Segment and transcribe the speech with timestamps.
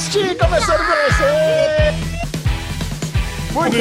[0.00, 1.92] Cast começando com você!
[3.52, 3.76] Muito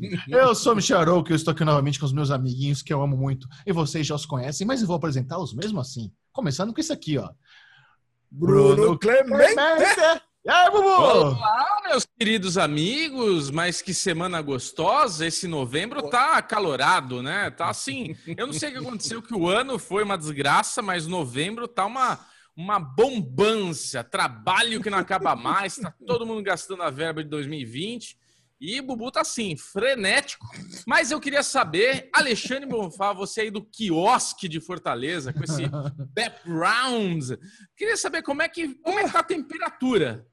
[0.00, 3.02] bem, Eu sou Michel Arouca, eu estou aqui novamente com os meus amiguinhos que eu
[3.02, 6.10] amo muito e vocês já os conhecem, mas eu vou apresentá-los mesmo assim.
[6.32, 7.28] Começando com isso aqui, ó.
[8.30, 9.54] Bruno Clemente.
[10.42, 10.88] E aí, Bubu?
[10.88, 15.26] Olá, meus queridos amigos, mas que semana gostosa.
[15.26, 17.50] Esse novembro tá acalorado, né?
[17.50, 18.16] Tá assim.
[18.34, 21.84] Eu não sei o que aconteceu, que o ano foi uma desgraça, mas novembro tá
[21.84, 22.18] uma,
[22.56, 24.02] uma bombância.
[24.02, 28.18] Trabalho que não acaba mais, tá todo mundo gastando a verba de 2020.
[28.58, 30.46] E Bubu tá assim, frenético.
[30.86, 35.64] Mas eu queria saber, Alexandre Bonfá, você aí do quiosque de Fortaleza, com esse
[36.14, 37.32] background,
[37.76, 40.26] queria saber como é que, como é que tá a temperatura.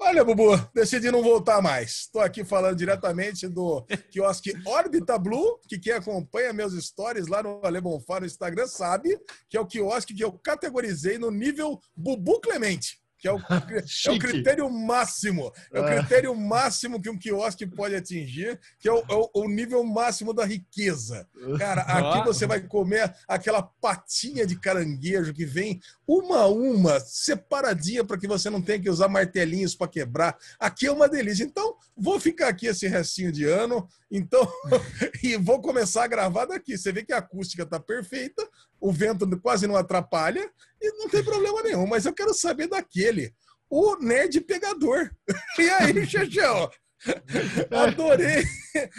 [0.00, 2.00] Olha, Bubu, decidi não voltar mais.
[2.00, 7.60] Estou aqui falando diretamente do quiosque Orbita Blue, que quem acompanha meus stories lá no
[7.64, 12.40] Ale Bonfá no Instagram sabe que é o quiosque que eu categorizei no nível Bubu
[12.40, 15.50] Clemente que é o, é o critério máximo.
[15.72, 19.82] É o critério máximo que um quiosque pode atingir, que é o, é o nível
[19.82, 21.26] máximo da riqueza.
[21.58, 28.04] Cara, aqui você vai comer aquela patinha de caranguejo que vem uma a uma, separadinha,
[28.04, 30.36] para que você não tenha que usar martelinhos para quebrar.
[30.60, 31.44] Aqui é uma delícia.
[31.44, 33.88] Então, vou ficar aqui esse restinho de ano.
[34.10, 34.46] Então,
[35.24, 36.76] e vou começar a gravar daqui.
[36.76, 38.46] Você vê que a acústica tá perfeita,
[38.78, 40.50] o vento quase não atrapalha
[40.84, 41.86] e não tem problema nenhum.
[41.86, 43.32] Mas eu quero saber daquele,
[43.70, 45.10] o nerd pegador.
[45.58, 46.70] E aí, Xexão?
[47.70, 48.44] Adorei,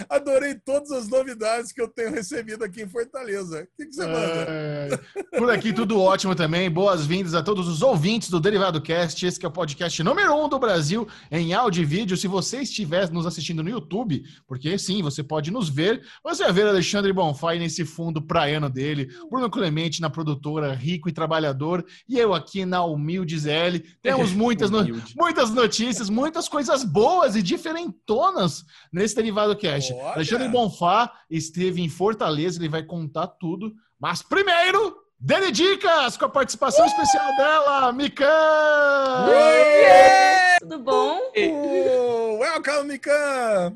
[0.10, 3.64] adorei todas as novidades que eu tenho recebido aqui em Fortaleza.
[3.64, 4.46] O que, que você manda?
[4.48, 5.00] É,
[5.38, 6.70] por aqui tudo ótimo também.
[6.70, 9.26] Boas-vindas a todos os ouvintes do Derivado Cast.
[9.26, 12.16] Esse é o podcast número um do Brasil em áudio e vídeo.
[12.16, 16.54] Se você estiver nos assistindo no YouTube, porque sim, você pode nos ver, você vai
[16.54, 22.20] ver Alexandre Bonfai nesse fundo praiano dele, Bruno Clemente na produtora, rico e trabalhador, e
[22.20, 23.82] eu aqui na Humilde ZL.
[24.02, 24.86] Temos muitas, no...
[25.16, 29.94] muitas notícias, muitas coisas boas e diferentes tonas nesse Derivado Cast.
[29.94, 30.14] Olha.
[30.14, 33.74] Alexandre Bonfá esteve em Fortaleza, ele vai contar tudo.
[34.00, 36.88] Mas primeiro, Dele Dicas, com a participação uh!
[36.88, 38.26] especial dela, Mikan!
[39.28, 40.60] Uh!
[40.60, 41.20] Tudo bom?
[41.36, 42.40] Uh!
[42.40, 43.74] Welcome, Mikan!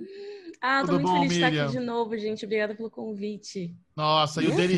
[0.62, 1.50] Ah, tô Tudo muito bom, feliz Miriam?
[1.50, 2.46] de estar aqui de novo, gente.
[2.46, 3.74] Obrigada pelo convite.
[4.00, 4.78] Nossa, e o dele.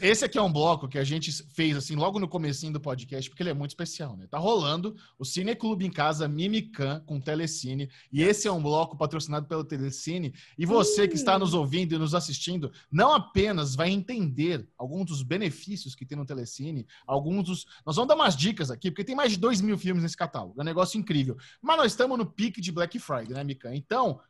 [0.00, 3.28] Esse aqui é um bloco que a gente fez assim logo no comecinho do podcast,
[3.28, 4.28] porque ele é muito especial, né?
[4.30, 8.96] Tá rolando o Cine Clube em Casa Mimican com Telecine, e esse é um bloco
[8.96, 13.90] patrocinado pelo Telecine, e você que está nos ouvindo e nos assistindo, não apenas vai
[13.90, 17.66] entender alguns dos benefícios que tem no Telecine, alguns dos...
[17.84, 20.54] Nós vamos dar umas dicas aqui, porque tem mais de dois mil filmes nesse catálogo,
[20.56, 21.36] é um negócio incrível.
[21.60, 23.74] Mas nós estamos no pique de Black Friday, né, Mican?
[23.74, 24.20] Então,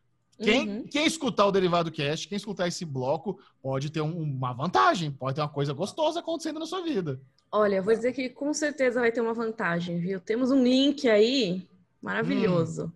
[0.43, 0.85] quem, uhum.
[0.85, 5.37] quem escutar o Derivado Cast, quem escutar esse bloco, pode ter um, uma vantagem, pode
[5.37, 7.21] ter uma coisa gostosa acontecendo na sua vida.
[7.51, 10.21] Olha, vou dizer que com certeza vai ter uma vantagem, viu?
[10.21, 11.69] Temos um link aí
[12.01, 12.87] maravilhoso.
[12.87, 12.93] Hum,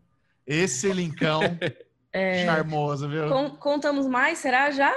[0.47, 1.41] esse linkão
[2.13, 3.29] é, charmoso, viu?
[3.59, 4.95] contamos mais, será já?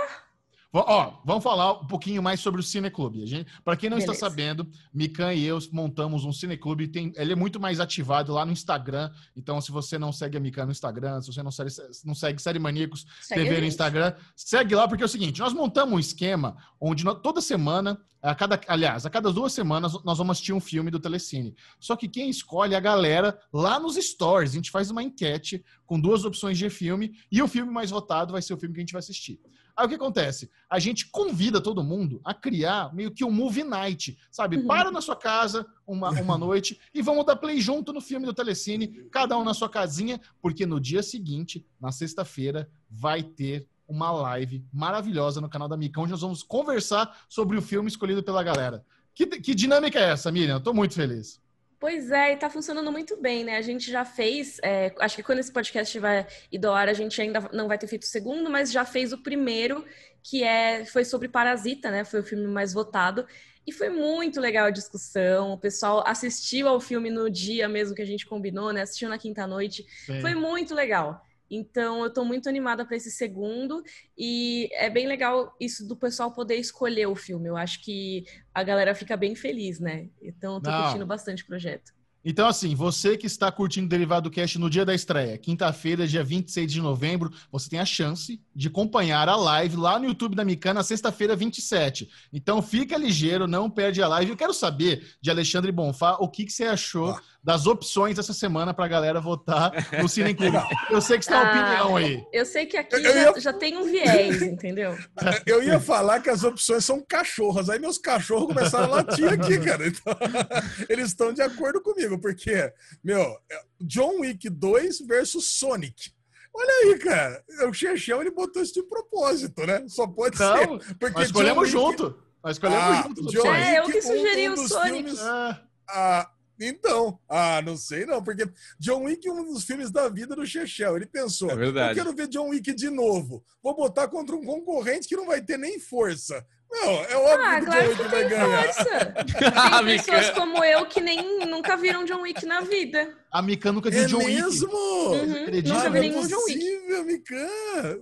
[0.71, 3.45] Ó, vamos falar um pouquinho mais sobre o Cineclube.
[3.63, 4.13] Para quem não Beleza.
[4.13, 6.87] está sabendo, Mikan e eu montamos um Cineclube.
[6.87, 9.11] Tem, ele é muito mais ativado lá no Instagram.
[9.35, 11.71] Então, se você não segue a Mikan no Instagram, se você não segue,
[12.05, 15.53] não segue Série Maníacos segue TV no Instagram, segue lá, porque é o seguinte: nós
[15.53, 20.17] montamos um esquema onde nós, toda semana, a cada, aliás, a cada duas semanas, nós
[20.17, 21.55] vamos assistir um filme do Telecine.
[21.79, 24.51] Só que quem escolhe é a galera lá nos stories.
[24.51, 28.33] A gente faz uma enquete com duas opções de filme e o filme mais votado
[28.33, 29.39] vai ser o filme que a gente vai assistir.
[29.79, 30.51] Aí o que acontece?
[30.69, 34.57] A gente convida todo mundo a criar meio que um movie night, sabe?
[34.57, 34.67] Uhum.
[34.67, 38.33] Para na sua casa uma, uma noite e vamos dar play junto no filme do
[38.33, 44.11] Telecine, cada um na sua casinha, porque no dia seguinte, na sexta-feira, vai ter uma
[44.11, 48.43] live maravilhosa no canal da Mica, onde nós vamos conversar sobre o filme escolhido pela
[48.43, 48.85] galera.
[49.13, 50.55] Que, que dinâmica é essa, Miriam?
[50.55, 51.41] Eu tô muito feliz.
[51.79, 53.55] Pois é, e tá funcionando muito bem, né?
[53.55, 56.93] A gente já fez, é, acho que quando esse podcast vai ir do ar, a
[56.93, 59.85] gente ainda não vai ter feito o segundo, mas já fez o primeiro,
[60.21, 62.03] que é foi sobre Parasita, né?
[62.03, 63.25] Foi o filme mais votado.
[63.65, 65.53] E foi muito legal a discussão.
[65.53, 68.81] O pessoal assistiu ao filme no dia mesmo que a gente combinou, né?
[68.81, 69.85] Assistiu na quinta noite.
[70.05, 70.19] Sim.
[70.19, 71.25] Foi muito legal.
[71.49, 73.83] Então, eu estou muito animada para esse segundo
[74.17, 77.49] e é bem legal isso do pessoal poder escolher o filme.
[77.49, 80.09] Eu acho que a galera fica bem feliz, né?
[80.21, 80.83] Então, eu tô Não.
[80.83, 81.91] curtindo bastante o projeto.
[82.23, 86.23] Então, assim, você que está curtindo o Derivado Cast no dia da estreia, quinta-feira, dia
[86.23, 90.43] 26 de novembro, você tem a chance de acompanhar a live lá no YouTube da
[90.43, 92.09] Mikan na sexta-feira 27.
[92.33, 94.31] Então fica ligeiro, não perde a live.
[94.31, 97.17] Eu quero saber de Alexandre Bonfá o que, que você achou.
[97.43, 100.57] Das opções essa semana para a galera votar no Cine Clube.
[100.89, 102.27] Eu sei que você tem uma ah, opinião aí.
[102.33, 103.39] Eu sei que aqui já, ia...
[103.39, 104.97] já, tem um viés, entendeu?
[105.45, 107.69] Eu ia falar que as opções são cachorras.
[107.69, 109.87] Aí meus cachorros começaram a latir aqui, cara.
[109.87, 110.17] Então,
[110.89, 112.71] eles estão de acordo comigo, porque,
[113.03, 116.11] meu, é John Wick 2 versus Sonic.
[116.53, 117.43] Olha aí, cara.
[117.69, 119.85] O Chechão ele botou isso de propósito, né?
[119.87, 120.95] Só pode Não, ser.
[120.95, 121.71] Porque nós escolhemos Wick...
[121.71, 122.19] junto.
[122.43, 123.25] Nós escolhemos ah, junto.
[123.27, 125.03] John é, eu que sugeri um, um o Sonic.
[125.03, 125.19] Filmes...
[125.21, 125.61] Ah.
[125.87, 128.47] ah, então, ah, não sei não, porque
[128.79, 130.97] John Wick é um dos filmes da vida do Chechel.
[130.97, 133.43] Ele pensou, é eu quero ver John Wick de novo.
[133.63, 136.45] Vou botar contra um concorrente que não vai ter nem força.
[136.71, 138.73] Não, é óbvio ah, que claro John Wick que vai ganhar.
[138.73, 139.13] Força.
[139.85, 143.17] Tem pessoas como eu que nem nunca viram John Wick na vida.
[143.31, 144.67] A Mikan nunca viu é John mesmo?
[144.67, 145.25] Wick.
[145.25, 146.93] Uhum, nunca vi nenhum John Wick.
[146.93, 147.99] É Mikan.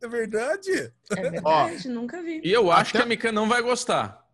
[0.00, 0.92] É verdade?
[1.10, 2.40] É verdade, nunca vi.
[2.44, 2.98] E eu acho Até...
[2.98, 4.27] que a Mikan não vai gostar.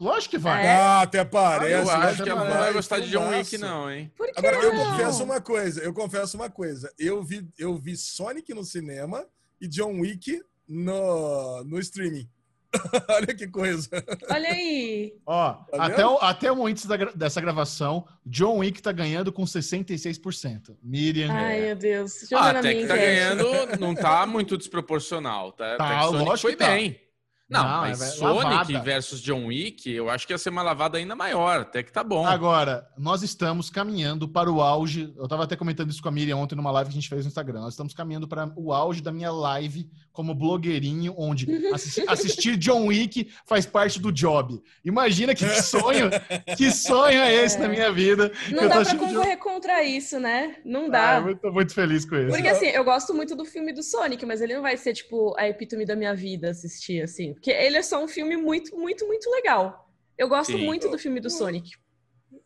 [0.00, 0.64] Lógico que vai.
[0.64, 0.70] É?
[0.70, 1.72] Ah, até parece.
[1.72, 4.10] Eu acho que ela não vai gostar de John Wick, não, hein?
[4.16, 4.62] Por que Agora, não?
[4.62, 5.80] eu confesso uma coisa.
[5.82, 6.92] Eu confesso uma coisa.
[6.98, 9.26] Eu vi, eu vi Sonic no cinema
[9.60, 12.28] e John Wick no, no streaming.
[13.08, 13.88] Olha que coisa.
[14.30, 15.14] Olha aí.
[15.24, 19.44] Ó, tá até, o, até o momento da, dessa gravação, John Wick tá ganhando com
[19.44, 20.76] 66%.
[20.82, 21.32] Miriam.
[21.32, 22.30] Ai, meu Deus.
[22.32, 23.44] Ah, até que tá ganhando,
[23.80, 25.52] não tá muito desproporcional.
[25.52, 26.68] Tá, tá lógico foi que tá.
[26.68, 27.07] bem.
[27.48, 28.80] Não, não mas é Sonic lavada.
[28.80, 32.04] versus John Wick, eu acho que ia ser uma lavada ainda maior, até que tá
[32.04, 32.26] bom.
[32.26, 35.14] Agora, nós estamos caminhando para o auge.
[35.16, 37.24] Eu tava até comentando isso com a Miriam ontem numa live que a gente fez
[37.24, 37.60] no Instagram.
[37.60, 42.86] Nós estamos caminhando para o auge da minha live como blogueirinho, onde assistir, assistir John
[42.86, 44.60] Wick faz parte do job.
[44.84, 46.10] Imagina que sonho,
[46.54, 47.60] que sonho é esse é.
[47.60, 48.30] na minha vida.
[48.50, 49.42] Não dá pra concorrer John...
[49.42, 50.56] contra isso, né?
[50.66, 51.24] Não dá.
[51.24, 52.28] Ah, eu tô muito feliz com isso.
[52.28, 55.34] Porque assim, eu gosto muito do filme do Sonic, mas ele não vai ser, tipo,
[55.38, 57.37] a epítome da minha vida assistir, assim.
[57.38, 59.88] Porque ele é só um filme muito, muito, muito legal.
[60.16, 60.66] Eu gosto Sim.
[60.66, 61.70] muito do filme do Sonic.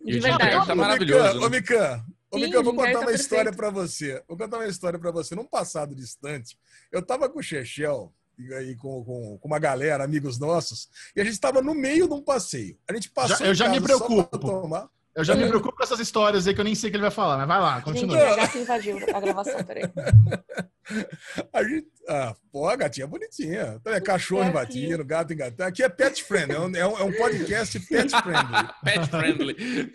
[0.04, 0.66] De verdade.
[0.66, 1.40] Tá maravilhoso.
[1.40, 3.20] Ô, Mikan, Ô, Mikan, eu vou contar tá uma perfeito.
[3.22, 4.22] história para você.
[4.28, 5.34] Vou contar uma história para você.
[5.34, 6.58] Num passado distante,
[6.92, 8.12] eu tava com o Chechel
[8.54, 12.14] aí com, com, com, uma galera, amigos nossos, e a gente estava no meio de
[12.14, 12.76] um passeio.
[12.88, 13.38] A gente passou.
[13.38, 14.68] Já, eu já me preocupo.
[15.14, 17.02] Eu já me preocupo com essas histórias aí que eu nem sei o que ele
[17.02, 18.18] vai falar, mas vai lá, continua.
[18.18, 19.82] Gente, a gata invadiu a gravação, peraí.
[21.52, 21.86] A gente.
[22.08, 23.76] Ah, pô, a gatinha é bonitinha.
[23.80, 25.68] Então é cachorro é invadindo, gato engatando.
[25.68, 28.68] Aqui é pet friendly, é um, é um podcast pet friendly.
[28.82, 29.92] pet friendly.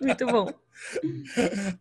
[0.00, 0.46] Muito bom.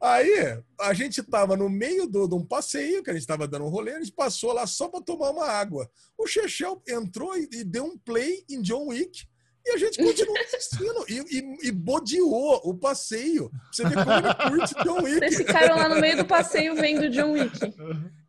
[0.02, 3.66] Aí, a gente tava no meio do, de um passeio, que a gente tava dando
[3.66, 5.90] um rolê, a gente passou lá só para tomar uma água.
[6.18, 9.25] O Chechel entrou e, e deu um play em John Wick
[9.65, 13.50] e a gente continuou assistindo e, e, e bodeou o passeio.
[13.71, 15.19] Você vê como ele curte John Wick.
[15.19, 17.74] Vocês ficaram lá no meio do passeio vendo John Wick.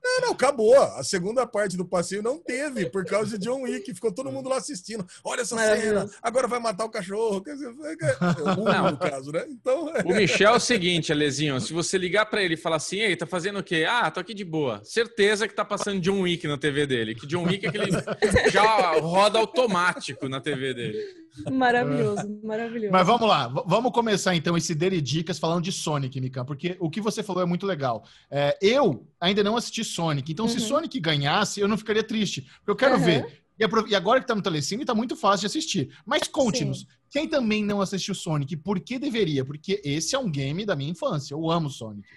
[0.04, 0.78] Não, não, acabou.
[0.81, 3.94] A segunda parte do passeio não teve, por causa de John Wick.
[3.94, 5.04] Ficou todo mundo lá assistindo.
[5.25, 7.42] Olha essa cena, agora vai matar o cachorro.
[7.42, 7.75] Quer dizer, o
[8.90, 9.46] no caso, né?
[9.48, 9.90] Então...
[10.04, 13.16] O Michel é o seguinte, Alezinho, se você ligar para ele e falar assim, ei,
[13.16, 13.86] tá fazendo o quê?
[13.88, 14.82] Ah, tô aqui de boa.
[14.84, 17.14] Certeza que tá passando John Wick na TV dele.
[17.14, 17.90] Que John Wick é aquele
[18.52, 21.24] já roda automático na TV dele.
[21.50, 22.92] Maravilhoso, maravilhoso.
[22.92, 26.88] Mas vamos lá, vamos começar então esse Dere Dicas falando de Sonic, Mikan, porque o
[26.88, 28.04] que você falou é muito legal.
[28.31, 30.50] É, eu ainda não assisti Sonic, então uhum.
[30.50, 33.04] se Sonic ganhasse, eu não ficaria triste, porque eu quero uhum.
[33.04, 33.44] ver.
[33.56, 35.90] E agora que tá no Telecine, tá muito fácil de assistir.
[36.04, 39.44] Mas conte-nos, quem também não assistiu Sonic, por que deveria?
[39.44, 42.08] Porque esse é um game da minha infância, eu amo Sonic.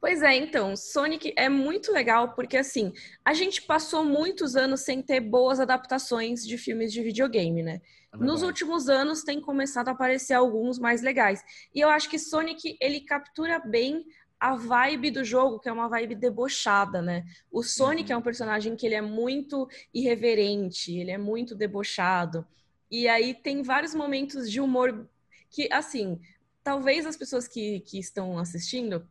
[0.00, 2.92] Pois é, então, Sonic é muito legal porque assim,
[3.24, 7.80] a gente passou muitos anos sem ter boas adaptações de filmes de videogame, né?
[8.12, 11.42] É Nos últimos anos tem começado a aparecer alguns mais legais.
[11.74, 14.04] E eu acho que Sonic ele captura bem
[14.38, 17.24] a vibe do jogo, que é uma vibe debochada, né?
[17.50, 18.16] O Sonic uhum.
[18.16, 22.46] é um personagem que ele é muito irreverente, ele é muito debochado.
[22.90, 25.08] E aí tem vários momentos de humor
[25.50, 26.20] que, assim,
[26.62, 29.08] talvez as pessoas que, que estão assistindo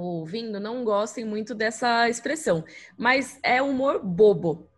[0.00, 2.64] ouvindo não gostem muito dessa expressão,
[2.96, 4.68] mas é humor bobo.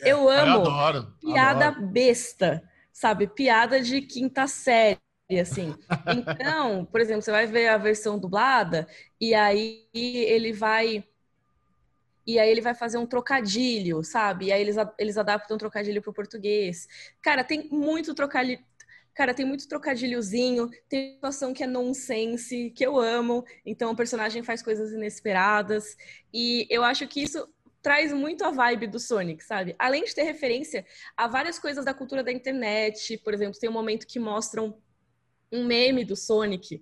[0.00, 1.86] É, eu amo eu adoro, piada adoro.
[1.88, 3.26] besta, sabe?
[3.26, 4.98] Piada de quinta série,
[5.40, 5.74] assim.
[6.08, 8.86] Então, por exemplo, você vai ver a versão dublada
[9.20, 11.04] e aí ele vai
[12.26, 14.46] e aí ele vai fazer um trocadilho, sabe?
[14.46, 16.86] E aí eles, eles adaptam um trocadilho para o português.
[17.22, 18.62] Cara, tem muito trocadilho,
[19.18, 23.44] Cara, tem muito trocadilhozinho, tem situação que é nonsense, que eu amo.
[23.66, 25.96] Então o personagem faz coisas inesperadas.
[26.32, 27.44] E eu acho que isso
[27.82, 29.74] traz muito a vibe do Sonic, sabe?
[29.76, 33.18] Além de ter referência a várias coisas da cultura da internet.
[33.18, 34.80] Por exemplo, tem um momento que mostram
[35.50, 36.80] um meme do Sonic,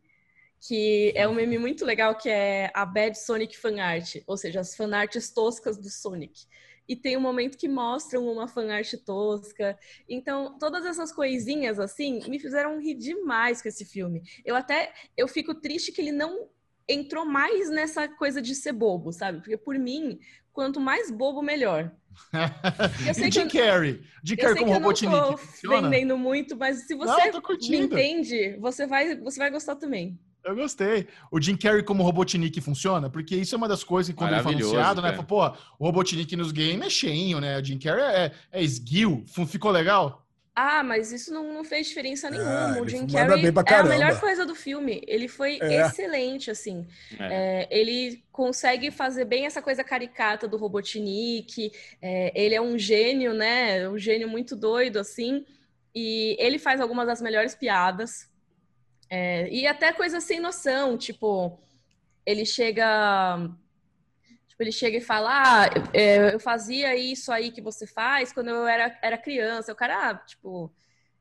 [0.61, 4.61] que é um meme muito legal, que é a Bad Sonic Fan Art, ou seja,
[4.61, 6.45] as fanarts toscas do Sonic.
[6.89, 9.79] E tem um momento que mostram uma fanart tosca.
[10.09, 14.23] Então, todas essas coisinhas assim me fizeram rir demais com esse filme.
[14.45, 16.49] Eu até eu fico triste que ele não
[16.89, 19.39] entrou mais nessa coisa de ser bobo, sabe?
[19.39, 20.19] Porque por mim,
[20.53, 21.93] quanto mais bobo, melhor.
[23.07, 24.03] Eu sei Jim Carrey?
[24.25, 25.13] Jim Carrey como Robotnik.
[25.13, 29.77] Eu tô vendendo muito, mas se você não, me entende, você vai, você vai gostar
[29.77, 30.19] também.
[30.47, 31.09] Eu gostei.
[31.29, 33.11] O Jim Carrey como Robotnik funciona?
[33.11, 35.11] Porque isso é uma das coisas que quando ele foi anunciado, né?
[35.11, 35.45] Pô,
[35.77, 37.59] o Robotnik nos games é cheinho, né?
[37.59, 39.25] O Jim Carrey é, é esguio.
[39.49, 40.25] Ficou legal?
[40.55, 42.77] Ah, mas isso não, não fez diferença nenhuma.
[42.77, 45.03] Ah, o Jim Carrey é a melhor coisa do filme.
[45.09, 45.83] Ele foi é.
[45.83, 46.87] excelente, assim.
[47.19, 47.65] É.
[47.65, 51.73] É, ele consegue fazer bem essa coisa caricata do Robotnik.
[52.01, 53.87] É, ele é um gênio, né?
[53.89, 55.45] Um gênio muito doido, assim.
[55.93, 58.31] E ele faz algumas das melhores piadas.
[59.09, 61.59] É, e até coisas sem noção, tipo,
[62.25, 63.39] ele chega.
[64.49, 68.49] Tipo, ele chega e fala: Ah, é, eu fazia isso aí que você faz quando
[68.49, 69.73] eu era, era criança.
[69.73, 70.73] O cara, ah, tipo,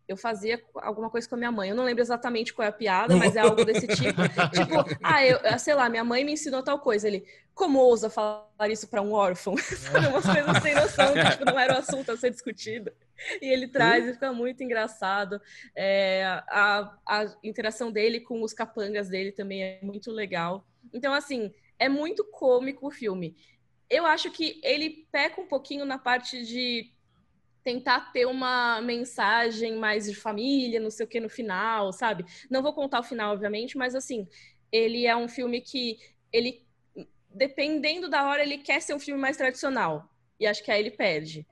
[0.08, 1.70] eu fazia alguma coisa com a minha mãe.
[1.70, 4.22] Eu não lembro exatamente qual é a piada, mas é algo desse tipo.
[4.54, 7.08] tipo, ah, eu, sei lá, minha mãe me ensinou tal coisa.
[7.08, 9.56] Ele, como ousa falar isso para um órfão?
[10.10, 12.92] Umas coisas sem noção, que tipo, não era o assunto a ser discutido.
[13.42, 15.42] E ele traz e fica muito engraçado.
[15.76, 20.68] É, a, a interação dele com os capangas dele também é muito legal.
[20.94, 23.36] Então, assim, é muito cômico o filme.
[23.90, 26.92] Eu acho que ele peca um pouquinho na parte de
[27.66, 32.24] tentar ter uma mensagem mais de família, não sei o que no final, sabe?
[32.50, 34.28] Não vou contar o final, obviamente, mas assim,
[34.72, 35.98] ele é um filme que
[36.32, 36.64] ele
[37.36, 40.10] dependendo da hora ele quer ser um filme mais tradicional.
[40.40, 41.46] E acho que aí ele perde.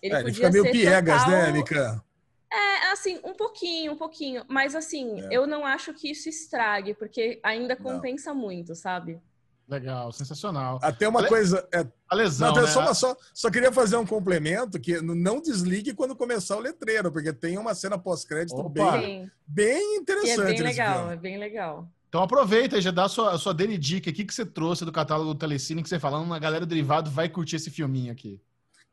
[0.00, 1.30] Ele, é, ele fica meio piegas, total...
[1.30, 2.04] né, Mika?
[2.50, 4.44] É, assim, um pouquinho, um pouquinho.
[4.48, 5.28] Mas, assim, é.
[5.30, 8.40] eu não acho que isso estrague, porque ainda compensa não.
[8.40, 9.20] muito, sabe?
[9.68, 10.78] Legal, sensacional.
[10.80, 11.28] Até uma Ale...
[11.28, 11.66] coisa.
[11.72, 11.86] É...
[12.08, 12.54] A lesão.
[12.54, 12.68] Não, né?
[12.68, 17.32] só, só, só queria fazer um complemento: que não desligue quando começar o letreiro, porque
[17.32, 20.38] tem uma cena pós-crédito bem, bem interessante.
[20.38, 21.88] E é bem legal, é bem legal.
[22.08, 24.84] Então aproveita e já dá a sua, a sua Dani Dica aqui que você trouxe
[24.84, 28.40] do catálogo do Telecine, que você falando, a galera derivado vai curtir esse filminho aqui.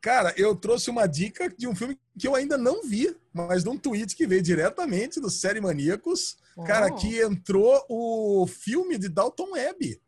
[0.02, 3.70] Cara, eu trouxe uma dica de um filme que eu ainda não vi, mas de
[3.70, 6.36] um tweet que veio diretamente do Série Maníacos.
[6.58, 6.64] Oh.
[6.64, 10.02] Cara, que entrou o filme de Dalton Webb.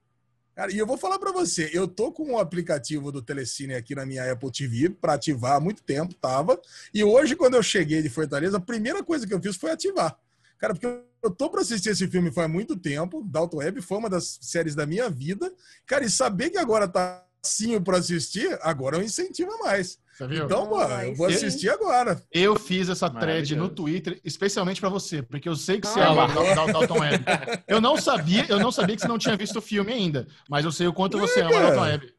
[0.56, 3.94] Cara, e eu vou falar para você, eu tô com o aplicativo do Telecine aqui
[3.94, 6.58] na minha Apple TV para ativar há muito tempo, tava.
[6.94, 10.18] E hoje, quando eu cheguei de Fortaleza, a primeira coisa que eu fiz foi ativar.
[10.58, 10.88] Cara, porque
[11.22, 13.22] eu tô para assistir esse filme faz muito tempo.
[13.22, 15.54] Dalton Webb foi uma das séries da minha vida.
[15.86, 20.00] Cara, e saber que agora tá facinho para assistir, agora eu incentivo mais.
[20.20, 22.22] Então, pô, eu vou assistir agora.
[22.32, 26.26] Eu fiz essa thread no Twitter especialmente para você, porque eu sei que você ama
[26.26, 27.26] o Dalton Web.
[27.68, 30.66] Eu não sabia, eu não sabia que você não tinha visto o filme ainda, mas
[30.66, 32.16] eu sei o quanto você ama o Dalton Web.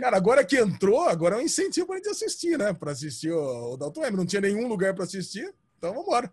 [0.00, 2.72] Cara, agora que entrou, agora é um incentivo pra gente assistir, né?
[2.72, 4.16] Para assistir o, o Dalton Web.
[4.16, 6.32] Não tinha nenhum lugar para assistir, então vamos embora.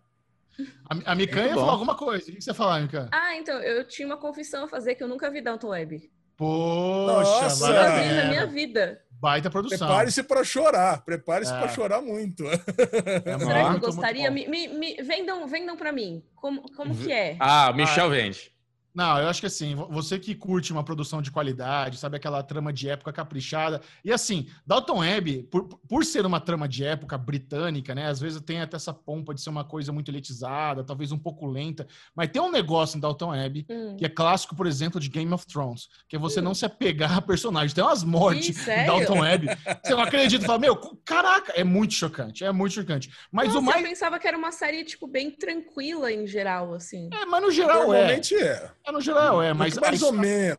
[0.88, 2.30] A, a Mikan ia falar alguma coisa.
[2.30, 3.08] O que você ia falar, Mikan?
[3.12, 6.10] Ah, então, eu tinha uma confissão a fazer que eu nunca vi Dalton Web.
[6.36, 9.00] Poxa, Nossa, na minha vida.
[9.24, 9.86] Baita produção.
[9.88, 11.04] Prepare-se para chorar.
[11.04, 11.58] Prepare-se é.
[11.58, 12.44] para chorar muito.
[12.46, 12.58] É
[13.38, 14.30] Será que eu gostaria?
[14.30, 16.22] Me, me, me, vendam vendam para mim.
[16.34, 17.36] Como, como que é?
[17.40, 18.53] Ah, Michel ah, vende.
[18.94, 22.72] Não, eu acho que assim, você que curte uma produção de qualidade, sabe aquela trama
[22.72, 23.80] de época caprichada.
[24.04, 28.06] E assim, Dalton Web, por, por ser uma trama de época britânica, né?
[28.06, 31.46] Às vezes tem até essa pompa de ser uma coisa muito elitizada, talvez um pouco
[31.46, 31.86] lenta.
[32.14, 33.96] Mas tem um negócio em Dalton Web hum.
[33.96, 36.44] que é clássico, por exemplo, de Game of Thrones, que é você hum.
[36.44, 37.72] não se apegar a personagens.
[37.72, 39.48] Tem umas mortes em Dalton Web.
[39.82, 43.10] Você não acredita, fala, meu, caraca, é muito chocante, é muito chocante.
[43.32, 43.82] Mas Nossa, o mais.
[43.82, 47.08] Eu pensava que era uma série, tipo, bem tranquila em geral, assim.
[47.12, 48.70] É, mas no geral Normalmente é.
[48.83, 48.83] é.
[48.86, 49.76] É, no geral é, mas.
[49.78, 50.58] Mais ou menos.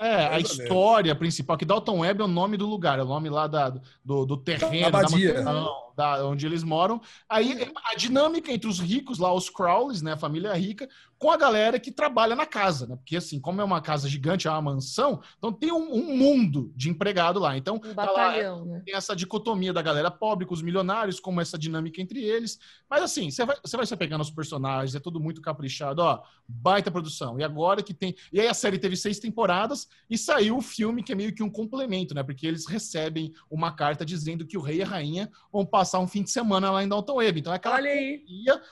[0.00, 3.28] É, a história principal, que Dalton Web é o nome do lugar, é o nome
[3.28, 3.70] lá da,
[4.04, 7.00] do, do terreno, da, da, da, onde eles moram.
[7.28, 10.88] Aí a dinâmica entre os ricos lá, os Crowleys, né, a família rica,
[11.18, 12.96] com a galera que trabalha na casa, né?
[12.96, 16.70] Porque assim, como é uma casa gigante, é uma mansão, então tem um, um mundo
[16.76, 17.56] de empregado lá.
[17.56, 18.32] Então, um tá lá,
[18.64, 18.82] né?
[18.84, 22.58] tem essa dicotomia da galera pobre com os milionários, como essa dinâmica entre eles.
[22.88, 26.22] Mas assim, você vai, você vai se pegando os personagens, é tudo muito caprichado, ó,
[26.46, 27.40] baita produção.
[27.40, 28.14] E agora que tem.
[28.30, 31.42] E aí a série teve seis temporadas e saiu o filme que é meio que
[31.42, 32.22] um complemento, né?
[32.22, 36.06] Porque eles recebem uma carta dizendo que o rei e a rainha vão passar um
[36.06, 37.40] fim de semana lá em Dalton Web.
[37.40, 37.78] Então é aquela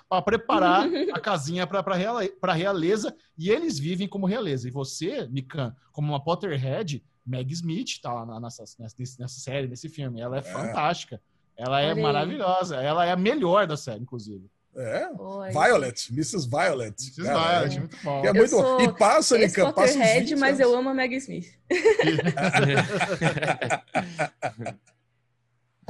[0.09, 4.69] para preparar a casinha para para realeza e eles vivem como realeza.
[4.69, 9.89] E você, Mikan, como uma Potterhead, Meg Smith tá lá nessa, nessa, nessa série, nesse
[9.89, 10.21] filme.
[10.21, 10.43] Ela é, é.
[10.43, 11.21] fantástica.
[11.57, 12.77] Ela é maravilhosa.
[12.77, 14.51] Ela é a melhor da série, inclusive.
[14.77, 15.09] É.
[15.09, 15.53] Oi.
[15.53, 16.49] Violet, Mrs.
[16.49, 17.01] Violet.
[17.01, 17.23] Mrs.
[17.23, 18.25] Violet, é, muito bom.
[18.25, 18.81] É muito bom.
[18.81, 21.57] E passa, Mikan, passa Potterhead, mas eu amo a Meg Smith.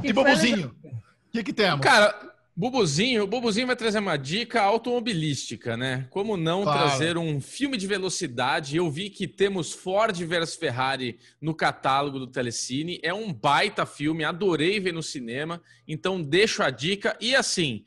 [0.02, 0.74] E Bubuzinho?
[0.84, 1.80] O que, que temos?
[1.80, 6.06] Cara, Bubuzinho, o Bubuzinho vai trazer uma dica automobilística, né?
[6.10, 6.78] Como não claro.
[6.78, 8.76] trazer um filme de velocidade?
[8.76, 13.00] Eu vi que temos Ford versus Ferrari no catálogo do Telecine.
[13.02, 15.60] É um baita filme, adorei ver no cinema.
[15.88, 17.16] Então deixo a dica.
[17.20, 17.84] E assim,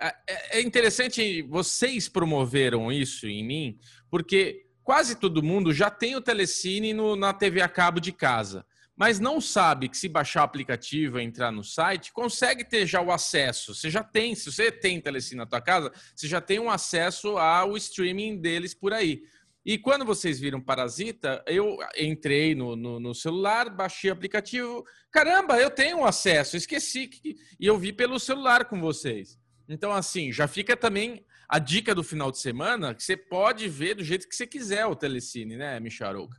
[0.00, 3.78] é, é interessante, vocês promoveram isso em mim,
[4.10, 8.66] porque quase todo mundo já tem o Telecine no, na TV a cabo de casa
[8.98, 13.00] mas não sabe que se baixar o aplicativo e entrar no site, consegue ter já
[13.00, 13.72] o acesso.
[13.72, 17.38] Você já tem, se você tem telecine na tua casa, você já tem um acesso
[17.38, 19.22] ao streaming deles por aí.
[19.64, 24.84] E quando vocês viram Parasita, eu entrei no, no, no celular, baixei o aplicativo.
[25.12, 27.06] Caramba, eu tenho acesso, esqueci.
[27.06, 27.36] Que...
[27.60, 29.38] E eu vi pelo celular com vocês.
[29.68, 33.94] Então, assim, já fica também a dica do final de semana que você pode ver
[33.94, 36.36] do jeito que você quiser o Telecine, né, Micharouca?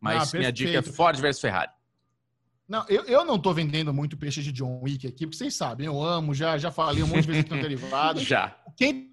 [0.00, 1.79] Mas ah, minha dica é Ford versus Ferrari.
[2.70, 5.86] Não, eu, eu não tô vendendo muito peixe de John Wick aqui, porque vocês sabem,
[5.86, 8.22] eu amo, já, já falei um monte de vezes que estão derivados.
[8.22, 8.56] já.
[8.76, 9.10] Quem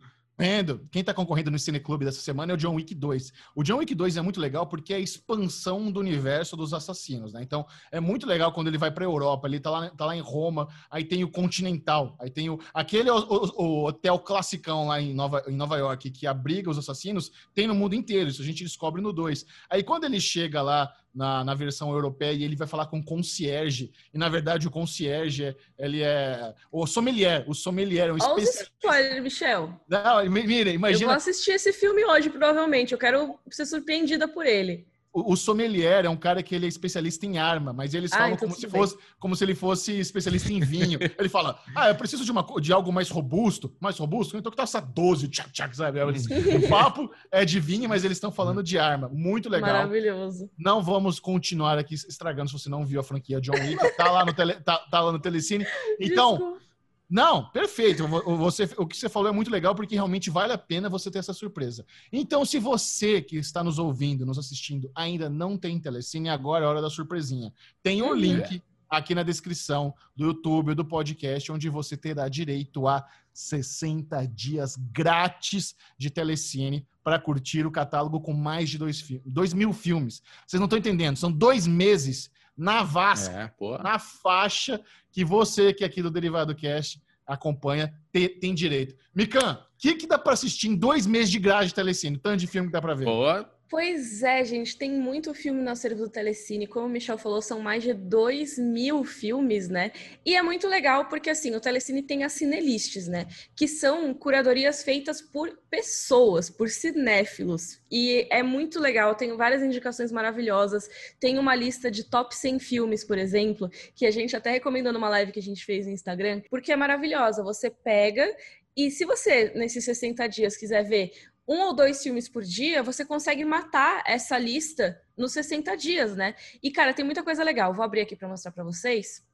[0.91, 3.33] quem está concorrendo no Cineclube dessa semana é o John Wick 2.
[3.55, 7.33] O John Wick 2 é muito legal porque é a expansão do universo dos assassinos,
[7.33, 7.41] né?
[7.41, 10.15] Então, é muito legal quando ele vai para a Europa, ele tá lá, tá lá
[10.15, 14.89] em Roma, aí tem o Continental, aí tem o aquele o, o, o, hotel classicão
[14.89, 18.43] lá em Nova, em Nova York que abriga os assassinos, tem no mundo inteiro, isso
[18.43, 19.43] a gente descobre no 2.
[19.71, 23.91] Aí quando ele chega lá na, na versão europeia e ele vai falar com concierge.
[24.13, 27.43] E na verdade o concierge, ele é o sommelier.
[27.49, 28.71] O sommelier é um especialista.
[28.79, 29.73] spoiler, Michel.
[29.89, 31.03] Não, mira, imagina.
[31.03, 32.91] Eu vou assistir esse filme hoje, provavelmente.
[32.91, 37.25] Eu quero ser surpreendida por ele o, sommelier é um cara que ele é especialista
[37.25, 40.51] em arma, mas eles ah, falam então como, se fosse, como se ele fosse especialista
[40.51, 40.99] em vinho.
[41.17, 43.75] ele fala, ah, eu preciso de, uma, de algo mais robusto.
[43.79, 44.37] Mais robusto?
[44.37, 45.99] Então que tá essa 12, tchac, tchac, sabe?
[46.01, 49.09] o papo é de vinho, mas eles estão falando de arma.
[49.09, 49.71] Muito legal.
[49.71, 50.49] Maravilhoso.
[50.57, 53.97] Não vamos continuar aqui estragando se você não viu a franquia John Wick.
[53.97, 55.65] Tá lá no, tele, tá, tá lá no Telecine.
[55.99, 56.33] Então...
[56.33, 56.66] Desculpa
[57.09, 58.05] não, perfeito.
[58.07, 61.19] Você, o que você falou é muito legal porque realmente vale a pena você ter
[61.19, 61.85] essa surpresa.
[62.11, 66.67] Então, se você que está nos ouvindo, nos assistindo, ainda não tem Telecine, agora é
[66.67, 67.53] a hora da surpresinha.
[67.81, 72.87] Tem o um link aqui na descrição do YouTube, do podcast, onde você terá direito
[72.87, 79.53] a 60 dias grátis de Telecine para curtir o catálogo com mais de dois, dois
[79.53, 80.21] mil filmes.
[80.45, 84.81] Vocês não estão entendendo, são dois meses na Vasca, é, na faixa
[85.11, 88.95] que você que é aqui do Derivado Cast acompanha tem, direito.
[89.13, 92.17] Mican, o que, que dá para assistir em dois meses de grade de telecine?
[92.17, 93.05] Tanto de filme que dá para ver.
[93.05, 93.56] Boa.
[93.69, 96.67] Pois é, gente, tem muito filme no acervo do Telecine.
[96.67, 99.91] Como o Michel falou, são mais de 2 mil filmes, né?
[100.25, 103.27] E é muito legal porque, assim, o Telecine tem as cinelistes, né?
[103.53, 107.81] Que são curadorias feitas por pessoas, por cinéfilos.
[107.91, 110.89] E é muito legal, tenho várias indicações maravilhosas.
[111.19, 115.09] Tem uma lista de top 100 filmes, por exemplo, que a gente até recomendou numa
[115.09, 117.43] live que a gente fez no Instagram, porque é maravilhosa.
[117.43, 118.33] Você pega
[118.77, 121.11] e se você, nesses 60 dias, quiser ver
[121.47, 126.35] um ou dois filmes por dia, você consegue matar essa lista nos 60 dias, né?
[126.61, 127.73] E, cara, tem muita coisa legal.
[127.73, 129.25] Vou abrir aqui para mostrar para vocês.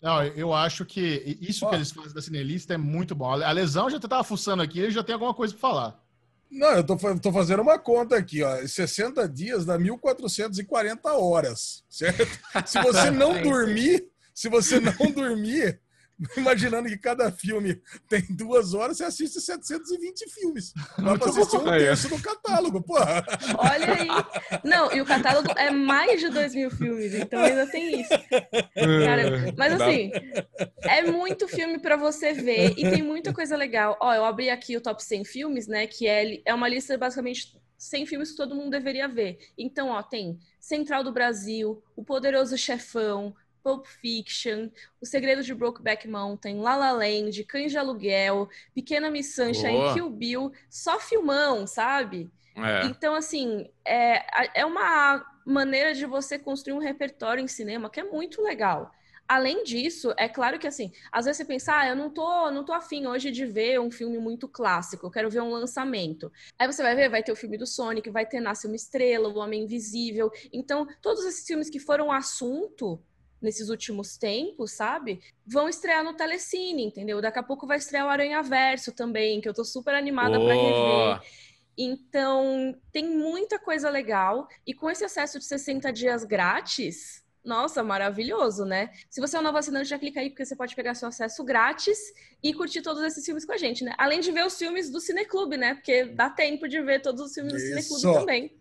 [0.00, 1.70] Não, eu acho que isso oh.
[1.70, 3.32] que eles fazem da Cinelista é muito bom.
[3.32, 6.04] A Lesão já estava fuçando aqui, ele já tem alguma coisa para falar.
[6.50, 8.66] Não, eu tô, tô, fazendo uma conta aqui, ó.
[8.66, 12.26] 60 dias dá 1.440 horas, certo?
[12.66, 15.80] Se você não dormir, se você não dormir,
[16.36, 20.72] Imaginando que cada filme tem duas horas, você assiste 720 filmes.
[20.98, 23.24] Dá pra assistir um terço do catálogo, porra.
[23.58, 24.60] Olha aí.
[24.64, 28.10] Não, e o catálogo é mais de 2 mil filmes, então ainda tem isso.
[28.74, 30.10] Cara, mas assim,
[30.82, 33.96] é muito filme para você ver e tem muita coisa legal.
[34.00, 37.56] Ó, eu abri aqui o top 100 filmes, né, que é, é uma lista basicamente
[37.76, 39.38] 100 filmes que todo mundo deveria ver.
[39.56, 46.08] Então, ó, tem Central do Brasil, O Poderoso Chefão, Pulp Fiction, O Segredo de Brokeback
[46.08, 49.94] Mountain, La La Land, Cães de Aluguel, Pequena Miss Sunshine, Boa.
[49.94, 52.30] Kill Bill, só filmão, sabe?
[52.54, 52.86] É.
[52.86, 58.04] Então, assim, é, é uma maneira de você construir um repertório em cinema que é
[58.04, 58.92] muito legal.
[59.28, 62.64] Além disso, é claro que assim, às vezes você pensa, ah, eu não tô, não
[62.64, 66.32] tô afim hoje de ver um filme muito clássico, eu quero ver um lançamento.
[66.58, 69.28] Aí você vai ver, vai ter o filme do Sonic, vai ter Nasce uma Estrela,
[69.28, 70.30] O Homem Invisível.
[70.50, 72.98] Então, todos esses filmes que foram assunto
[73.40, 75.20] nesses últimos tempos, sabe?
[75.46, 77.20] Vão estrear no Telecine, entendeu?
[77.20, 80.44] Daqui a pouco vai estrear o Aranha Verso também, que eu tô super animada oh.
[80.44, 81.20] para rever.
[81.76, 84.48] Então, tem muita coisa legal.
[84.66, 88.90] E com esse acesso de 60 dias grátis, nossa, maravilhoso, né?
[89.08, 91.44] Se você é um novo assinante, já clica aí, porque você pode pegar seu acesso
[91.44, 91.98] grátis
[92.42, 93.94] e curtir todos esses filmes com a gente, né?
[93.96, 95.74] Além de ver os filmes do Cineclube, né?
[95.74, 97.62] Porque dá tempo de ver todos os filmes Isso.
[97.62, 98.58] do Cineclube também.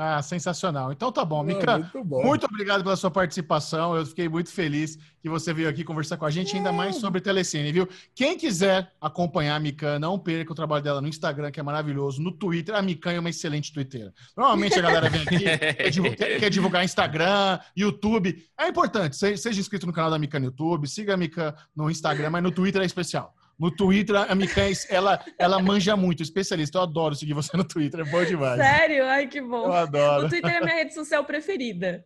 [0.00, 0.92] Ah, sensacional.
[0.92, 1.78] Então tá bom, Mica.
[1.78, 2.22] Muito, bom.
[2.22, 3.96] muito, obrigado pela sua participação.
[3.96, 7.20] Eu fiquei muito feliz que você veio aqui conversar com a gente ainda mais sobre
[7.20, 7.88] Telecine, viu?
[8.14, 12.22] Quem quiser acompanhar a Mica, não perca o trabalho dela no Instagram, que é maravilhoso.
[12.22, 14.14] No Twitter, a Mica é uma excelente twitteira.
[14.36, 15.38] Normalmente a galera vem aqui,
[15.74, 18.46] quer, divulgar, quer divulgar Instagram, YouTube.
[18.56, 22.30] É importante, seja inscrito no canal da Mica no YouTube, siga a Mica no Instagram,
[22.30, 23.34] mas no Twitter é especial.
[23.58, 26.78] No Twitter, a Mikan, ela, ela manja muito, especialista.
[26.78, 28.56] Eu adoro seguir você no Twitter, é bom demais.
[28.56, 29.04] Sério?
[29.04, 29.64] Ai, que bom.
[29.64, 30.26] Eu adoro.
[30.26, 32.04] O Twitter é minha rede social preferida.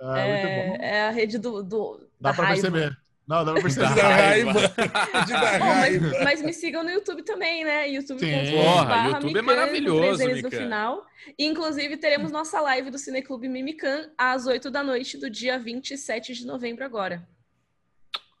[0.00, 1.62] Ah, é, é, a rede do.
[1.62, 2.62] do Dá pra raiva.
[2.62, 2.96] perceber.
[3.26, 3.94] Não, dá pra perceber.
[3.94, 4.52] Da raiva.
[5.58, 7.88] Bom, mas, mas, me sigam no YouTube também, né?
[7.88, 8.20] YouTube.
[8.20, 11.04] Porra, YouTube é maravilhoso, no final.
[11.36, 16.34] E, inclusive, teremos nossa live do Cineclube Mimican às 8 da noite do dia 27
[16.34, 17.26] de novembro agora.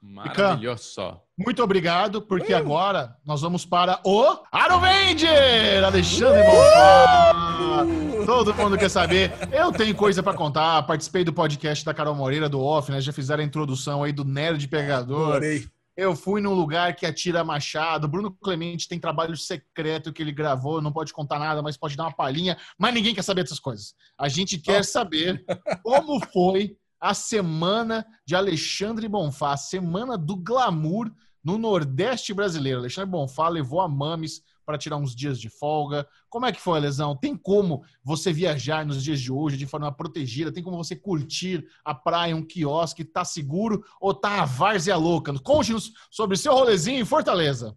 [0.00, 1.20] Maravilhoso.
[1.38, 2.56] Muito obrigado, porque uh.
[2.56, 5.82] agora nós vamos para o Arovenger!
[5.84, 8.26] Alexandre uh.
[8.26, 9.32] Todo mundo quer saber.
[9.50, 10.82] Eu tenho coisa para contar.
[10.82, 13.00] Participei do podcast da Carol Moreira, do Off, né?
[13.00, 15.36] Já fizeram a introdução aí do Nerd Pegador.
[15.36, 15.66] Adorei.
[15.96, 18.08] Eu fui num lugar que atira machado.
[18.08, 22.04] Bruno Clemente tem trabalho secreto que ele gravou, não pode contar nada, mas pode dar
[22.04, 22.56] uma palhinha.
[22.78, 23.94] Mas ninguém quer saber dessas coisas.
[24.18, 25.44] A gente quer saber
[25.82, 31.10] como foi a semana de Alexandre Bonfá, semana do glamour
[31.42, 32.78] no Nordeste brasileiro.
[32.78, 36.06] Alexandre Bonfá levou a Mames para tirar uns dias de folga.
[36.30, 37.16] Como é que foi, Lesão?
[37.16, 40.52] Tem como você viajar nos dias de hoje de forma protegida?
[40.52, 45.36] Tem como você curtir a praia, um quiosque, tá seguro ou tá a várzea louca?
[45.40, 47.76] Conte-nos sobre seu rolezinho em Fortaleza.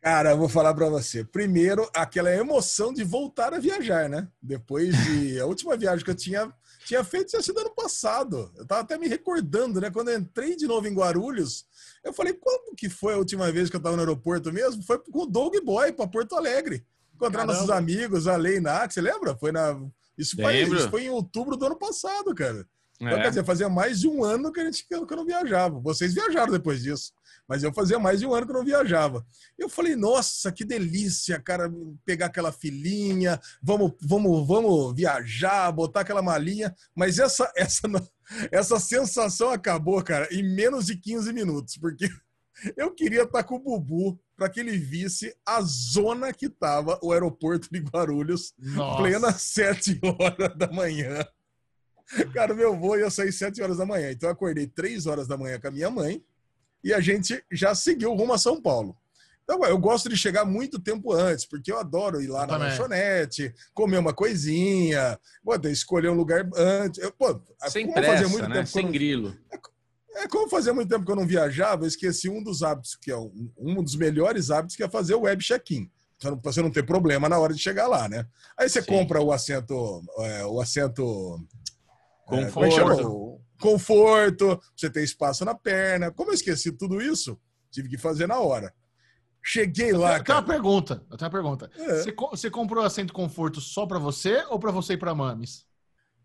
[0.00, 1.24] Cara, eu vou falar para você.
[1.24, 4.28] Primeiro, aquela emoção de voltar a viajar, né?
[4.40, 6.52] Depois de a última viagem que eu tinha
[6.84, 8.52] tinha feito tinha sido ano passado.
[8.56, 9.90] Eu tava até me recordando, né?
[9.90, 11.66] Quando eu entrei de novo em Guarulhos,
[12.04, 14.82] eu falei, quando que foi a última vez que eu tava no aeroporto mesmo?
[14.82, 16.84] Foi com o Dog Boy para Porto Alegre.
[17.14, 19.36] Encontrar nossos amigos, a Lei Nax, você lembra?
[19.36, 19.80] Foi na.
[20.18, 22.66] Isso foi, isso foi em outubro do ano passado, cara.
[23.00, 23.22] Então, é.
[23.22, 25.80] quer dizer, fazia mais de um ano que, a gente, que eu não viajava.
[25.80, 27.12] Vocês viajaram depois disso.
[27.48, 29.24] Mas eu fazia mais de um ano que eu não viajava.
[29.58, 31.70] Eu falei, nossa, que delícia, cara,
[32.04, 36.74] pegar aquela filinha, vamos, vamos, vamos viajar, botar aquela malinha.
[36.94, 37.82] Mas essa, essa,
[38.50, 42.08] essa sensação acabou, cara, em menos de 15 minutos, porque
[42.76, 47.12] eu queria estar com o Bubu para que ele visse a zona que estava o
[47.12, 49.02] aeroporto de Guarulhos, Nossa.
[49.02, 51.24] plena 7 horas da manhã.
[52.32, 54.10] Cara, meu voo ia sair 7 horas da manhã.
[54.10, 56.22] Então eu acordei 3 horas da manhã com a minha mãe
[56.84, 58.94] e a gente já seguiu rumo a São Paulo.
[59.42, 63.52] Então, eu gosto de chegar muito tempo antes, porque eu adoro ir lá na lanchonete,
[63.74, 67.02] comer uma coisinha, pô, escolher um lugar antes.
[67.02, 68.56] Eu, pô, Sem pressa, muito né?
[68.56, 69.36] tempo Sem grilo.
[69.50, 72.96] É, é, como fazia muito tempo que eu não viajava, eu esqueci um dos hábitos,
[72.96, 75.90] que é um, um dos melhores hábitos, que é fazer o web check-in.
[76.16, 78.26] Então, pra você não ter problema na hora de chegar lá, né?
[78.58, 78.88] Aí você Sim.
[78.88, 81.38] compra o assento, é, o assento
[82.24, 82.80] Conforto.
[82.80, 86.10] É, Conforto, você tem espaço na perna.
[86.10, 87.40] Como eu esqueci tudo isso,
[87.70, 88.74] tive que fazer na hora.
[89.42, 90.18] Cheguei lá.
[90.18, 91.06] Eu tenho uma pergunta.
[91.10, 91.70] Eu tenho uma pergunta.
[91.76, 92.02] É.
[92.02, 95.66] Você, você comprou assento conforto só para você ou para você e para Mames?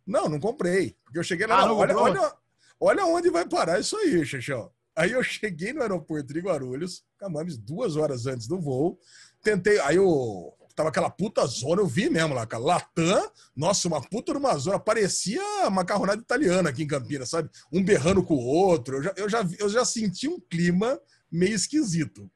[0.08, 0.96] Não, não comprei.
[1.04, 1.62] Porque eu cheguei lá.
[1.62, 2.34] Ah, olha, olha,
[2.80, 4.72] olha onde vai parar isso aí, Xexão.
[4.96, 8.98] Aí eu cheguei no aeroporto de Guarulhos, com a Mames duas horas antes do voo.
[9.44, 9.80] Tentei.
[9.82, 12.63] Aí o tava aquela puta zona, eu vi mesmo lá, cara.
[12.63, 17.50] Latam, nossa, uma puta numa zona, parecia macarronada italiana aqui em Campinas, sabe?
[17.70, 18.96] Um berrando com o outro.
[18.96, 20.98] Eu já, eu já, eu já senti um clima
[21.30, 22.32] meio esquisito.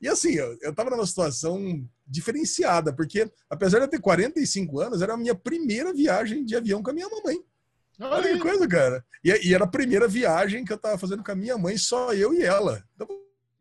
[0.00, 5.00] E assim, eu, eu tava numa situação diferenciada, porque apesar de eu ter 45 anos,
[5.00, 7.38] era a minha primeira viagem de avião com a minha mamãe.
[8.00, 9.04] Olha que coisa, cara.
[9.22, 12.12] E, e, era a primeira viagem que eu tava fazendo com a minha mãe, só
[12.12, 12.84] eu e ela.
[12.96, 13.06] Então,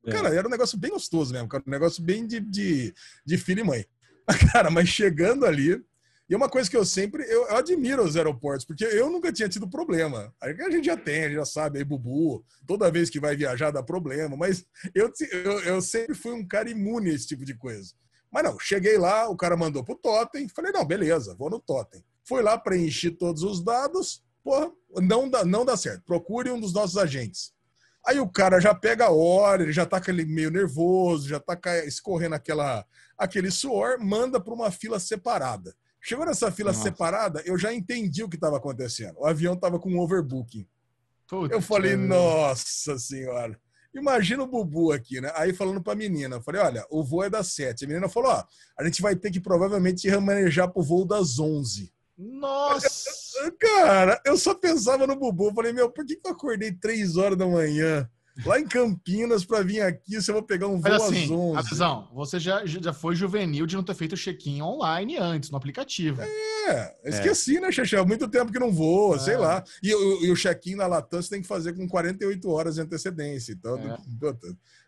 [0.07, 0.11] é.
[0.11, 1.63] cara, era um negócio bem gostoso mesmo, cara.
[1.67, 2.93] Um negócio bem de, de,
[3.23, 3.85] de filho e mãe.
[4.51, 5.83] Cara, mas chegando ali,
[6.29, 9.49] e uma coisa que eu sempre, eu, eu, admiro os aeroportos, porque eu nunca tinha
[9.49, 10.33] tido problema.
[10.41, 13.71] A gente já tem, a gente já sabe, aí Bubu, toda vez que vai viajar
[13.71, 17.53] dá problema, mas eu, eu, eu sempre fui um cara imune a esse tipo de
[17.53, 17.93] coisa.
[18.31, 22.03] Mas não, cheguei lá, o cara mandou pro Totem, falei, não, beleza, vou no Totem.
[22.23, 26.03] Fui lá, preenchi todos os dados, porra, não dá, não dá certo.
[26.03, 27.52] Procure um dos nossos agentes.
[28.05, 31.57] Aí o cara já pega a hora, ele já tá aquele meio nervoso, já tá
[31.85, 32.85] escorrendo aquela,
[33.17, 35.73] aquele suor, manda para uma fila separada.
[36.01, 36.83] Chegou nessa fila Nossa.
[36.83, 39.19] separada, eu já entendi o que estava acontecendo.
[39.19, 40.67] O avião estava com um overbooking.
[41.27, 43.57] Putz, eu falei, nossa senhora.
[43.95, 45.31] Imagina o Bubu aqui, né?
[45.35, 47.85] Aí falando pra menina, eu falei, olha, o voo é das sete.
[47.85, 48.43] A menina falou, ó,
[48.77, 51.93] a gente vai ter que provavelmente remanejar pro voo das onze.
[52.17, 53.51] Nossa!
[53.59, 55.49] Cara, eu só pensava no Bubu.
[55.49, 58.09] Eu falei, meu, por que eu acordei três horas da manhã
[58.45, 61.31] lá em Campinas para vir aqui, se eu vou pegar um voo Mas, assim, às
[61.31, 61.59] 11.
[61.59, 65.57] Atenção, você já, já foi juvenil de não ter feito o check-in online antes, no
[65.57, 66.21] aplicativo.
[66.21, 67.61] É, esqueci, é.
[67.61, 68.01] né, Xexé?
[68.03, 69.19] Muito tempo que não voa, é.
[69.19, 69.63] sei lá.
[69.83, 72.81] E, e, e o check-in na Latam você tem que fazer com 48 horas de
[72.81, 73.53] antecedência.
[73.53, 73.77] Então,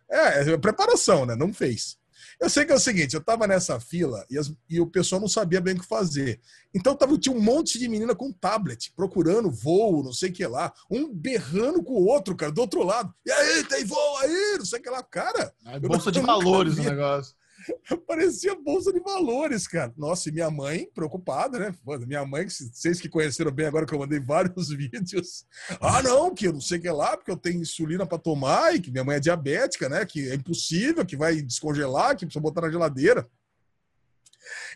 [0.10, 1.36] é, é, é preparação, né?
[1.36, 1.98] Não fez.
[2.40, 5.22] Eu sei que é o seguinte, eu tava nessa fila e, as, e o pessoal
[5.22, 6.40] não sabia bem o que fazer.
[6.74, 10.46] Então tava, tinha um monte de menina com tablet, procurando voo, não sei o que
[10.46, 10.74] lá.
[10.90, 13.14] Um berrando com o outro, cara, do outro lado.
[13.26, 15.02] E aí, tem voo aí, não sei o que lá.
[15.04, 15.54] Cara...
[15.66, 17.34] É bolsa de valores o negócio.
[18.08, 19.94] Parecia bolsa de valores, cara.
[19.98, 21.76] Nossa, e minha mãe, preocupada, né?
[22.06, 25.46] Minha mãe, vocês que conheceram bem agora que eu mandei vários vídeos.
[25.82, 28.76] Ah, não, que eu não sei o que lá, porque eu tenho insulina para tomar
[28.76, 30.06] e que minha mãe é diabética, né?
[30.06, 33.28] Que é impossível, que vai descongelar, que precisa botar na geladeira.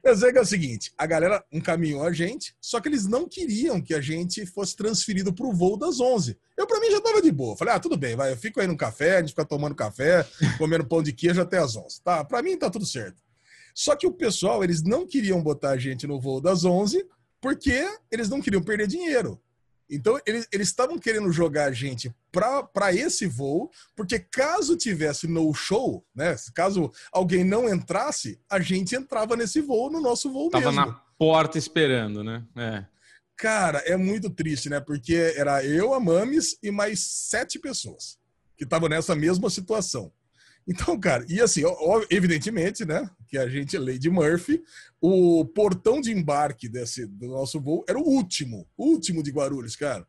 [0.03, 3.27] Eu sei que é o seguinte: a galera encaminhou a gente, só que eles não
[3.27, 6.37] queriam que a gente fosse transferido para o voo das 11.
[6.57, 7.55] Eu, para mim, já tava de boa.
[7.55, 10.25] Falei, ah, tudo bem, vai, eu fico aí no café, a gente fica tomando café,
[10.57, 12.01] comendo pão de queijo até as 11.
[12.01, 13.21] Tá, para mim tá tudo certo.
[13.73, 17.05] Só que o pessoal, eles não queriam botar a gente no voo das 11
[17.41, 19.41] porque eles não queriam perder dinheiro.
[19.89, 26.05] Então, eles estavam querendo jogar a gente para esse voo, porque caso tivesse no show,
[26.13, 26.35] né?
[26.53, 30.85] Caso alguém não entrasse, a gente entrava nesse voo, no nosso voo Tava mesmo.
[30.85, 32.45] na porta esperando, né?
[32.55, 32.85] É.
[33.35, 34.79] Cara, é muito triste, né?
[34.79, 38.19] Porque era eu, a Mames e mais sete pessoas
[38.55, 40.11] que estavam nessa mesma situação.
[40.69, 41.63] Então, cara, e assim,
[42.11, 44.61] evidentemente, né, que a gente, Lady Murphy,
[45.01, 50.05] o portão de embarque desse, do nosso voo era o último, último de Guarulhos, cara.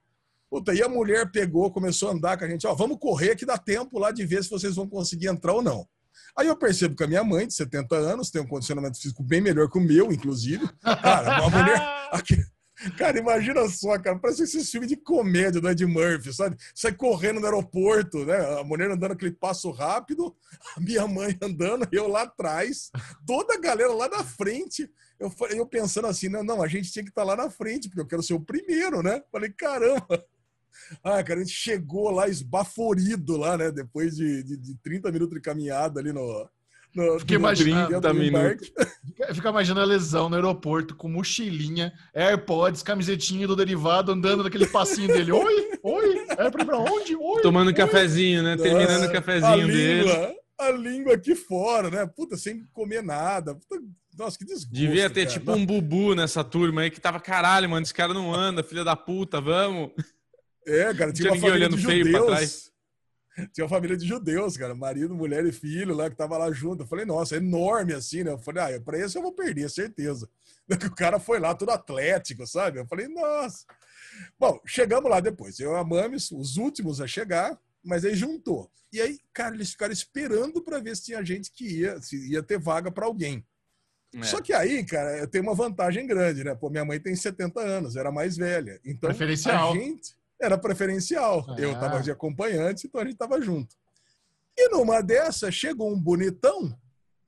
[0.50, 3.46] Puta, e a mulher pegou, começou a andar com a gente, ó, vamos correr que
[3.46, 5.88] dá tempo lá de ver se vocês vão conseguir entrar ou não.
[6.36, 9.40] Aí eu percebo que a minha mãe, de 70 anos, tem um condicionamento físico bem
[9.40, 10.68] melhor que o meu, inclusive.
[10.82, 11.80] Cara, uma mulher.
[12.96, 16.56] Cara, imagina só, cara, parece esse filme de comédia do Ed Murphy, sabe?
[16.74, 18.36] Sai correndo no aeroporto, né?
[18.58, 20.34] A mulher andando aquele passo rápido,
[20.76, 22.90] a minha mãe andando, eu lá atrás,
[23.26, 24.90] toda a galera lá na frente.
[25.18, 27.88] Eu, eu pensando assim, não, não, a gente tinha que estar tá lá na frente,
[27.88, 29.22] porque eu quero ser o primeiro, né?
[29.30, 30.24] Falei, caramba.
[31.04, 33.70] Ah, cara, a gente chegou lá esbaforido lá, né?
[33.70, 36.48] Depois de, de, de 30 minutos de caminhada ali no,
[36.94, 38.00] no, Fiquei imaginando.
[38.00, 38.72] 30 minutos.
[39.34, 45.08] Fica imaginando a lesão no aeroporto com mochilinha, AirPods, camisetinha do derivado, andando naquele passinho
[45.08, 45.30] dele.
[45.30, 47.14] Oi, oi, é pra ir pra onde?
[47.14, 47.42] Oi.
[47.42, 48.56] Tomando um cafezinho, né?
[48.56, 50.02] Nossa, Terminando o cafezinho dele.
[50.02, 52.06] Língua, a língua aqui fora, né?
[52.06, 53.54] Puta, sem comer nada.
[53.54, 53.80] Puta,
[54.18, 54.72] nossa, que desgosto.
[54.72, 55.38] Devia ter cara.
[55.38, 58.82] tipo um bubu nessa turma aí que tava, caralho, mano, esse cara não anda, filha
[58.82, 59.90] da puta, vamos.
[60.66, 62.26] É, cara, tinha, tinha uma família olhando de feio judeus.
[62.26, 62.69] pra trás
[63.48, 66.82] tinha uma família de judeus, cara, marido, mulher e filho lá que tava lá junto.
[66.82, 68.32] Eu falei, nossa, é enorme assim, né?
[68.32, 70.28] Eu falei, ah, pra esse eu vou perder, certeza.
[70.86, 72.78] O cara foi lá todo atlético, sabe?
[72.78, 73.64] Eu falei, nossa.
[74.38, 75.58] Bom, chegamos lá depois.
[75.58, 78.70] Eu e a Mames, os últimos a chegar, mas aí juntou.
[78.92, 82.42] E aí, cara, eles ficaram esperando para ver se tinha gente que ia, se ia
[82.42, 83.44] ter vaga para alguém.
[84.14, 84.22] É.
[84.22, 86.54] Só que aí, cara, eu tenho uma vantagem grande, né?
[86.54, 88.80] Pô, minha mãe tem 70 anos, era mais velha.
[88.84, 89.72] Então, Preferencial.
[89.72, 91.44] a gente era preferencial.
[91.48, 91.56] Ah.
[91.58, 93.76] Eu estava de acompanhante, então a gente estava junto.
[94.56, 96.76] E numa dessas, chegou um bonitão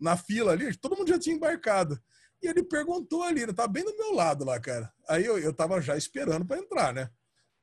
[0.01, 1.98] na fila ali, todo mundo já tinha embarcado.
[2.42, 4.92] E ele perguntou ali, ele tá bem do meu lado lá, cara.
[5.09, 7.09] Aí eu, eu tava já esperando para entrar, né?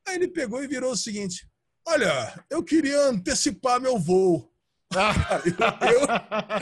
[0.07, 1.49] Aí ele pegou e virou o seguinte:
[1.85, 4.49] Olha, eu queria antecipar meu voo.
[4.91, 5.13] Ah,
[5.45, 5.51] eu,
[5.91, 6.07] eu,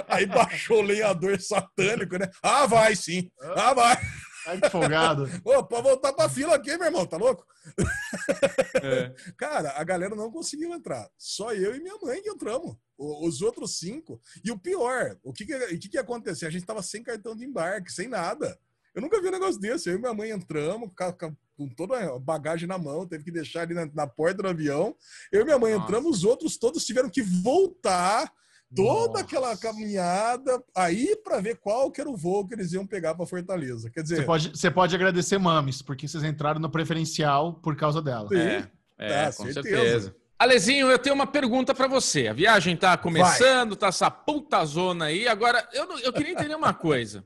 [0.10, 2.30] aí baixou o lenhador satânico, né?
[2.44, 3.32] Ah, vai sim.
[3.56, 3.96] Ah, vai.
[4.48, 5.30] Ai, que folgado.
[5.44, 7.46] Ô, pode voltar pra fila aqui, meu irmão, tá louco?
[8.82, 9.14] É.
[9.38, 11.08] Cara, a galera não conseguiu entrar.
[11.18, 12.76] Só eu e minha mãe que entramos.
[12.98, 14.22] Os outros cinco.
[14.44, 16.48] E o pior, o que que, o que, que aconteceu?
[16.48, 18.58] A gente tava sem cartão de embarque, sem nada.
[18.96, 19.90] Eu nunca vi um negócio desse.
[19.90, 20.90] Eu e minha mãe entramos
[21.58, 24.96] com toda a bagagem na mão, teve que deixar ali na, na porta do avião.
[25.32, 25.84] Eu e minha mãe Nossa.
[25.84, 28.32] entramos, os outros todos tiveram que voltar
[28.76, 29.22] toda Nossa.
[29.22, 33.26] aquela caminhada aí para ver qual que era o voo que eles iam pegar para
[33.26, 33.90] Fortaleza.
[33.90, 38.02] Quer dizer, você pode, você pode agradecer Mames, porque vocês entraram no preferencial por causa
[38.02, 38.28] dela.
[38.30, 39.64] Sim, é, é com certeza.
[39.64, 40.16] certeza.
[40.40, 42.28] Alezinho, eu tenho uma pergunta para você.
[42.28, 43.78] A viagem está começando, Vai.
[43.80, 45.28] tá essa puta zona aí.
[45.28, 47.26] Agora, eu, eu queria entender uma coisa.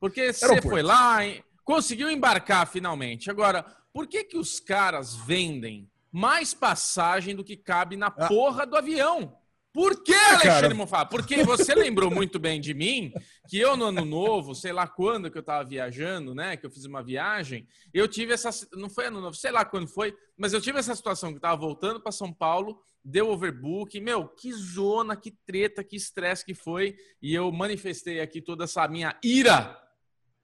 [0.00, 1.18] Porque você foi lá,
[1.62, 3.30] conseguiu embarcar finalmente.
[3.30, 8.26] Agora, por que que os caras vendem mais passagem do que cabe na ah.
[8.26, 9.37] porra do avião?
[9.78, 11.06] Por que, ah, Alexandre Mofá?
[11.06, 13.12] Porque você lembrou muito bem de mim,
[13.48, 16.56] que eu no ano novo, sei lá quando que eu tava viajando, né?
[16.56, 17.64] Que eu fiz uma viagem,
[17.94, 18.50] eu tive essa.
[18.72, 21.40] Não foi ano novo, sei lá quando foi, mas eu tive essa situação que eu
[21.40, 24.00] tava voltando para São Paulo, deu overbook.
[24.00, 26.96] Meu, que zona, que treta, que estresse que foi.
[27.22, 29.80] E eu manifestei aqui toda essa minha ira.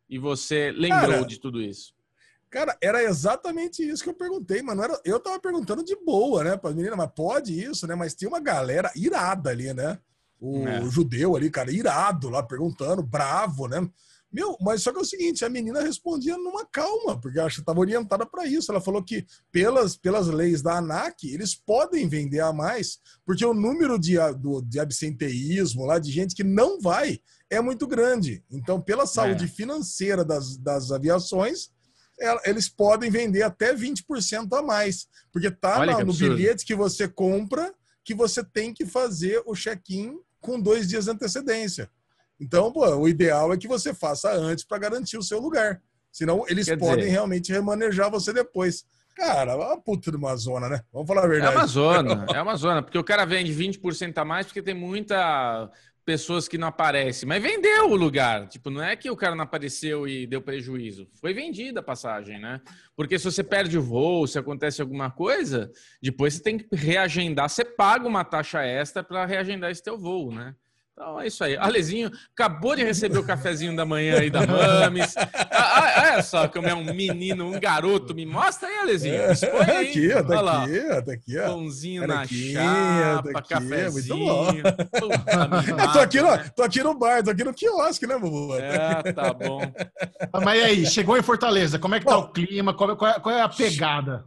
[0.09, 1.93] E você lembrou Cara, de tudo isso.
[2.55, 4.81] Cara, era exatamente isso que eu perguntei, mano.
[4.81, 7.97] Era, eu tava perguntando de boa, né, pra menina, mas pode isso, né?
[7.97, 9.99] Mas tinha uma galera irada ali, né?
[10.41, 10.89] O é.
[10.89, 13.85] judeu ali, cara, irado lá perguntando, bravo, né?
[14.33, 17.63] Meu, mas só que é o seguinte, a menina respondia numa calma, porque acho que
[17.63, 18.71] estava orientada para isso.
[18.71, 23.53] Ela falou que pelas, pelas leis da ANAC, eles podem vender a mais, porque o
[23.53, 27.19] número de, do, de absenteísmo lá, de gente que não vai,
[27.51, 28.45] é muito grande.
[28.49, 29.49] Então, pela saúde é.
[29.49, 31.74] financeira das, das aviações,
[32.45, 37.73] eles podem vender até 20% a mais, porque tá no bilhete que você compra
[38.05, 41.91] que você tem que fazer o check-in com dois dias de antecedência.
[42.39, 45.81] Então, pô, o ideal é que você faça antes para garantir o seu lugar.
[46.13, 47.11] Senão, eles Quer podem dizer...
[47.11, 48.85] realmente remanejar você depois.
[49.17, 50.81] Cara, é uma puta de uma zona, né?
[50.93, 51.55] Vamos falar a verdade.
[51.55, 54.75] É uma zona, é uma zona, porque o cara vende 20% a mais porque tem
[54.75, 55.71] muita
[56.05, 58.47] pessoas que não aparecem, mas vendeu o lugar.
[58.49, 61.09] Tipo, não é que o cara não apareceu e deu prejuízo.
[61.21, 62.61] Foi vendida a passagem, né?
[62.97, 65.71] Porque se você perde o voo, se acontece alguma coisa,
[66.03, 70.33] depois você tem que reagendar, você paga uma taxa extra para reagendar esse teu voo,
[70.33, 70.55] né?
[70.95, 71.57] Então é isso aí.
[71.57, 75.17] Alezinho acabou de receber o cafezinho da manhã aí da Mames.
[75.17, 78.15] Ah, ah, olha só como é um menino, um garoto.
[78.15, 79.17] Me mostra aí, Alezinho.
[79.17, 79.89] É, Expõe aí.
[79.89, 81.39] Aqui, ó, tá olha aqui, ó, tá aqui.
[81.39, 81.47] Ó.
[81.47, 84.17] Pãozinho na aqui, chapa, tá aqui, cafezinho.
[84.17, 84.53] Muito bom.
[85.01, 86.51] Puta, tô, aqui no, né?
[86.55, 88.55] tô aqui no bar, tô aqui no quiosque, né, Bubu?
[88.55, 89.61] É, tá bom.
[90.45, 91.77] Mas aí, chegou em Fortaleza.
[91.77, 92.73] Como é que tá o clima?
[92.73, 94.25] Qual, qual, é, qual é a pegada?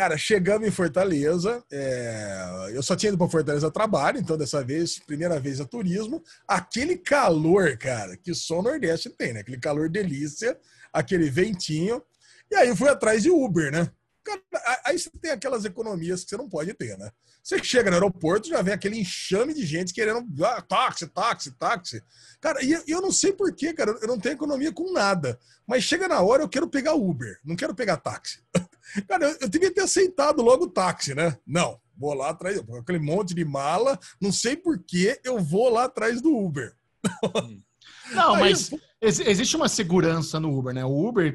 [0.00, 1.62] Cara, chegamos em Fortaleza.
[1.70, 2.70] É...
[2.72, 6.24] Eu só tinha ido para Fortaleza a trabalho, então dessa vez, primeira vez a turismo.
[6.48, 9.40] Aquele calor, cara, que só o Nordeste tem, né?
[9.40, 10.58] Aquele calor delícia,
[10.90, 12.02] aquele ventinho.
[12.50, 13.90] E aí eu fui atrás de Uber, né?
[14.24, 14.40] Cara,
[14.86, 17.10] aí você tem aquelas economias que você não pode ter, né?
[17.42, 22.02] Você chega no aeroporto, já vem aquele enxame de gente querendo ah, táxi, táxi, táxi.
[22.40, 25.38] Cara, e eu não sei porquê, cara, eu não tenho economia com nada.
[25.66, 28.40] Mas chega na hora, eu quero pegar Uber, não quero pegar táxi.
[29.08, 31.36] Cara, eu, eu devia ter aceitado logo o táxi, né?
[31.46, 36.20] Não, vou lá atrás, aquele monte de mala, não sei porquê, eu vou lá atrás
[36.22, 36.74] do Uber.
[38.12, 40.84] Não, mas existe uma segurança no Uber, né?
[40.84, 41.32] O Uber,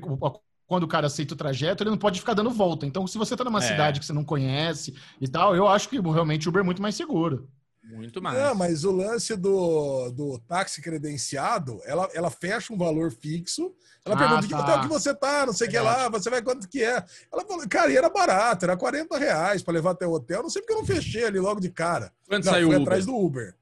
[0.67, 2.85] quando o cara aceita o trajeto, ele não pode ficar dando volta.
[2.85, 3.61] Então, se você tá numa é.
[3.61, 6.81] cidade que você não conhece e tal, eu acho que realmente o Uber é muito
[6.81, 7.49] mais seguro.
[7.89, 8.37] Muito mais.
[8.37, 13.73] Não, mas o lance do, do táxi credenciado, ela, ela fecha um valor fixo.
[14.03, 14.47] Ela ah, pergunta tá.
[14.47, 17.03] que hotel que você tá, não sei o que lá, você vai quanto que é.
[17.31, 20.43] Ela falou, cara, e era barato, era 40 reais para levar até o hotel.
[20.43, 22.11] Não sei porque eu não fechei ali logo de cara.
[22.27, 23.55] Quanto não, saiu fui atrás do Uber.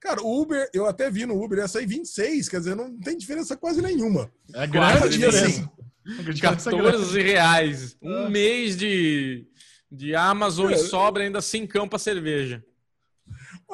[0.00, 3.16] Cara, o Uber, eu até vi no Uber, ia sair 26, quer dizer, não tem
[3.16, 4.30] diferença quase nenhuma.
[4.54, 5.68] É grande, assim.
[6.40, 7.96] 14 reais.
[8.00, 8.30] Um ah.
[8.30, 9.46] mês de,
[9.90, 10.74] de Amazon é.
[10.74, 12.64] e sobra ainda sem cão para cerveja.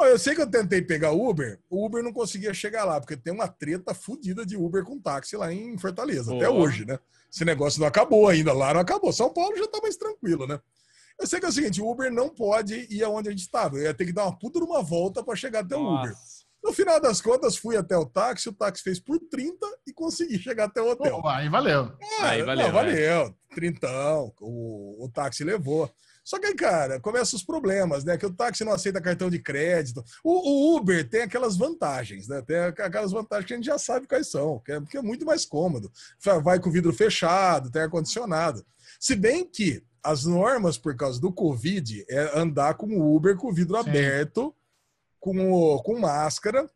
[0.03, 3.33] Eu sei que eu tentei pegar Uber, o Uber não conseguia chegar lá, porque tem
[3.33, 6.99] uma treta fodida de Uber com táxi lá em Fortaleza, até hoje, né?
[7.33, 9.13] Esse negócio não acabou ainda, lá não acabou.
[9.13, 10.61] São Paulo já tá mais tranquilo, né?
[11.21, 13.77] Eu sei que é o seguinte, o Uber não pode ir aonde a gente estava.
[13.77, 15.87] Eu ia ter que dar uma puta numa volta para chegar até Nossa.
[15.87, 16.15] o Uber.
[16.65, 20.39] No final das contas, fui até o táxi, o táxi fez por 30 e consegui
[20.39, 21.21] chegar até o hotel.
[21.21, 21.93] Pô, aí valeu.
[22.01, 22.67] É, aí valeu.
[22.67, 22.97] Não, valeu.
[23.27, 23.35] É.
[23.55, 25.91] Trintão, o, o táxi levou.
[26.25, 28.17] Só que aí, cara, começam os problemas, né?
[28.17, 30.03] Que o táxi não aceita cartão de crédito.
[30.25, 32.41] O, o, Uber tem aquelas vantagens, né?
[32.41, 35.27] Tem aquelas vantagens que a gente já sabe quais são, que é, porque é muito
[35.27, 35.93] mais cômodo.
[36.43, 38.65] Vai com o vidro fechado, tem ar-condicionado.
[38.99, 43.49] Se bem que as normas, por causa do Covid, é andar com o Uber com
[43.49, 43.89] o vidro Sim.
[43.91, 44.55] aberto
[45.21, 46.69] com, com máscara.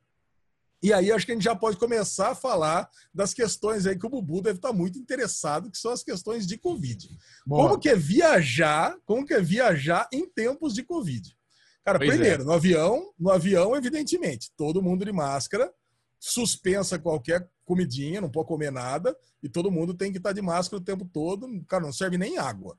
[0.82, 4.06] E aí acho que a gente já pode começar a falar das questões aí que
[4.06, 7.08] o Bubu deve estar muito interessado, que são as questões de Covid.
[7.44, 7.62] Boa.
[7.62, 11.36] Como que é viajar, como que é viajar em tempos de Covid?
[11.84, 12.44] Cara, pois primeiro, é.
[12.44, 15.72] no avião, no avião, evidentemente, todo mundo de máscara,
[16.20, 20.80] suspensa qualquer comidinha, não pode comer nada, e todo mundo tem que estar de máscara
[20.80, 22.76] o tempo todo, cara, não serve nem água.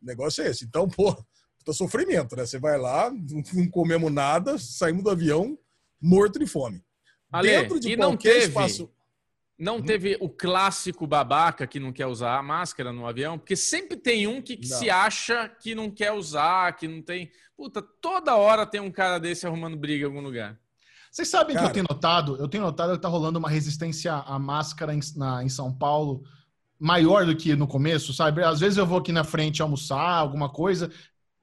[0.00, 0.64] O negócio é esse.
[0.64, 1.14] Então, pô,
[1.58, 2.46] puta sofrimento, né?
[2.46, 3.10] Você vai lá,
[3.52, 5.58] não comemos nada, saímos do avião
[6.00, 6.82] morto de fome.
[7.32, 8.90] Ale, Dentro de e não teve, espaço...
[9.58, 9.82] Não hum?
[9.82, 13.38] teve o clássico babaca que não quer usar a máscara no avião?
[13.38, 17.30] Porque sempre tem um que, que se acha que não quer usar, que não tem.
[17.56, 20.58] Puta, toda hora tem um cara desse arrumando briga em algum lugar.
[21.10, 21.66] Vocês sabem cara...
[21.66, 22.36] que eu tenho notado?
[22.36, 26.24] Eu tenho notado que tá rolando uma resistência à máscara em, na, em São Paulo
[26.78, 28.42] maior do que no começo, sabe?
[28.42, 30.90] Às vezes eu vou aqui na frente almoçar, alguma coisa,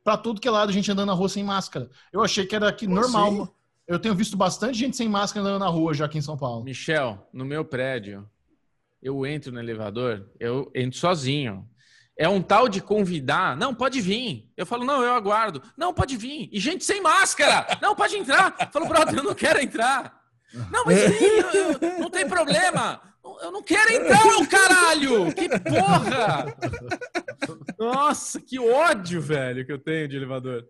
[0.03, 1.89] para tudo que é lado, a gente andando na rua sem máscara.
[2.11, 3.31] Eu achei que era aqui normal.
[3.31, 3.47] Sim.
[3.89, 6.63] Eu tenho visto bastante gente sem máscara andando na rua já aqui em São Paulo.
[6.63, 8.29] Michel, no meu prédio,
[9.01, 11.67] eu entro no elevador, eu entro sozinho.
[12.15, 13.57] É um tal de convidar.
[13.57, 14.47] Não, pode vir.
[14.55, 15.63] Eu falo, não, eu aguardo.
[15.75, 16.49] Não, pode vir.
[16.51, 17.65] E gente sem máscara.
[17.81, 18.55] Não, pode entrar.
[18.59, 20.21] Eu falo, brother, eu não quero entrar.
[20.69, 23.01] Não, mas vem, não tem problema.
[23.41, 25.33] eu não quero então, caralho!
[25.33, 26.45] Que porra!
[27.79, 30.67] Nossa, que ódio, velho, que eu tenho de elevador.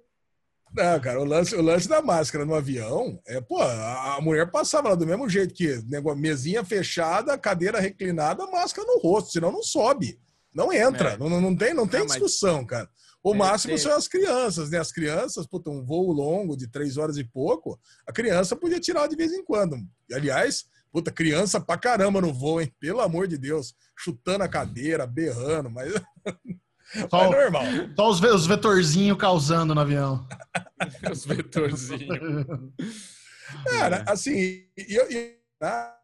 [0.76, 4.90] Não, cara, o lance, o lance da máscara no avião é, pô, a, mulher passava
[4.90, 9.64] lá do mesmo jeito que negócio, mesinha fechada, cadeira reclinada, máscara no rosto, senão não
[9.64, 10.20] sobe.
[10.54, 11.18] Não entra, é.
[11.18, 12.68] não, não tem, não tem não, discussão, mas...
[12.68, 12.90] cara.
[13.22, 14.78] O máximo são as crianças, né?
[14.78, 19.08] As crianças, puta, um voo longo de três horas e pouco, a criança podia tirar
[19.08, 19.78] de vez em quando.
[20.12, 22.74] Aliás, puta, criança pra caramba no voo, hein?
[22.80, 23.76] Pelo amor de Deus.
[23.98, 25.94] Chutando a cadeira, berrando, mas.
[27.10, 27.64] Só, é normal.
[27.96, 30.28] Só os, os vetorzinhos causando no avião.
[31.12, 32.10] os vetorzinhos.
[33.66, 35.96] Cara, assim, eu, eu, a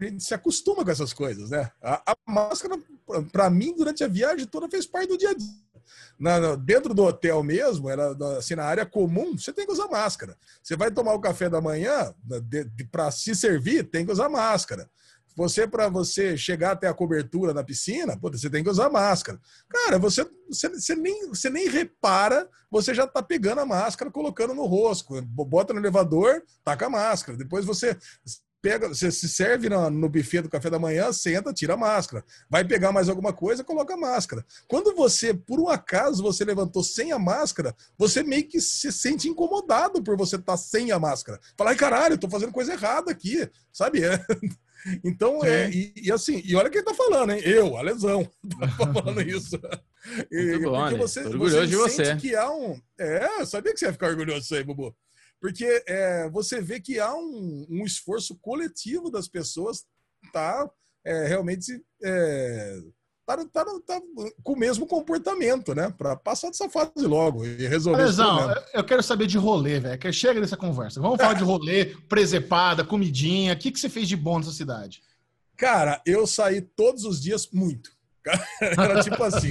[0.00, 1.70] gente se acostuma com essas coisas, né?
[1.82, 2.76] A, a máscara,
[3.30, 5.62] para mim, durante a viagem toda, fez parte do dia a dia.
[6.18, 10.36] Na, dentro do hotel mesmo, era assim, na área comum, você tem que usar máscara.
[10.62, 12.14] Você vai tomar o café da manhã,
[12.90, 14.88] para se servir, tem que usar máscara.
[15.36, 19.40] Você, para você chegar até a cobertura da piscina, você tem que usar máscara.
[19.68, 24.54] Cara, você, você, você, nem, você nem repara, você já tá pegando a máscara, colocando
[24.54, 25.20] no rosto.
[25.22, 27.36] Bota no elevador, taca a máscara.
[27.36, 27.96] Depois você
[28.62, 32.24] pega, você se serve no, no buffet do café da manhã, senta, tira a máscara.
[32.48, 34.46] Vai pegar mais alguma coisa, coloca a máscara.
[34.68, 39.28] Quando você, por um acaso, você levantou sem a máscara, você meio que se sente
[39.28, 41.40] incomodado por você estar tá sem a máscara.
[41.58, 44.02] Fala, ai caralho, eu tô fazendo coisa errada aqui, sabe?
[45.04, 47.40] Então, é, e, e, assim, e olha quem tá falando, hein?
[47.44, 48.28] Eu, a lesão,
[48.76, 49.56] tô falando isso.
[50.30, 52.16] E, bom, porque você, orgulhoso você de você.
[52.16, 52.80] que há um.
[52.98, 54.94] É, sabia que você ia ficar orgulhoso disso aí, Bubu.
[55.40, 59.84] Porque é, você vê que há um, um, esforço coletivo das pessoas
[60.32, 60.70] tá
[61.04, 62.78] é, realmente é,
[63.26, 64.00] tá, tá, tá,
[64.42, 65.92] com o mesmo comportamento, né?
[65.96, 70.12] Para passar dessa fase logo e resolver Alesão, eu quero saber de rolê, velho.
[70.12, 71.00] Chega dessa conversa.
[71.00, 73.54] Vamos falar de rolê, presepada, comidinha.
[73.54, 75.02] O que, que você fez de bom nessa cidade?
[75.56, 77.90] Cara, eu saí todos os dias muito.
[78.60, 79.48] Era tipo assim.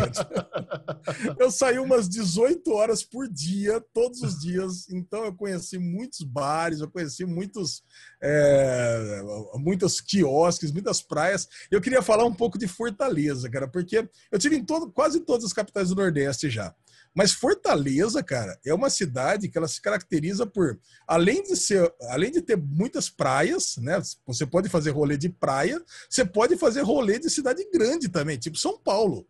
[1.40, 4.90] eu saí umas 18 horas por dia, todos os dias.
[4.90, 7.84] Então eu conheci muitos bares, eu conheci muitos,
[8.22, 9.22] é,
[9.56, 11.48] muitos quiosques, muitas praias.
[11.70, 15.46] Eu queria falar um pouco de Fortaleza, cara, porque eu tive em todo, quase todas
[15.46, 16.74] as capitais do Nordeste já.
[17.14, 22.32] Mas Fortaleza, cara, é uma cidade que ela se caracteriza por, além de ser, além
[22.32, 24.02] de ter muitas praias, né?
[24.26, 28.58] Você pode fazer rolê de praia, você pode fazer rolê de cidade grande também, tipo
[28.58, 29.28] São Paulo.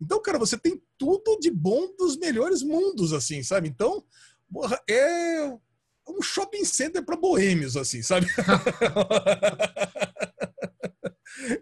[0.00, 3.68] Então, cara, você tem tudo de bom dos melhores mundos, assim, sabe?
[3.68, 4.02] Então,
[4.52, 5.52] porra, é
[6.08, 8.26] um shopping center para boêmios, assim, sabe?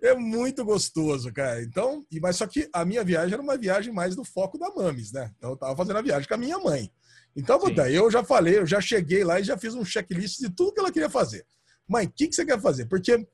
[0.03, 1.63] é muito gostoso, cara.
[1.63, 5.13] Então, mas só que a minha viagem era uma viagem mais do foco da Mames,
[5.13, 5.33] né?
[5.37, 6.91] Então eu tava fazendo a viagem com a minha mãe.
[7.37, 10.51] Então, puta, eu já falei, eu já cheguei lá e já fiz um checklist de
[10.51, 11.47] tudo que ela queria fazer.
[11.87, 12.87] Mãe, o que, que você quer fazer?
[12.87, 13.27] Porque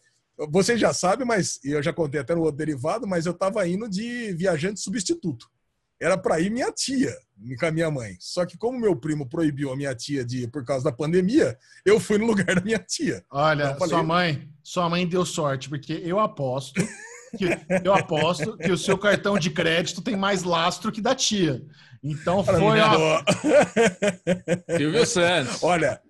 [0.50, 3.88] você já sabe, mas eu já contei até no outro derivado, mas eu tava indo
[3.88, 5.48] de viajante substituto
[6.00, 7.16] era para ir minha tia
[7.58, 8.16] com a minha mãe.
[8.20, 11.58] Só que como meu primo proibiu a minha tia de ir por causa da pandemia,
[11.84, 13.24] eu fui no lugar da minha tia.
[13.30, 16.80] Olha, então, falei, sua mãe, sua mãe deu sorte, porque eu aposto
[17.36, 17.46] que
[17.84, 21.62] eu aposto que o seu cartão de crédito tem mais lastro que da tia.
[22.02, 23.24] Então foi a
[24.76, 25.62] Silvio Santos.
[25.62, 26.00] Olha,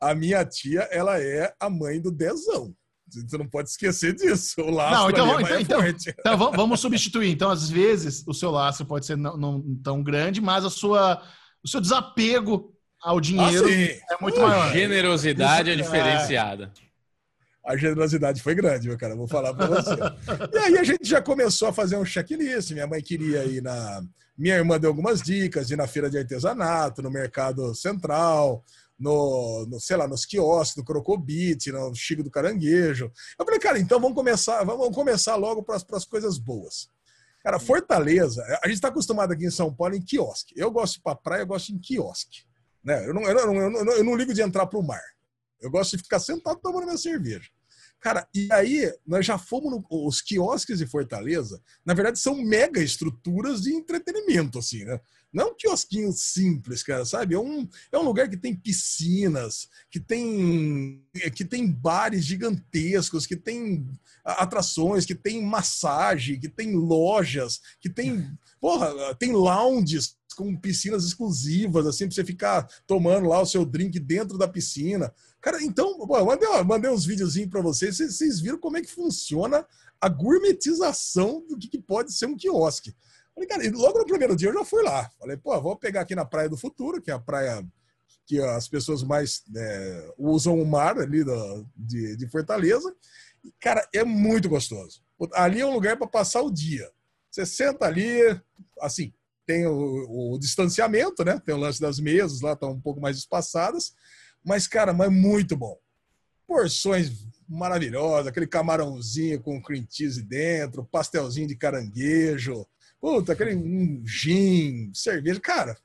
[0.00, 2.74] a minha tia, ela é a mãe do Dezão.
[3.22, 4.60] Você não pode esquecer disso.
[4.60, 7.30] O laço não, então, é então, então, então, vamos substituir.
[7.30, 11.22] Então, às vezes, o seu laço pode ser não, não tão grande, mas a sua,
[11.64, 14.72] o seu desapego ao dinheiro ah, é muito uh, maior.
[14.72, 16.72] Generosidade Isso, é diferenciada.
[17.64, 19.16] A generosidade foi grande, meu cara.
[19.16, 19.94] Vou falar para você.
[20.52, 22.72] e aí a gente já começou a fazer um checklist.
[22.72, 24.02] Minha mãe queria ir na.
[24.36, 28.64] Minha irmã deu algumas dicas, ir na feira de artesanato, no mercado central
[28.98, 33.10] no, no, sei lá, nos quiosques do Crocobit, no Chico do Caranguejo.
[33.38, 36.88] Eu falei, cara, então vamos começar, vamos começar logo para as coisas boas.
[37.42, 40.54] Cara, Fortaleza, a gente está acostumado aqui em São Paulo em quiosque.
[40.56, 42.44] Eu gosto para praia, eu gosto em quiosque.
[42.82, 43.06] Né?
[43.06, 45.02] Eu, não, eu, não, eu, não, eu não ligo de entrar para o mar.
[45.60, 47.50] Eu gosto de ficar sentado tomando minha cerveja.
[48.00, 52.82] Cara, e aí nós já fomos no, os quiosques de Fortaleza, na verdade são mega
[52.82, 55.00] estruturas de entretenimento, assim, né?
[55.34, 57.34] Não é um quiosquinho simples, cara, sabe?
[57.34, 61.04] É um, é um lugar que tem piscinas, que tem,
[61.34, 63.84] que tem bares gigantescos, que tem
[64.24, 68.30] atrações, que tem massagem, que tem lojas, que tem,
[68.60, 73.98] porra, tem lounges com piscinas exclusivas, assim, pra você ficar tomando lá o seu drink
[73.98, 75.12] dentro da piscina.
[75.40, 78.90] Cara, então, pô, mandei, eu mandei uns videozinhos para vocês, vocês viram como é que
[78.90, 79.66] funciona
[80.00, 82.94] a gourmetização do que, que pode ser um quiosque.
[83.34, 85.10] Falei, cara, logo no primeiro dia eu já fui lá.
[85.18, 87.66] Falei, pô, vou pegar aqui na Praia do Futuro, que é a praia
[88.26, 92.94] que as pessoas mais é, usam o mar ali do, de, de Fortaleza.
[93.44, 95.02] E, cara, é muito gostoso.
[95.34, 96.90] Ali é um lugar para passar o dia.
[97.30, 98.18] Você senta ali,
[98.80, 99.12] assim,
[99.46, 101.40] tem o, o, distanciamento, né?
[101.44, 103.94] Tem o lance das mesas lá, estão um pouco mais espaçadas.
[104.42, 105.78] Mas, cara, mas muito bom.
[106.46, 112.66] Porções maravilhosas, aquele camarãozinho com cream cheese dentro, pastelzinho de caranguejo,
[113.04, 115.38] puta, aquele um gin, cerveja.
[115.38, 115.76] Cara,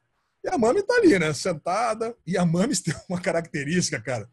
[0.41, 1.33] e a Mami tá ali, né?
[1.33, 2.15] Sentada.
[2.25, 4.29] E a Mami tem uma característica, cara.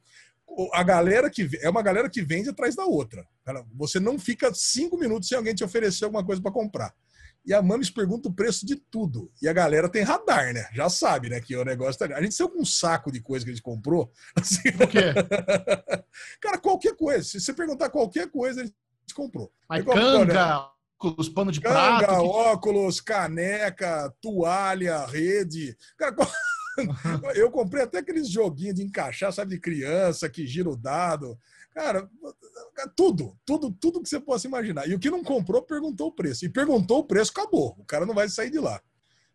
[0.72, 3.26] A galera que é uma galera que vende atrás da outra.
[3.74, 6.94] Você não fica cinco minutos sem alguém te oferecer alguma coisa para comprar.
[7.44, 9.30] E a Mames pergunta o preço de tudo.
[9.42, 10.68] E a galera tem radar, né?
[10.72, 11.40] Já sabe, né?
[11.40, 12.16] Que o negócio tá...
[12.16, 14.10] A gente saiu com um saco de coisa que a gente comprou.
[14.34, 14.68] Assim...
[14.68, 15.12] O quê?
[16.40, 17.24] Cara, qualquer coisa.
[17.24, 18.74] Se você perguntar qualquer coisa, a gente
[19.14, 19.52] comprou.
[19.68, 22.24] Mas canga, óculos, pano de canga, prato.
[22.24, 25.76] óculos, caneca, toalha, rede.
[25.96, 26.16] Cara,
[27.36, 31.38] eu comprei até aqueles joguinhos de encaixar, sabe, de criança que gira o dado.
[31.74, 32.08] Cara,
[32.96, 34.88] tudo, tudo, tudo que você possa imaginar.
[34.88, 36.44] E o que não comprou perguntou o preço.
[36.44, 37.76] E perguntou o preço, acabou.
[37.78, 38.80] O cara não vai sair de lá.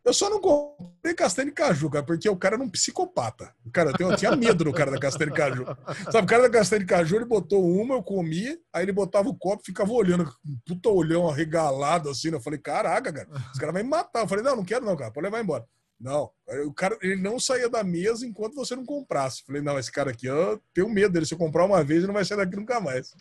[0.04, 3.54] Eu só não comprei castanha de caju, cara, porque o cara era um psicopata.
[3.64, 5.66] O cara, eu tinha medo do cara da castanha de caju.
[6.12, 9.30] Sabe, o cara da castanha de caju, ele botou uma, eu comi, aí ele botava
[9.30, 12.30] o copo e ficava olhando, um puta olhão arregalado assim.
[12.30, 14.22] Eu falei, caraca, cara, os caras vão me matar.
[14.22, 15.66] Eu falei, não, não quero não, cara, pode levar embora.
[15.99, 16.32] Não,
[16.66, 19.43] o cara ele não saía da mesa enquanto você não comprasse.
[19.45, 21.28] Falei, não, esse cara aqui, eu tenho medo dele.
[21.28, 23.14] Se eu comprar uma vez, ele não vai sair daqui nunca mais.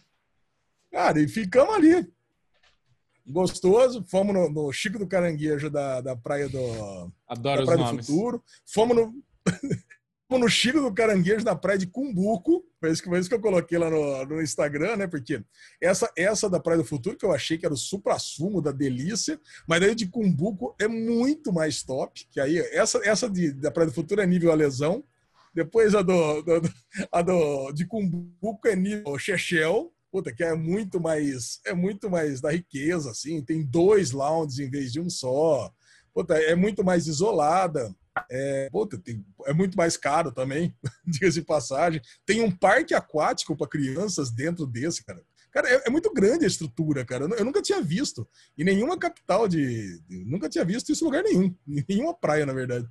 [0.91, 2.11] Cara, e ficamos ali.
[3.31, 4.05] Gostoso.
[4.09, 7.79] Fomos no, no Chico do Caranguejo da, da Praia do, Adoro da praia os do
[7.79, 8.07] nomes.
[8.07, 8.45] Futuro.
[8.67, 9.15] Fomos no.
[10.39, 12.65] no Chico do Caranguejo na praia de Cumbuco.
[12.79, 15.07] Foi isso que, foi isso que eu coloquei lá no, no Instagram, né?
[15.07, 15.43] Porque
[15.81, 19.41] essa, essa da Praia do Futuro, que eu achei que era o supra-sumo da delícia,
[19.67, 22.27] mas daí de Cumbuco é muito mais top.
[22.31, 25.03] Que aí, essa, essa de, da Praia do Futuro é nível a lesão.
[25.53, 26.63] Depois a do, do,
[27.11, 29.93] a do de Cumbuco é nível Chechel.
[30.11, 33.43] Puta, que é muito mais é muito mais da riqueza, assim.
[33.43, 35.73] Tem dois lounges em vez de um só.
[36.13, 37.95] Puta, é muito mais isolada.
[38.29, 40.75] É, puta, tem, é muito mais caro também,
[41.07, 42.03] diga-se de passagem.
[42.27, 45.23] Tem um parque aquático para crianças dentro desse, cara.
[45.53, 47.25] Cara, é, é, muito grande a estrutura, cara.
[47.25, 48.29] Eu, nunca tinha visto.
[48.57, 50.01] Em nenhuma capital de.
[50.09, 51.55] nunca tinha visto isso em lugar nenhum.
[51.67, 52.89] Em nenhuma praia, na verdade.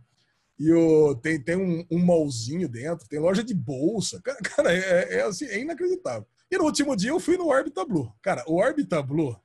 [0.58, 4.20] E o, tem, tem um, um mallzinho dentro, tem loja de bolsa.
[4.24, 6.28] Cara, cara é, é, assim, é inacreditável.
[6.52, 8.12] E no último dia eu fui no Orbita Blue.
[8.22, 9.40] Cara, o Orbita Blue,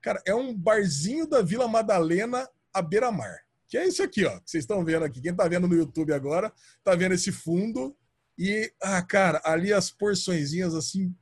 [0.00, 3.40] cara, é um barzinho da Vila Madalena à beira-mar.
[3.68, 4.38] Que é isso aqui, ó.
[4.40, 5.20] Que vocês estão vendo aqui.
[5.20, 6.52] Quem tá vendo no YouTube agora,
[6.84, 7.96] tá vendo esse fundo.
[8.38, 11.14] E, ah, cara, ali as porçõezinhas assim.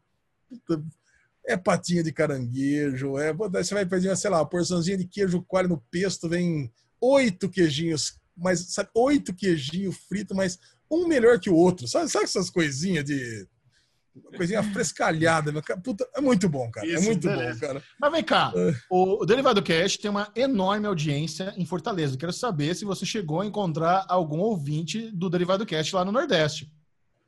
[0.49, 0.83] Puta,
[1.47, 3.33] é patinha de caranguejo, é.
[3.33, 8.19] Você vai pedir, sei lá, uma porçãozinha de queijo coalho no pesto, vem oito queijinhos,
[8.37, 10.59] mas sabe, oito queijinhos fritos, mas
[10.91, 11.89] um melhor que o outro.
[11.89, 13.49] Sabe, sabe essas coisinhas de
[14.37, 15.53] coisinha frescalhada.
[15.83, 16.87] Puta, é muito bom, cara.
[16.87, 17.55] É Isso, é muito beleza.
[17.55, 17.83] bom, cara.
[18.01, 18.75] Mas vem cá, é.
[18.91, 22.17] o Derivado Cast tem uma enorme audiência em Fortaleza.
[22.17, 26.71] Quero saber se você chegou a encontrar algum ouvinte do Derivado Cast lá no Nordeste.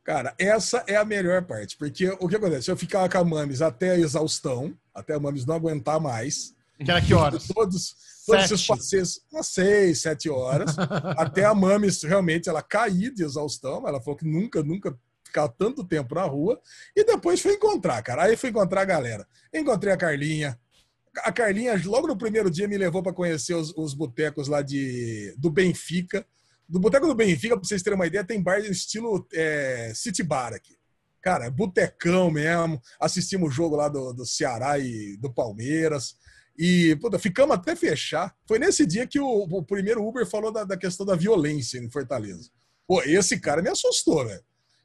[0.05, 2.70] Cara, essa é a melhor parte, porque o que acontece?
[2.70, 6.55] Eu ficava com a Mames até a exaustão, até a Mames não aguentar mais.
[6.85, 7.47] Que era que horas?
[7.47, 7.95] Todos,
[8.26, 10.74] todos esses passeios, umas seis, sete horas,
[11.16, 13.87] até a Mames realmente ela cair de exaustão.
[13.87, 14.99] Ela falou que nunca, nunca
[15.33, 16.61] ficar tanto tempo na rua.
[16.95, 18.24] E depois fui encontrar, cara.
[18.24, 19.26] Aí fui encontrar a galera.
[19.53, 20.59] Encontrei a Carlinha.
[21.24, 25.35] A Carlinha, logo no primeiro dia, me levou para conhecer os, os botecos lá de,
[25.39, 26.26] do Benfica.
[26.68, 30.55] Do Boteco do Benfica, para vocês terem uma ideia, tem bar estilo é, City Bar
[30.55, 30.76] aqui.
[31.20, 32.80] Cara, botecão mesmo.
[33.01, 36.16] Assistimos o jogo lá do, do Ceará e do Palmeiras.
[36.57, 38.35] E, puta, ficamos até fechar.
[38.47, 41.91] Foi nesse dia que o, o primeiro Uber falou da, da, questão da violência em
[41.91, 42.51] Fortaleza.
[42.87, 44.43] Pô, esse cara me assustou, velho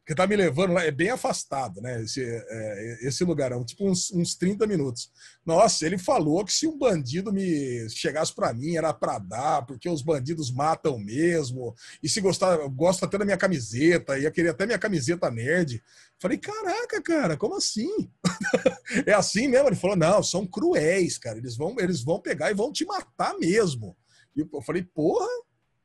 [0.07, 2.01] que tá me levando lá, é bem afastado, né?
[2.01, 5.11] Esse, é, esse lugarão, tipo uns, uns 30 minutos.
[5.45, 9.89] Nossa, ele falou que se um bandido me chegasse para mim era para dar, porque
[9.89, 14.65] os bandidos matam mesmo, e se gostar, gosta até da minha camiseta, ia querer até
[14.65, 15.83] minha camiseta nerd.
[16.21, 18.09] Falei, caraca, cara, como assim?
[19.05, 19.67] é assim mesmo?
[19.67, 23.37] Ele falou, não, são cruéis, cara, eles vão, eles vão pegar e vão te matar
[23.37, 23.93] mesmo.
[24.33, 25.27] E eu falei, porra,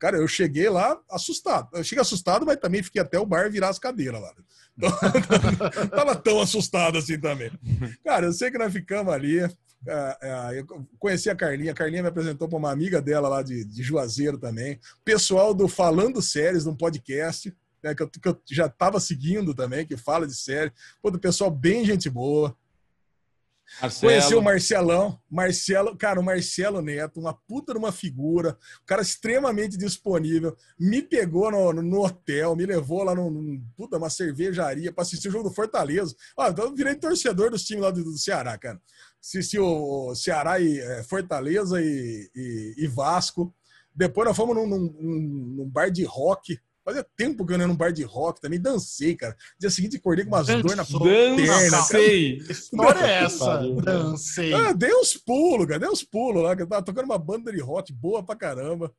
[0.03, 1.68] Cara, eu cheguei lá assustado.
[1.72, 4.34] Eu cheguei assustado, mas também fiquei até o bar virar as cadeiras lá.
[4.76, 4.90] Então,
[5.94, 7.53] tava tão assustado assim também.
[8.05, 9.38] Cara, eu sei que nós ficamos ali.
[9.38, 9.48] É,
[9.86, 10.66] é, eu
[10.98, 11.70] conheci a Carlinha.
[11.70, 14.80] A Carlinha me apresentou para uma amiga dela lá de, de Juazeiro também.
[15.05, 19.86] Pessoal do Falando Séries, num podcast, né, que, eu, que eu já estava seguindo também,
[19.86, 20.72] que fala de série.
[21.00, 22.57] Pô, do pessoal bem gente boa.
[23.80, 24.12] Marcelo.
[24.12, 25.18] Conheci o Marcelão.
[25.30, 30.56] Marcelo, cara, o Marcelo Neto, uma puta numa figura, um cara extremamente disponível.
[30.78, 35.32] Me pegou no, no hotel, me levou lá num, puta, uma cervejaria para assistir o
[35.32, 36.14] jogo do Fortaleza.
[36.38, 38.80] Ah, então eu virei torcedor dos times lá do, do Ceará, cara.
[39.20, 43.54] assisti o Ceará e é, Fortaleza e, e, e, Vasco.
[43.94, 44.88] Depois nós fomos num, num,
[45.56, 46.58] num, bar de rock.
[46.85, 48.61] Fazia tempo que eu não ia num bar de rock também.
[48.61, 49.37] Dancei, cara.
[49.59, 51.70] Dia seguinte acordei com umas dores na perna.
[51.70, 52.39] Dancei.
[52.41, 53.59] Que história é essa?
[53.83, 54.53] Dancei.
[54.53, 55.78] Ah, dei uns pulos, cara.
[55.78, 56.57] Dei uns pulos lá.
[56.57, 58.93] Que eu tava tocando uma banda de rock boa pra caramba.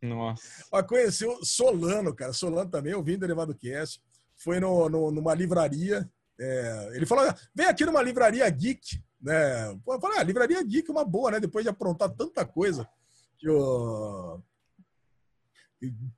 [0.00, 0.42] Nossa.
[0.70, 2.32] Mas conheci o Solano, cara.
[2.32, 4.00] Solano também, eu vim do Elevado Cast.
[4.36, 6.08] Foi no, no, numa livraria.
[6.38, 9.70] É, ele falou: vem aqui numa livraria geek né?
[9.70, 11.38] eu falei, ah, livraria geek é uma boa, né?
[11.38, 12.88] Depois de aprontar tanta coisa
[13.38, 14.42] que eu...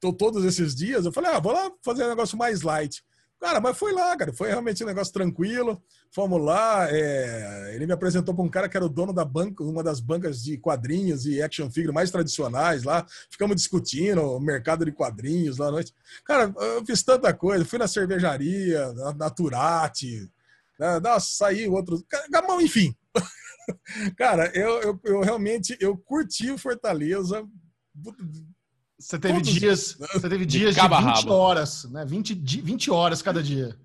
[0.00, 3.02] Tô todos esses dias, eu falei, ah, vou lá fazer um negócio mais light.
[3.44, 4.32] Cara, mas foi lá, cara.
[4.32, 5.82] Foi realmente um negócio tranquilo.
[6.10, 6.88] Fomos lá.
[6.90, 7.72] É...
[7.74, 10.42] Ele me apresentou para um cara que era o dono da banca, uma das bancas
[10.42, 13.06] de quadrinhos e action figure mais tradicionais lá.
[13.30, 15.94] Ficamos discutindo o mercado de quadrinhos lá à noite.
[16.24, 17.66] Cara, eu fiz tanta coisa.
[17.66, 20.26] Fui na cervejaria, na, na Turati,
[20.78, 20.98] né?
[21.00, 22.02] Nossa, saiu outro.
[22.30, 22.96] Gamão, enfim.
[24.16, 27.46] Cara, eu, eu, eu, realmente eu curti Fortaleza.
[28.98, 30.06] Você teve Todos, dias, né?
[30.12, 32.04] você teve dias de, de 20 horas, né?
[32.04, 33.76] 20, 20 horas cada dia.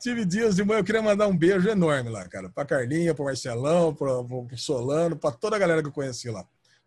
[0.00, 2.48] Tive dias de manhã, eu queria mandar um beijo enorme lá, cara.
[2.48, 6.44] Pra Carlinha, pro Marcelão, pro, pro Solano, pra toda a galera que eu conheci lá.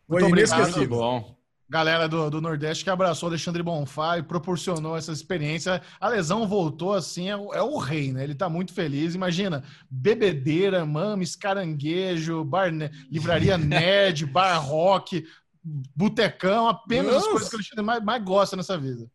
[0.07, 1.36] Foi Muito obrigado, bom
[1.74, 5.82] galera do, do Nordeste que abraçou Alexandre Bonfá e proporcionou essa experiência.
[5.99, 8.24] A lesão voltou assim, é, é, o rei, né?
[8.24, 9.15] Ele tá muito feliz.
[9.15, 12.71] Imagina, bebedeira, mames, caranguejo, bar,
[13.09, 15.26] livraria nerd, bar rock,
[15.64, 17.26] botecão, apenas Nossa.
[17.26, 19.09] as coisas que o Alexandre mais, mais gosta nessa vida.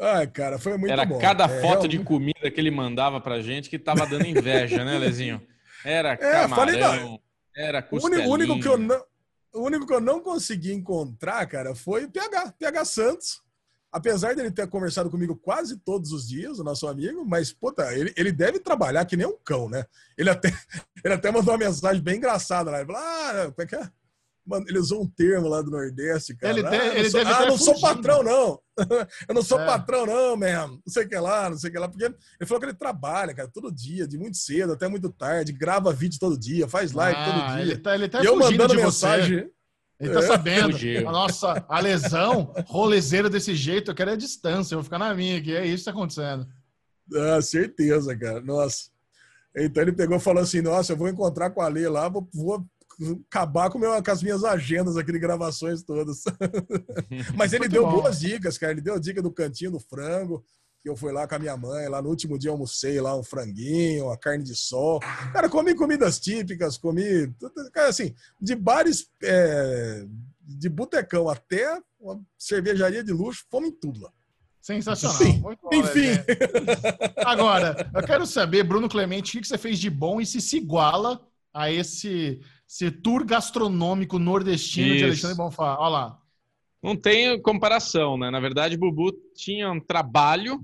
[0.00, 1.18] Ai, cara, foi muito Era bom.
[1.18, 4.84] cada é, foto é, de comida que ele mandava pra gente que tava dando inveja,
[4.84, 5.42] né, Lezinho?
[5.84, 7.20] Era é, camarão,
[7.56, 8.28] era costelinha.
[8.28, 9.02] O único que eu não
[9.52, 13.42] o único que eu não consegui encontrar, cara, foi o PH, PH Santos.
[13.90, 18.12] Apesar dele ter conversado comigo quase todos os dias, o nosso amigo, mas, puta, ele,
[18.18, 19.86] ele deve trabalhar que nem um cão, né?
[20.16, 20.48] Ele até,
[21.02, 22.78] ele até mandou uma mensagem bem engraçada lá.
[22.80, 23.90] Ele falou, ah, como é que é?
[24.48, 26.58] Mano, ele usou um termo lá do Nordeste, cara.
[26.58, 28.58] Ele, ah, ele sou, deve ah, não sou patrão, não.
[29.28, 29.66] eu não sou é.
[29.66, 30.80] patrão, não, mesmo.
[30.86, 31.86] Não sei o que lá, não sei o que lá.
[31.86, 35.52] Porque ele falou que ele trabalha, cara, todo dia, de muito cedo até muito tarde,
[35.52, 37.62] grava vídeo todo dia, faz live ah, todo dia.
[37.62, 39.40] Ele tá, ele tá e eu mandando mensagem.
[39.40, 39.50] Você.
[40.00, 40.22] Ele tá é.
[40.22, 40.76] sabendo.
[41.06, 44.98] A nossa, a lesão, rolezeira desse jeito, eu quero é a distância, eu vou ficar
[44.98, 45.54] na minha aqui.
[45.54, 46.48] É isso que tá acontecendo.
[47.14, 48.40] Ah, certeza, cara.
[48.40, 48.88] Nossa.
[49.54, 52.26] Então ele pegou e falou assim: Nossa, eu vou encontrar com a Lê lá, vou,
[52.32, 52.66] vou
[53.26, 56.24] acabar com, meu, com, as minhas agendas aqui de gravações todas.
[57.36, 58.00] Mas ele Muito deu bom.
[58.02, 58.72] boas dicas, cara.
[58.72, 60.44] Ele deu dica do cantinho do frango,
[60.80, 63.22] que eu fui lá com a minha mãe, lá no último dia almocei lá um
[63.22, 65.00] franguinho, uma carne de sol.
[65.32, 67.32] Cara, comi comidas típicas, comi,
[67.72, 70.04] cara, assim, de bares é,
[70.40, 74.12] de botecão até uma cervejaria de luxo, fomos em tudo lá.
[74.60, 75.16] Sensacional.
[75.16, 75.42] Sim.
[75.72, 76.10] Enfim.
[76.10, 76.24] Né?
[77.24, 80.58] Agora, eu quero saber, Bruno Clemente, o que você fez de bom e se se
[80.58, 84.98] iguala a esse, esse tour gastronômico nordestino Isso.
[84.98, 85.76] de Alexandre Bonfá.
[85.78, 86.22] Olha lá.
[86.82, 88.30] Não tem comparação, né?
[88.30, 90.62] Na verdade, Bubu tinha um trabalho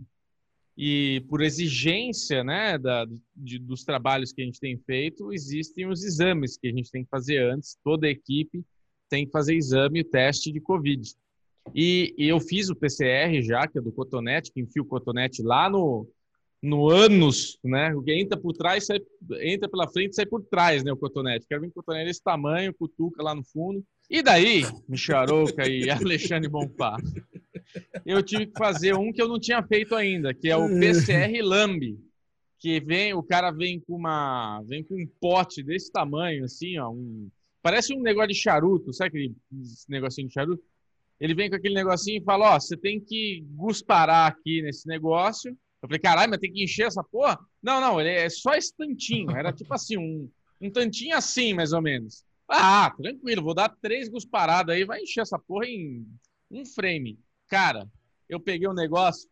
[0.76, 6.05] e por exigência, né, da, de, dos trabalhos que a gente tem feito, existem os
[6.05, 7.78] exames que a gente tem que fazer antes.
[7.82, 8.64] Toda a equipe
[9.09, 11.11] tem que fazer exame e teste de Covid.
[11.74, 15.42] E, e, eu fiz o PCR já, que é do cotonete, que enfia o cotonete
[15.42, 16.07] lá no,
[16.65, 17.95] no ânus, né?
[17.95, 18.99] O que entra por trás, sai,
[19.43, 20.91] entra pela frente sai por trás, né?
[20.91, 21.47] O cotonete.
[21.47, 23.85] Quero ver um cotonete desse tamanho, cutuca lá no fundo.
[24.09, 26.97] E daí, Micharouca e Alexandre Bonfá,
[28.07, 31.43] eu tive que fazer um que eu não tinha feito ainda, que é o PCR
[31.43, 31.99] Lambi,
[32.59, 36.91] que vem, o cara vem com uma, vem com um pote desse tamanho, assim, ó,
[36.91, 37.29] um,
[37.62, 39.35] parece um negócio de charuto, sabe aquele
[39.89, 40.62] negocinho de charuto?
[41.21, 45.57] Ele vem com aquele negocinho e fala, ó, você tem que gusparar aqui nesse negócio.
[45.85, 47.39] Eu falei, caralho, mas tem que encher essa porra?
[47.62, 51.74] Não, não, ele é só esse tantinho, era tipo assim, um, um tantinho assim, mais
[51.74, 52.24] ou menos.
[52.49, 56.07] Ah, tranquilo, vou dar três gusparadas aí, vai encher essa porra em
[56.51, 57.20] um frame.
[57.49, 57.87] Cara,
[58.26, 59.28] eu peguei o um negócio,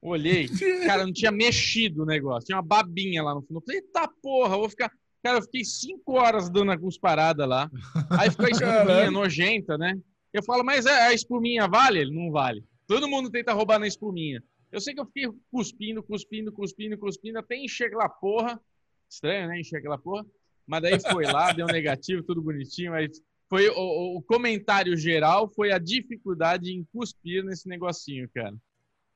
[0.00, 0.48] olhei,
[0.86, 3.58] cara, não tinha mexido o negócio, tinha uma babinha lá no fundo.
[3.58, 4.90] Eu falei, eita porra, vou ficar.
[5.22, 7.70] Cara, eu fiquei cinco horas dando a cusparada lá.
[8.18, 10.00] Aí ficou a espuminha nojenta, né?
[10.32, 11.98] Eu falo, mas a espuminha vale?
[11.98, 12.64] Ele não vale.
[12.86, 14.42] Todo mundo tenta roubar na espuminha.
[14.70, 18.60] Eu sei que eu fiquei cuspindo, cuspindo, cuspindo, cuspindo, até encher aquela porra.
[19.08, 19.60] Estranho, né?
[19.60, 20.24] Encher aquela porra.
[20.66, 22.92] Mas daí foi lá, deu negativo, tudo bonitinho.
[22.92, 28.54] Mas foi o, o, comentário geral foi a dificuldade em cuspir nesse negocinho, cara.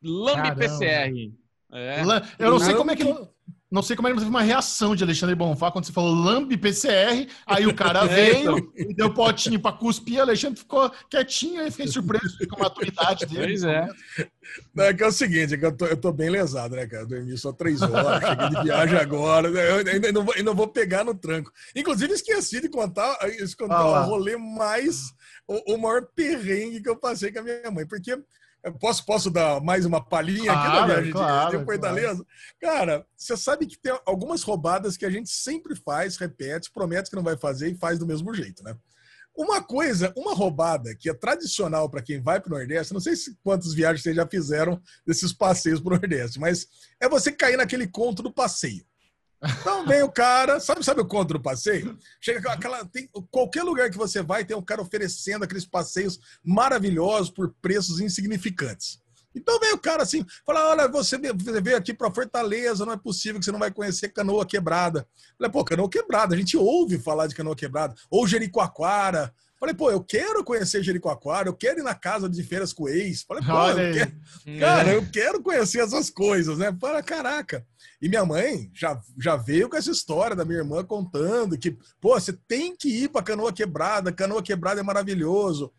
[0.02, 0.56] Lambe Caramba.
[0.56, 1.32] PCR.
[1.72, 2.02] É.
[2.38, 3.04] Eu não sei como é que.
[3.68, 6.56] Não sei como é que teve uma reação de Alexandre Bonfá quando você falou lambe
[6.56, 8.72] PCR, aí o cara é, veio então.
[8.76, 13.58] e deu potinho para cuspir, Alexandre ficou quietinho e fiquei surpreso com a maturidade dele.
[13.58, 13.88] Pois é.
[14.72, 16.86] Não, é que é o seguinte, é que eu tô, eu tô bem lesado, né,
[16.86, 17.04] cara?
[17.04, 19.68] Dormi só três horas, cheguei de viagem agora, né?
[19.68, 21.52] eu ainda não, vou, ainda vou pegar no tranco.
[21.74, 23.18] Inclusive, esqueci de contar,
[23.58, 25.12] contar ah, o rolê mais,
[25.48, 28.16] o, o maior perrengue que eu passei com a minha mãe, porque
[28.72, 32.26] Posso, posso dar mais uma palhinha claro, aqui da viagem claro, de, Fortaleza?
[32.60, 32.78] Claro.
[32.78, 37.16] Cara, você sabe que tem algumas roubadas que a gente sempre faz, repete, promete que
[37.16, 38.76] não vai fazer e faz do mesmo jeito, né?
[39.36, 43.14] Uma coisa, uma roubada que é tradicional para quem vai para o Nordeste, não sei
[43.14, 46.66] se quantas viagens vocês já fizeram desses passeios para o Nordeste, mas
[46.98, 48.84] é você cair naquele conto do passeio.
[49.42, 51.96] Então vem o cara, sabe, sabe o conto do passeio?
[52.20, 52.84] Chega aquela.
[52.86, 58.00] Tem, qualquer lugar que você vai, tem um cara oferecendo aqueles passeios maravilhosos por preços
[58.00, 59.00] insignificantes.
[59.34, 63.38] Então vem o cara assim, fala: olha, você veio aqui para Fortaleza, não é possível
[63.38, 65.06] que você não vai conhecer canoa quebrada.
[65.36, 69.32] Falei, pô, canoa quebrada, a gente ouve falar de canoa quebrada, ou Jericoacoara.
[69.58, 72.88] Falei, pô, eu quero conhecer Jericoacoara, eu quero ir na casa de feiras com o
[72.88, 73.22] ex.
[73.22, 74.60] Falei, pô, eu quero...
[74.60, 76.70] cara, eu quero conhecer essas coisas, né?
[76.72, 77.66] Para caraca.
[78.00, 82.20] E minha mãe já, já veio com essa história da minha irmã contando que, pô,
[82.20, 85.72] você tem que ir para Canoa Quebrada, Canoa Quebrada é maravilhoso.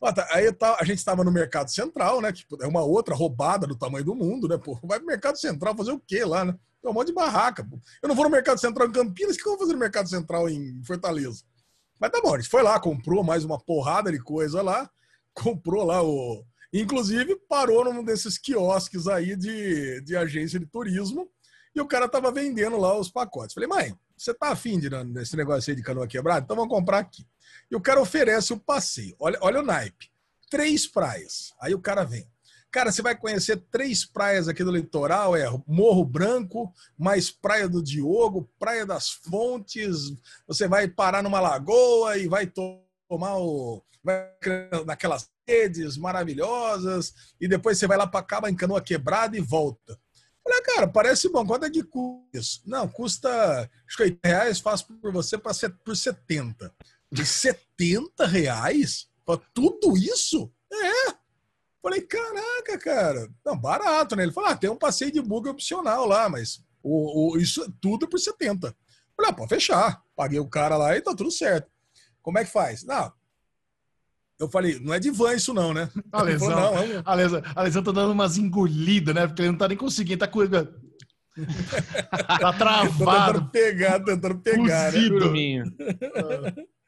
[0.00, 2.32] Tá, aí tá, a gente estava no Mercado Central, né?
[2.32, 4.56] Que é uma outra roubada do tamanho do mundo, né?
[4.56, 6.54] Pô, vai pro Mercado Central fazer o quê lá, né?
[6.80, 7.62] Tem um monte de barraca.
[7.62, 7.78] Pô.
[8.02, 10.08] Eu não vou no Mercado Central em Campinas, o que eu vou fazer no Mercado
[10.08, 11.44] Central em Fortaleza?
[12.00, 14.90] Mas tá bom, a gente foi lá, comprou mais uma porrada de coisa lá,
[15.34, 16.42] comprou lá o.
[16.72, 21.28] Inclusive, parou num desses quiosques aí de, de agência de turismo
[21.74, 23.54] e o cara tava vendendo lá os pacotes.
[23.54, 26.44] Falei, mãe, você tá afim de nesse negócio aí de canoa quebrada?
[26.44, 27.26] Então vamos comprar aqui.
[27.70, 29.16] E o cara oferece o passeio.
[29.18, 30.10] Olha, olha o naipe.
[30.48, 31.52] Três praias.
[31.60, 32.26] Aí o cara vem.
[32.70, 37.82] Cara, você vai conhecer três praias aqui do litoral, é Morro Branco, mais Praia do
[37.82, 40.12] Diogo, Praia das Fontes.
[40.46, 44.30] Você vai parar numa lagoa e vai tomar o vai
[44.86, 49.98] naquelas redes maravilhosas e depois você vai lá para Caba em canoa quebrada e volta.
[50.42, 51.44] Falei, cara, parece bom.
[51.46, 52.62] Quanto é que custa isso?
[52.64, 56.72] Não, custa acho que 80 reais, faço por você por 70.
[57.12, 59.08] De 70 reais?
[59.26, 60.50] Pra tudo isso?
[61.82, 63.28] Falei, caraca, cara.
[63.44, 64.22] Não, barato, né?
[64.22, 68.04] Ele falou, ah, tem um passeio de bug opcional lá, mas o, o, isso tudo
[68.04, 68.74] é por 70.
[69.16, 70.02] Falei, ah, pode fechar.
[70.14, 71.70] Paguei o cara lá e tá tudo certo.
[72.22, 72.84] Como é que faz?
[72.84, 73.12] Não,
[74.40, 75.90] eu falei, não é de van isso não, né?
[76.10, 79.26] A lesão, falou, não, é a, lesão, a lesão tá dando umas engolidas, né?
[79.26, 80.40] Porque ele não tá nem conseguindo, tá com...
[82.40, 82.94] tá travado.
[82.96, 85.00] tentando pegar, tentando pegar, né?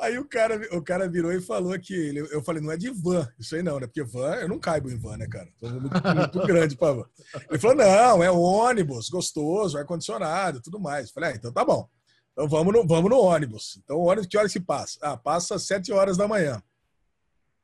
[0.00, 2.90] Aí o cara, o cara virou e falou que ele, eu falei, não é de
[2.90, 3.86] van, isso aí não, né?
[3.86, 5.48] Porque van, eu não caibo em van, né, cara?
[5.58, 7.04] Tô muito, muito grande para van.
[7.48, 11.08] Ele falou, não, é ônibus, gostoso, ar-condicionado, tudo mais.
[11.08, 11.88] Eu falei, ah, então tá bom.
[12.32, 13.80] Então vamos no, vamos no ônibus.
[13.82, 14.98] Então ônibus, que horas se passa?
[15.00, 16.62] Ah, passa às 7 horas da manhã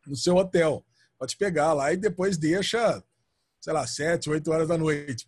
[0.06, 0.82] no seu hotel.
[1.18, 3.02] Pode pegar lá e depois deixa,
[3.60, 5.26] sei lá, 7, 8 horas da noite.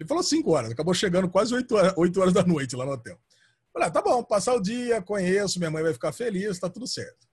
[0.00, 2.92] Ele falou 5 horas, acabou chegando quase 8 horas, 8 horas da noite lá no
[2.92, 3.16] hotel.
[3.74, 6.86] Falei, ah, tá bom, passar o dia, conheço, minha mãe vai ficar feliz, tá tudo
[6.86, 7.26] certo.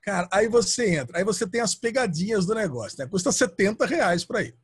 [0.00, 3.06] Cara, aí você entra, aí você tem as pegadinhas do negócio, né?
[3.06, 4.56] Custa 70 reais para ir.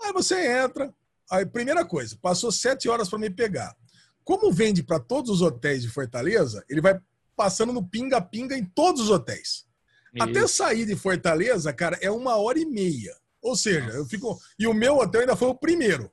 [0.00, 0.94] Aí você entra,
[1.30, 3.76] aí primeira coisa, passou 7 horas para me pegar.
[4.24, 6.98] Como vende para todos os hotéis de Fortaleza, ele vai
[7.36, 9.66] passando no pinga-pinga em todos os hotéis.
[10.14, 10.22] Isso.
[10.22, 13.14] Até sair de Fortaleza, cara, é uma hora e meia.
[13.42, 14.38] Ou seja, eu fico.
[14.58, 16.10] E o meu hotel ainda foi o primeiro.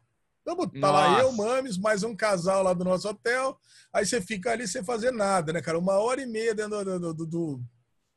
[0.49, 3.59] Então, tá lá eu, Mames, mais um casal lá do nosso hotel.
[3.91, 5.77] Aí você fica ali sem fazer nada, né, cara?
[5.77, 7.61] Uma hora e meia dentro do, do, do,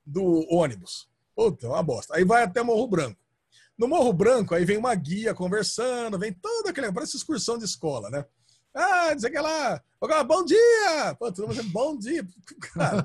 [0.07, 1.09] do ônibus.
[1.35, 2.15] Puta, é uma bosta.
[2.15, 3.19] Aí vai até Morro Branco.
[3.77, 6.93] No Morro Branco, aí vem uma guia conversando, vem toda aquela.
[6.93, 8.25] Parece excursão de escola, né?
[8.75, 9.81] Ah, diz que lá.
[10.27, 11.15] Bom dia!
[11.19, 12.25] Pô, todo mundo dizendo bom dia.
[12.73, 13.05] Cara.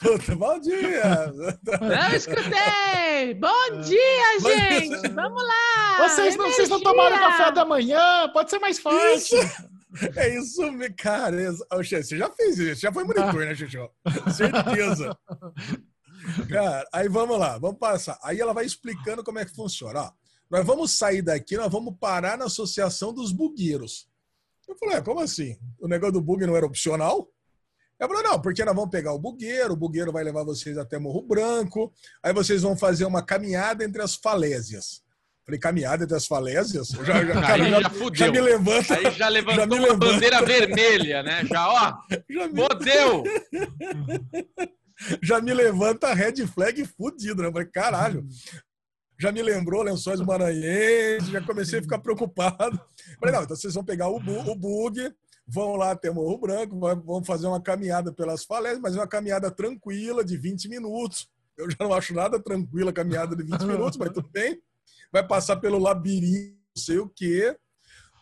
[0.00, 1.32] Puta, bom dia!
[1.80, 3.34] Não escutei!
[3.34, 5.08] Bom dia, gente!
[5.08, 6.08] Vamos lá!
[6.08, 8.28] Vocês não, vocês não tomaram café da manhã?
[8.32, 9.16] Pode ser mais forte.
[9.16, 9.36] Isso.
[10.16, 10.62] É isso,
[10.96, 11.36] cara.
[11.70, 13.90] Você já fez isso, já foi monitor, né, Xuxu?
[14.34, 15.16] Certeza.
[16.48, 18.16] Cara, aí vamos lá, vamos passar.
[18.22, 20.02] Aí ela vai explicando como é que funciona.
[20.02, 20.10] Ó,
[20.52, 24.06] nós vamos sair daqui, nós vamos parar na Associação dos Bugueiros.
[24.68, 25.56] Eu falei, é, como assim?
[25.80, 27.26] O negócio do bug não era opcional?
[27.98, 30.98] Ela falou, não, porque nós vamos pegar o bugueiro, o bugueiro vai levar vocês até
[30.98, 31.90] Morro Branco,
[32.22, 35.02] aí vocês vão fazer uma caminhada entre as falésias.
[35.46, 36.88] Falei, caminhada entre as falésias?
[36.88, 38.94] Já, já, cara, já, já, já, me levanta.
[38.94, 40.06] Aí já levantou já uma levanta.
[40.06, 41.46] bandeira vermelha, né?
[41.46, 41.94] Já, ó,
[42.28, 42.60] já me...
[42.60, 43.24] Fodeu!
[45.22, 47.50] já me levanta a red flag fudido, né?
[47.50, 48.28] falei, caralho.
[49.22, 52.80] Já me lembrou Lençóis Maranhenses, já comecei a ficar preocupado.
[53.20, 54.98] Falei, não, então vocês vão pegar o, bu o bug,
[55.46, 59.48] vão lá até Morro Branco, vão fazer uma caminhada pelas falésias, mas é uma caminhada
[59.48, 61.28] tranquila, de 20 minutos.
[61.56, 64.60] Eu já não acho nada tranquila a caminhada de 20 minutos, mas tudo bem.
[65.12, 67.56] Vai passar pelo labirinto, não sei o quê.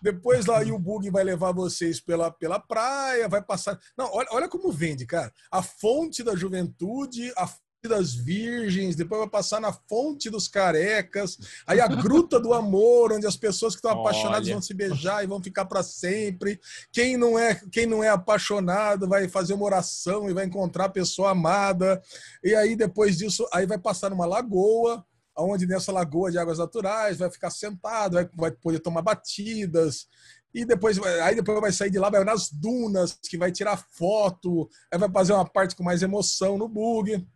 [0.02, 3.78] Depois lá e o bug vai levar vocês pela, pela praia, vai passar.
[3.96, 5.32] Não, olha, olha como vende, cara.
[5.50, 11.38] A fonte da juventude, a fonte das virgens, depois vai passar na fonte dos carecas,
[11.66, 14.54] aí a gruta do amor, onde as pessoas que estão apaixonadas olha.
[14.54, 16.60] vão se beijar e vão ficar para sempre.
[16.92, 20.90] Quem não é, quem não é apaixonado vai fazer uma oração e vai encontrar a
[20.90, 22.02] pessoa amada.
[22.44, 25.04] E aí depois disso, aí vai passar numa lagoa,
[25.36, 30.06] onde nessa lagoa de águas naturais vai ficar sentado, vai, vai poder tomar batidas.
[30.52, 34.68] E depois, aí depois vai sair de lá, vai nas dunas, que vai tirar foto,
[34.92, 37.26] aí vai fazer uma parte com mais emoção no bug.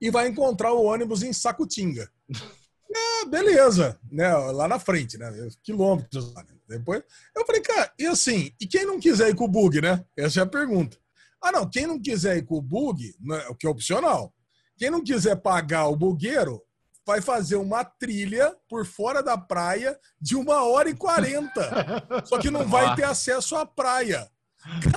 [0.00, 2.10] E vai encontrar o ônibus em Sacutinga.
[2.94, 4.34] É, beleza, né?
[4.34, 5.30] Lá na frente, né?
[5.62, 6.34] Quilômetros.
[6.34, 6.44] Né?
[6.68, 7.02] Depois,
[7.36, 10.04] eu falei, cara, e assim, e quem não quiser ir com o bug, né?
[10.16, 10.96] Essa é a pergunta.
[11.42, 14.32] Ah, não, quem não quiser ir com o bug, né, o que é opcional.
[14.78, 16.62] Quem não quiser pagar o bugueiro,
[17.04, 21.68] vai fazer uma trilha por fora da praia de uma hora e quarenta.
[22.24, 24.30] Só que não vai ter acesso à praia.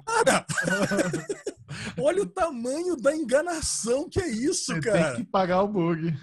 [0.06, 0.46] Cara,
[2.00, 5.16] olha o tamanho da enganação que é isso, Você cara.
[5.16, 6.14] Tem que pagar o bug.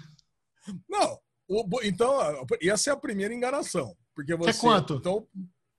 [0.89, 2.17] Não, o, então,
[2.61, 3.95] essa é a primeira enganação.
[4.15, 4.95] Porque você, é quanto?
[4.95, 5.27] Então,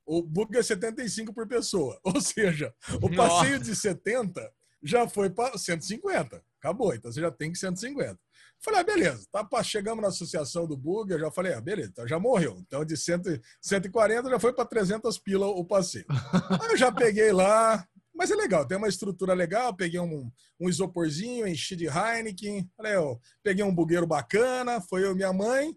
[0.07, 1.99] o bug é 75 por pessoa.
[2.05, 3.71] Ou seja, o passeio Nossa.
[3.71, 4.53] de 70
[4.83, 6.43] já foi para 150.
[6.59, 8.19] Acabou, então você já tem que 150.
[8.61, 12.09] Falei, ah, beleza, tá, chegamos na associação do bug, eu já falei, ah, beleza, então
[12.09, 12.57] já morreu.
[12.67, 16.07] Então de 100, 140 já foi para 300 pila o passeio.
[16.63, 20.69] Aí eu já peguei lá, mas é legal, tem uma estrutura legal, peguei um, um
[20.69, 25.77] isoporzinho, enchi de Heineken, falei, ó, peguei um bugueiro bacana, foi eu minha mãe.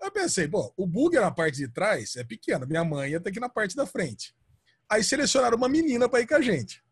[0.00, 3.30] Eu pensei, pô, o bug na parte de trás é pequeno, minha mãe ia ter
[3.30, 4.34] que ir na parte da frente.
[4.90, 6.82] Aí selecionaram uma menina para ir com a gente.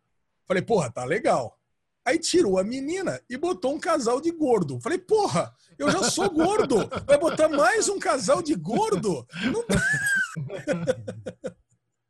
[0.47, 1.59] Falei, porra, tá legal.
[2.05, 4.79] Aí tirou a menina e botou um casal de gordo.
[4.79, 6.87] Falei, porra, eu já sou gordo.
[7.05, 9.27] Vai botar mais um casal de gordo?
[9.51, 9.65] Não...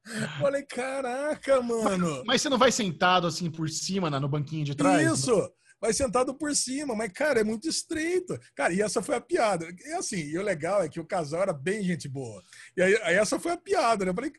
[0.40, 2.24] Falei, caraca, mano.
[2.26, 5.12] Mas, você não vai sentado assim por cima, no banquinho de trás?
[5.12, 5.52] Isso
[5.86, 8.38] vai sentado por cima, mas, cara, é muito estreito.
[8.56, 9.68] Cara, e essa foi a piada.
[9.86, 12.42] E assim, e o legal é que o casal era bem gente boa.
[12.76, 14.12] E aí, aí essa foi a piada, né?
[14.12, 14.32] Eu falei,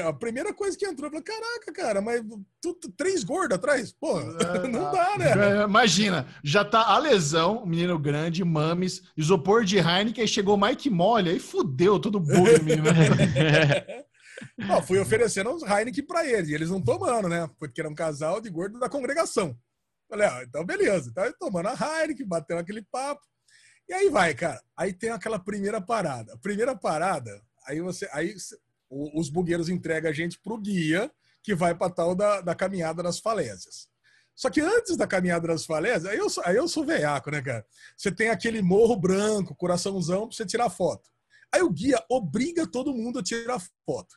[0.00, 2.22] a primeira coisa que entrou, eu falei, caraca, cara, mas
[2.60, 3.92] tu, tu, três gordos atrás?
[3.92, 5.64] Pô, é, não dá, né?
[5.64, 10.88] Imagina, já tá a lesão, menino grande, mames, isopor de Heineken, aí chegou o Mike
[10.88, 12.84] Molly, aí fudeu todo bug, menino.
[14.86, 17.48] Fui oferecendo uns Heineken pra eles, e eles não tomando, né?
[17.58, 19.56] Porque era um casal de gordo da congregação.
[20.08, 21.10] Falei, ah, então beleza.
[21.10, 23.22] Então, tomando a Heineken, batendo aquele papo.
[23.88, 24.60] E aí vai, cara.
[24.76, 26.34] Aí tem aquela primeira parada.
[26.34, 28.08] A primeira parada, aí você.
[28.12, 28.34] Aí
[28.88, 31.10] os bugueiros entregam a gente pro guia
[31.42, 33.88] que vai para tal da, da caminhada das falésias.
[34.34, 37.40] Só que antes da caminhada das falésias, aí eu, sou, aí eu sou veiaco, né,
[37.40, 37.64] cara?
[37.96, 41.08] Você tem aquele morro branco, coraçãozão, pra você tirar foto.
[41.50, 44.14] Aí o guia obriga todo mundo a tirar foto.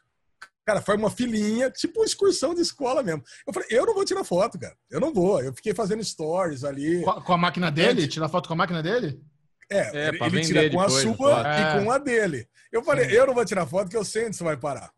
[0.69, 3.23] Cara, foi uma filinha, tipo uma excursão de escola mesmo.
[3.47, 4.75] Eu falei, eu não vou tirar foto, cara.
[4.87, 5.41] Eu não vou.
[5.41, 7.01] Eu fiquei fazendo stories ali.
[7.01, 8.03] Com a, com a máquina dele?
[8.03, 9.19] É, tirar foto com a máquina dele?
[9.67, 11.83] É, é ele, ele tira com a sua e é.
[11.83, 12.47] com a dele.
[12.71, 13.15] Eu falei, Sim.
[13.15, 14.91] eu não vou tirar foto que eu sei onde você vai parar.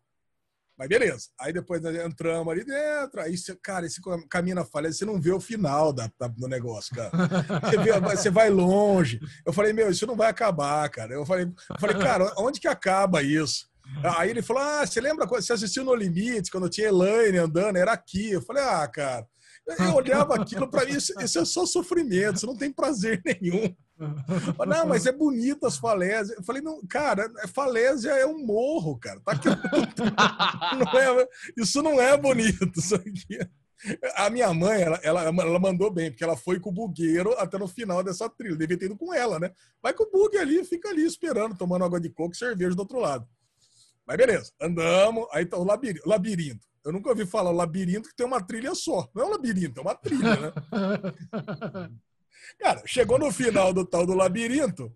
[0.76, 1.28] Mas beleza.
[1.40, 3.22] Aí depois nós entramos ali dentro.
[3.22, 3.98] Aí, você, cara, esse
[4.28, 7.10] caminho na falha, você não vê o final da, da, do negócio, cara.
[7.64, 9.18] Você, vê, você, vai longe.
[9.46, 11.14] Eu falei, meu, isso não vai acabar, cara.
[11.14, 13.71] Eu falei, eu falei, cara, onde que acaba isso?
[14.18, 17.76] Aí ele falou: Ah, você lembra quando você assistiu No Limite, quando tinha Elaine andando?
[17.76, 18.32] Era aqui.
[18.32, 19.26] Eu falei: Ah, cara.
[19.78, 23.74] Eu olhava aquilo para mim, isso, isso, é só sofrimento, isso não tem prazer nenhum.
[24.66, 26.36] Não, mas é bonito as falésias.
[26.36, 29.20] Eu falei, não, cara, é, falésia é um morro, cara.
[29.20, 29.48] Tá aqui,
[30.76, 32.72] não é, isso não é bonito.
[32.76, 33.38] Isso aqui.
[34.16, 37.58] A minha mãe, ela, ela, ela, mandou bem, porque ela foi com o bugueiro até
[37.58, 38.56] no final dessa trilha.
[38.56, 39.50] Devia ter ido com ela, né?
[39.80, 42.80] Vai com o bug ali, fica ali esperando, tomando água de coco e cerveja do
[42.80, 43.26] outro lado.
[44.06, 46.08] Mas beleza, andamos, aí tá o labirinto.
[46.08, 46.66] labirinto.
[46.84, 49.08] Eu nunca ouvi falar labirinto que tem uma trilha só.
[49.14, 50.52] Não é um labirinto, é uma trilha, né?
[52.58, 54.92] cara, chegou no final do tal do labirinto.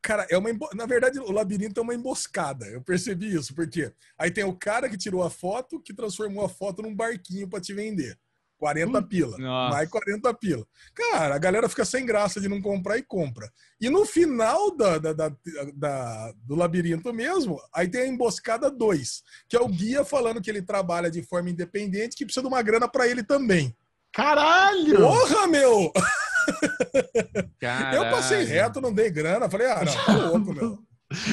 [0.00, 2.66] Cara, é uma na verdade o labirinto é uma emboscada.
[2.66, 6.48] Eu percebi isso, porque aí tem o cara que tirou a foto, que transformou a
[6.48, 8.18] foto num barquinho para te vender.
[8.58, 9.38] 40 pila.
[9.38, 9.76] Nossa.
[9.76, 10.66] Mais 40 pila.
[10.94, 13.50] Cara, a galera fica sem graça de não comprar e compra.
[13.80, 15.32] E no final da, da, da,
[15.74, 20.50] da, do labirinto mesmo, aí tem a emboscada 2, que é o guia falando que
[20.50, 23.74] ele trabalha de forma independente, que precisa de uma grana para ele também.
[24.12, 24.96] Caralho!
[24.96, 25.92] Porra, meu!
[27.94, 29.50] Eu passei reto, não dei grana.
[29.50, 30.87] Falei, ah, não, tô louco, meu.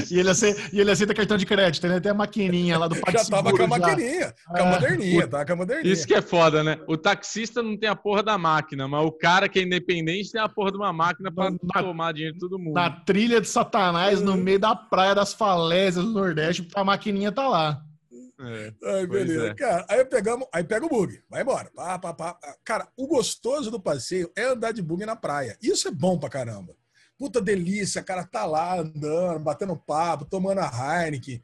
[0.10, 2.96] E ele, aceita, e ele aceita cartão de crédito, tem até a maquininha lá do
[3.12, 4.72] Já tava com a maquininha, com a é.
[4.72, 5.94] moderninha, tá com a moderninha.
[5.94, 6.80] Isso que é foda, né?
[6.88, 10.40] O taxista não tem a porra da máquina, mas o cara que é independente tem
[10.40, 12.76] a porra de uma máquina pra na, tomar dinheiro de todo mundo.
[12.76, 17.48] Na trilha de Satanás, no meio da praia das falésias do Nordeste, a maquininha tá
[17.48, 17.82] lá.
[18.40, 19.48] É, aí, beleza.
[19.48, 19.54] É.
[19.54, 21.70] Cara, aí pegamos, aí pega o bug, vai embora.
[21.76, 22.38] Pá, pá, pá.
[22.64, 25.58] Cara, o gostoso do passeio é andar de bug na praia.
[25.62, 26.74] Isso é bom pra caramba.
[27.18, 31.42] Puta delícia, cara tá lá andando, batendo papo, tomando a Heineken.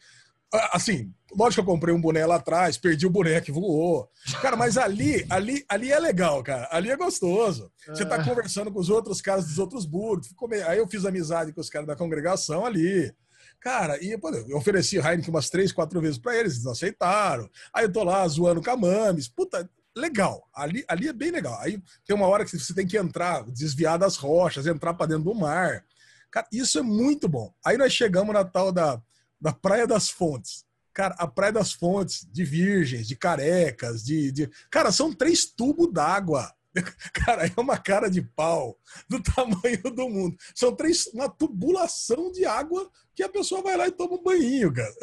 [0.74, 4.10] Assim, lógico que eu comprei um boné lá atrás, perdi o boné que voou.
[4.42, 6.68] Cara, mas ali, ali, ali é legal, cara.
[6.72, 7.72] Ali é gostoso.
[7.88, 8.24] Você tá é.
[8.24, 10.28] conversando com os outros caras dos outros burgos.
[10.68, 13.14] Aí eu fiz amizade com os caras da congregação ali.
[13.62, 17.50] Cara, e pô, eu ofereci Heineken umas três, quatro vezes para eles, eles não aceitaram.
[17.74, 19.30] Aí eu tô lá zoando com a Mames.
[19.30, 20.48] Puta, legal.
[20.54, 21.58] Ali, ali é bem legal.
[21.60, 25.26] Aí tem uma hora que você tem que entrar, desviar das rochas, entrar para dentro
[25.26, 25.84] do mar.
[26.30, 27.54] Cara, isso é muito bom.
[27.66, 29.02] Aí nós chegamos na tal da,
[29.40, 30.66] da Praia das Fontes.
[30.94, 34.32] Cara, a Praia das Fontes, de virgens, de carecas, de.
[34.32, 34.50] de...
[34.70, 36.54] Cara, são três tubos d'água.
[37.14, 38.80] Cara, é uma cara de pau
[39.10, 40.38] do tamanho do mundo.
[40.56, 44.74] São três, uma tubulação de água que a pessoa vai lá e toma um banho,
[44.74, 44.94] cara.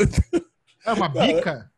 [0.87, 1.71] É uma bica?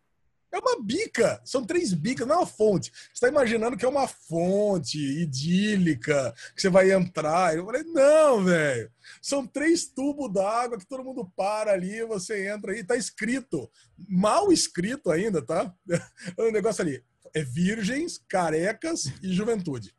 [0.52, 1.40] É uma bica.
[1.44, 2.90] São três bicas, não é uma fonte.
[2.90, 7.56] Você está imaginando que é uma fonte idílica, que você vai entrar.
[7.56, 8.90] Eu falei, não, velho.
[9.22, 13.70] São três tubos d'água que todo mundo para ali, você entra aí, tá escrito.
[14.08, 15.72] Mal escrito ainda, tá?
[16.36, 17.02] O é negócio ali.
[17.32, 19.94] É virgens, carecas e juventude.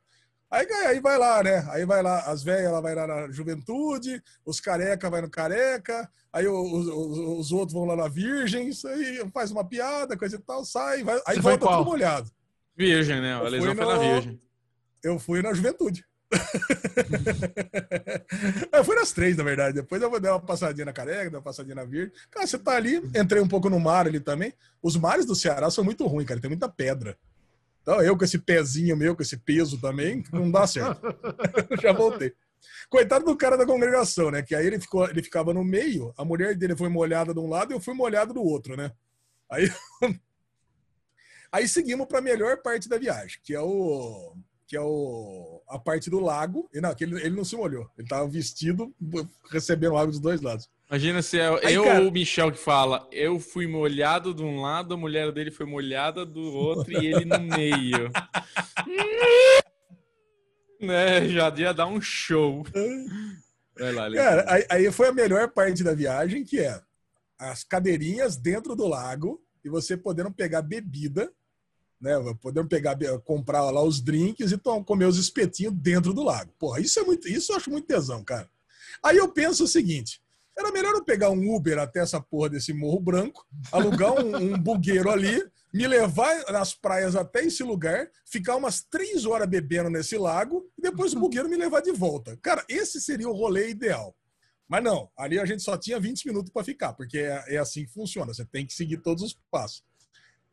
[0.51, 1.65] Aí, aí vai lá, né?
[1.69, 6.11] Aí vai lá, as velhas ela vai lá na juventude, os careca vai no careca,
[6.33, 10.39] aí os, os, os outros vão lá na virgens, aí faz uma piada, coisa e
[10.39, 12.29] tal, sai, vai, aí Você volta tudo molhado.
[12.75, 13.35] Virgem, né?
[13.35, 14.41] A lesão foi na virgem.
[15.01, 16.05] Eu fui na juventude.
[18.71, 19.75] eu fui nas três, na verdade.
[19.75, 22.11] Depois eu vou dar uma passadinha na careca, dar uma passadinha na virgem.
[22.29, 24.53] Cara, você tá ali, entrei um pouco no mar ali também.
[24.81, 26.39] Os mares do Ceará são muito ruins, cara.
[26.39, 27.15] Tem muita pedra.
[27.81, 31.01] Então, eu com esse pezinho meu, com esse peso também, não dá certo.
[31.81, 32.33] Já voltei.
[32.89, 34.41] Coitado do cara da congregação, né?
[34.41, 37.49] Que aí ele, ficou, ele ficava no meio, a mulher dele foi molhada de um
[37.49, 38.91] lado e eu fui molhado do outro, né?
[39.49, 39.71] Aí,
[41.51, 44.35] aí seguimos para a melhor parte da viagem, que é o
[44.67, 46.69] que é o, a parte do lago.
[46.73, 47.89] E não, que ele, ele não se molhou.
[47.97, 48.95] Ele estava vestido,
[49.49, 50.69] recebendo água dos dois lados.
[50.91, 52.01] Imagina se é Aí, eu cara...
[52.01, 55.65] ou o Michel que fala, eu fui molhado de um lado, a mulher dele foi
[55.65, 58.11] molhada do outro e ele no meio.
[60.81, 62.65] né, já ia dar um show.
[63.79, 66.81] Vai lá, Cara, aí, aí foi a melhor parte da viagem, que é
[67.39, 71.31] as cadeirinhas dentro do lago e você podendo pegar bebida,
[72.01, 72.15] né?
[72.41, 76.51] Podendo pegar, comprar lá os drinks e comer os espetinhos dentro do lago.
[76.59, 78.49] Porra, isso é muito, isso eu acho muito tesão, cara.
[79.01, 80.21] Aí eu penso o seguinte:
[80.57, 84.57] era melhor eu pegar um Uber até essa porra desse Morro Branco, alugar um, um
[84.57, 85.41] bugueiro ali,
[85.73, 90.81] me levar nas praias até esse lugar, ficar umas três horas bebendo nesse lago e
[90.81, 92.37] depois o bugueiro me levar de volta.
[92.41, 94.15] Cara, esse seria o rolê ideal.
[94.67, 97.85] Mas não, ali a gente só tinha 20 minutos para ficar, porque é, é, assim
[97.85, 99.83] que funciona, você tem que seguir todos os passos.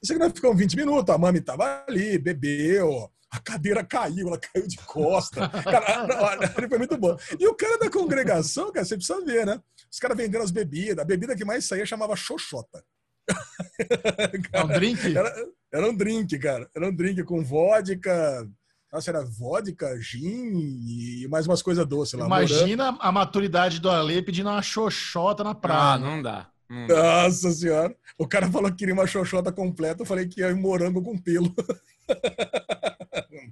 [0.03, 4.39] Isso aqui nós ficamos 20 minutos, a mami tava ali, bebeu, a cadeira caiu, ela
[4.39, 5.49] caiu de costa.
[5.49, 7.17] Cara, foi muito bom.
[7.39, 9.61] E o cara da congregação, cara, você precisa ver, né?
[9.91, 10.99] Os caras vendendo as bebidas.
[10.99, 12.83] A bebida que mais saía chamava xoxota.
[14.53, 15.17] É um drink?
[15.17, 15.35] Era,
[15.73, 16.69] era, um drink, cara.
[16.75, 18.49] Era um drink com vodka.
[18.93, 20.51] Nossa, era vodka, gin
[20.87, 22.27] e mais umas coisas doces lá.
[22.27, 25.95] Imagina a maturidade do Ale pedindo uma xoxota na praia.
[25.95, 26.49] Ah, não dá.
[26.69, 27.95] Nossa senhora.
[28.17, 30.03] O cara falou que queria uma xoxota completa.
[30.03, 31.55] Eu falei que ia em morango com pelo.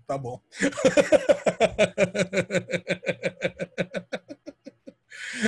[0.06, 0.40] tá bom.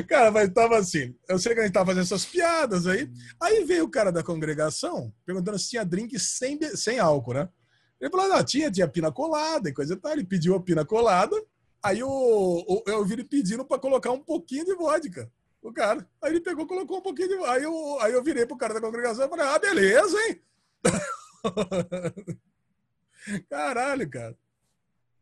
[0.06, 1.14] Cara, mas tava assim.
[1.28, 3.10] Eu sei que a gente tava fazendo essas piadas aí.
[3.40, 7.48] Aí veio o cara da congregação perguntando se tinha drink sem, sem álcool, né?
[8.00, 10.12] Ele falou: não, tinha, tinha pina colada e coisa e tal.
[10.12, 11.36] Ele pediu a pina colada.
[11.82, 15.30] Aí o, eu vi ele pedindo para colocar um pouquinho de vodka.
[15.62, 16.06] O cara.
[16.22, 18.80] Aí ele pegou colocou um pouquinho de Aí eu, aí eu virei pro cara da
[18.80, 20.40] congregação e falei: ah, beleza, hein?
[23.48, 24.36] Caralho, cara.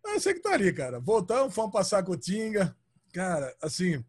[0.08, 0.98] Eu sei que tá ali, cara.
[0.98, 2.74] Voltamos, fomos passar com o Tinga.
[3.12, 4.02] Cara, assim.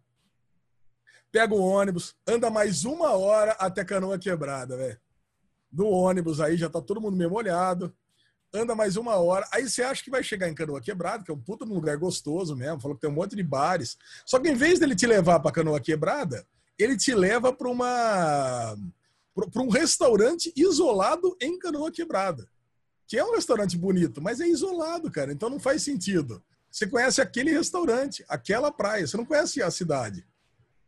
[1.32, 4.98] Pega o ônibus, anda mais uma hora até Canoa Quebrada, velho.
[5.72, 7.94] No ônibus aí já tá todo mundo meio molhado.
[8.54, 9.46] Anda mais uma hora.
[9.52, 12.56] Aí você acha que vai chegar em Canoa Quebrada, que é um puta lugar gostoso
[12.56, 12.80] mesmo.
[12.80, 13.98] Falou que tem um monte de bares.
[14.26, 16.48] Só que em vez dele te levar para Canoa Quebrada,
[16.80, 18.78] ele te leva para uma
[19.54, 22.50] para um restaurante isolado em Canoa Quebrada
[23.08, 25.32] que é um restaurante bonito, mas é isolado, cara.
[25.32, 30.28] Então não faz sentido Você conhece aquele restaurante, aquela praia, você não conhece a cidade.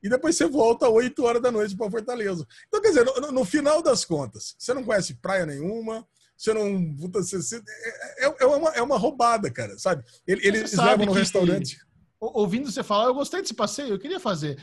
[0.03, 2.45] E depois você volta às 8 horas da noite para Fortaleza.
[2.67, 6.07] Então, quer dizer, no, no, final das contas, você não conhece praia nenhuma,
[6.38, 6.95] você não.
[6.95, 10.03] Você, você, é, é, é, uma, é uma roubada, cara, sabe?
[10.26, 11.78] Eles levam no restaurante
[12.20, 14.61] ouvindo você falar, eu gostei desse passeio, eu queria fazer.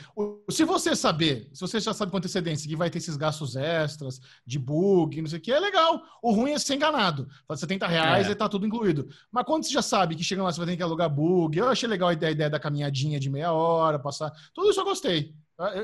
[0.49, 4.21] Se você saber, se você já sabe com antecedência que vai ter esses gastos extras,
[4.45, 6.01] de bug, não sei o que, é legal.
[6.21, 7.27] O ruim é ser enganado.
[7.47, 8.31] Fala 70 reais é.
[8.31, 9.09] e tá tudo incluído.
[9.31, 11.67] Mas quando você já sabe que chega lá, você vai ter que alugar bug, eu
[11.67, 14.31] achei legal a ideia, a ideia da caminhadinha de meia hora, passar.
[14.53, 15.33] Tudo isso eu gostei.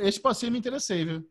[0.03, 1.27] Esse passeio me interessei, viu?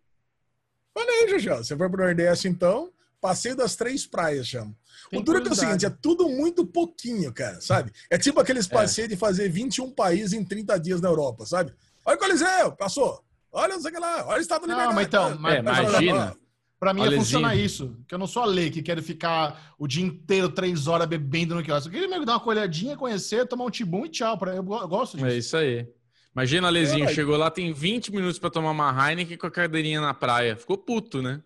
[0.97, 1.59] Aí, Jajá.
[1.59, 2.93] Você foi pro Nordeste, então.
[3.23, 4.75] Passeio das Três Praias, chama.
[5.09, 7.93] Tem o duro é, é o seguinte, é tudo muito pouquinho, cara, sabe?
[8.11, 8.69] É tipo aqueles é.
[8.69, 9.15] passeios é.
[9.15, 11.73] de fazer 21 países em 30 dias na Europa, sabe?
[12.05, 13.25] Olha o Coliseu, passou.
[13.53, 14.27] Olha, não sei o que lá.
[14.27, 14.67] Olha o Estado.
[14.67, 16.37] Não, mas então, mas, é, imagina.
[16.81, 17.97] Pra mim ia funcionar isso.
[18.09, 21.55] Que eu não sou a lei que quero ficar o dia inteiro, três horas, bebendo
[21.55, 21.89] no quiosque.
[21.89, 24.37] Eu queria mesmo dar uma olhadinha, conhecer, tomar um tibum e tchau.
[24.53, 25.27] Eu gosto disso.
[25.29, 25.87] É isso aí.
[26.35, 30.01] Imagina, Alezinho, é, chegou lá, tem 20 minutos para tomar uma Heineken com a cadeirinha
[30.01, 30.57] na praia.
[30.57, 31.41] Ficou puto, né?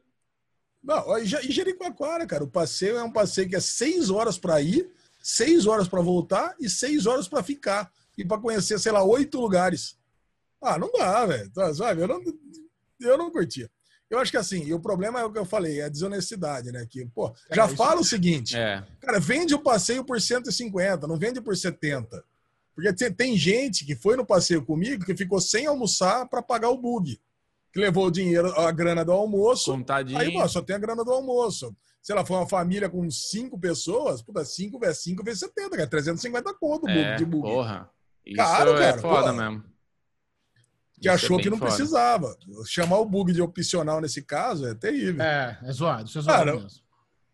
[0.87, 4.89] Não, e Jericoacoara, cara, o passeio é um passeio que é seis horas para ir,
[5.21, 7.93] seis horas para voltar e seis horas para ficar.
[8.17, 9.99] E para conhecer, sei lá, oito lugares.
[10.63, 11.51] Ah, não dá, velho.
[11.51, 12.03] Tá, sabe?
[12.03, 12.23] Eu não,
[13.01, 13.69] eu não curtia.
[14.09, 16.71] Eu acho que assim, e o problema é o que eu falei, é a desonestidade,
[16.71, 16.87] né?
[16.89, 18.85] Que, pô, já é, fala o seguinte, é.
[19.01, 22.23] cara, vende o passeio por 150, não vende por 70.
[22.73, 26.71] Porque tem, tem gente que foi no passeio comigo que ficou sem almoçar para pagar
[26.71, 27.19] o bug
[27.77, 29.71] que levou o dinheiro, a grana do almoço.
[29.71, 30.19] Contadinho.
[30.19, 31.77] Aí, pô, só tem a grana do almoço.
[32.01, 35.87] Se ela for uma família com cinco pessoas, puta, cinco vezes cinco vezes 70, cara.
[35.87, 37.43] 350 conto é, de bug.
[37.43, 37.91] Porra.
[38.25, 38.99] Isso Caro, é cara.
[38.99, 39.51] foda porra.
[39.51, 39.63] mesmo.
[40.95, 41.71] Que Isso é achou é que não foda.
[41.71, 42.35] precisava.
[42.65, 45.23] Chamar o bug de opcional nesse caso é terrível.
[45.23, 46.09] É, é zoado.
[46.09, 46.81] Isso é zoado cara, mesmo.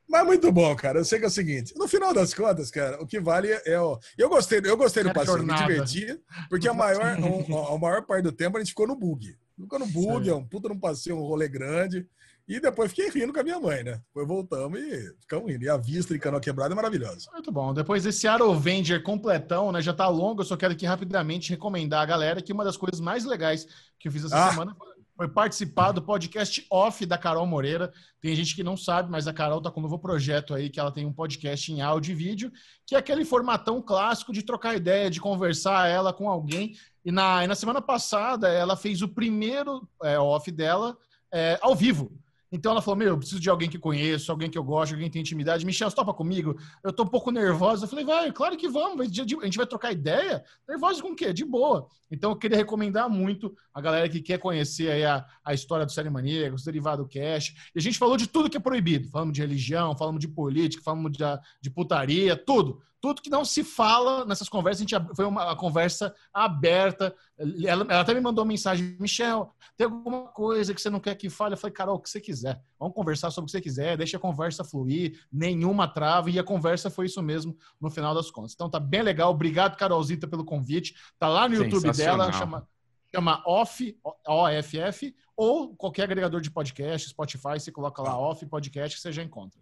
[0.09, 0.99] Mas muito bom, cara.
[0.99, 1.73] Eu sei que é o seguinte.
[1.77, 3.97] No final das contas, cara, o que vale é o.
[4.19, 6.21] Eu gostei, eu gostei do é passeio, me diverti,
[6.51, 7.01] porque a maior,
[7.71, 9.41] a, a maior parte do tempo a gente ficou no bug.
[9.57, 12.07] Nunca no bug, é um puta num passeio, um rolê grande.
[12.49, 14.01] E depois fiquei rindo com a minha mãe, né?
[14.09, 15.65] Depois voltamos e ficamos rindo.
[15.65, 17.31] E a vista de canoa quebrada é maravilhosa.
[17.33, 17.73] Muito bom.
[17.73, 19.81] Depois desse Arovenger completão, né?
[19.81, 23.01] Já tá longo, eu só quero aqui rapidamente recomendar a galera que uma das coisas
[23.01, 23.67] mais legais
[23.99, 24.51] que eu fiz essa ah.
[24.51, 24.77] semana
[25.17, 27.93] foi participar do podcast off da Carol Moreira.
[28.21, 30.81] Tem gente que não sabe, mas a Carol tá com um novo projeto aí, que
[30.81, 32.53] ela tem um podcast em áudio e vídeo,
[32.85, 36.75] que é aquele formatão clássico de trocar ideia, de conversar ela com alguém.
[37.05, 40.97] E na, e na semana passada, ela fez o primeiro é, off dela
[41.33, 42.13] é, ao vivo.
[42.53, 45.09] Então ela falou: Meu, eu preciso de alguém que conheço, alguém que eu gosto, alguém
[45.09, 45.65] que tem intimidade.
[45.65, 46.55] Michel, você topa comigo?
[46.85, 47.85] Eu tô um pouco nervosa.
[47.85, 49.01] Eu falei: Vai, claro que vamos.
[49.01, 50.45] A gente vai trocar ideia.
[50.69, 51.33] Nervosa com o quê?
[51.33, 51.89] De boa.
[52.11, 56.11] Então eu queria recomendar muito a galera que quer conhecer a, a história do Série
[56.11, 57.55] Maníacos, derivado cash.
[57.75, 59.09] E a gente falou de tudo que é proibido.
[59.09, 61.25] Falamos de religião, falamos de política, falamos de,
[61.61, 66.15] de putaria, tudo tudo que não se fala nessas conversas, a gente, foi uma, conversa
[66.33, 67.13] aberta.
[67.37, 71.17] Ela, ela, até me mandou uma mensagem, Michel, tem alguma coisa que você não quer
[71.17, 71.55] que fale?
[71.55, 72.63] Eu falei, Carol, o que você quiser.
[72.79, 76.45] Vamos conversar sobre o que você quiser, deixa a conversa fluir, nenhuma trava, e a
[76.45, 78.53] conversa foi isso mesmo no final das contas.
[78.55, 79.33] Então tá bem legal.
[79.33, 80.95] Obrigado, Carolzita, pelo convite.
[81.19, 82.69] Tá lá no YouTube dela, chama,
[83.13, 83.99] chama Off,
[84.29, 89.25] OFF, ou qualquer agregador de podcast, Spotify, você coloca lá Off Podcast que você já
[89.25, 89.61] encontra.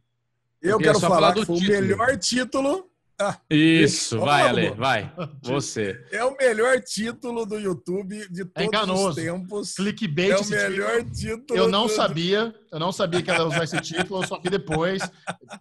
[0.60, 1.78] Eu, Eu quero falar, falar que foi título.
[1.78, 2.89] o melhor título
[3.20, 5.12] ah, Isso, vai, Ale, vai.
[5.44, 6.02] Você.
[6.10, 9.74] É o melhor título do YouTube de todos é os tempos.
[9.74, 10.30] Clickbait.
[10.30, 11.60] É o melhor título.
[11.60, 11.92] Eu não do...
[11.92, 15.02] sabia, eu não sabia que ela ia usar esse título, eu só vi depois.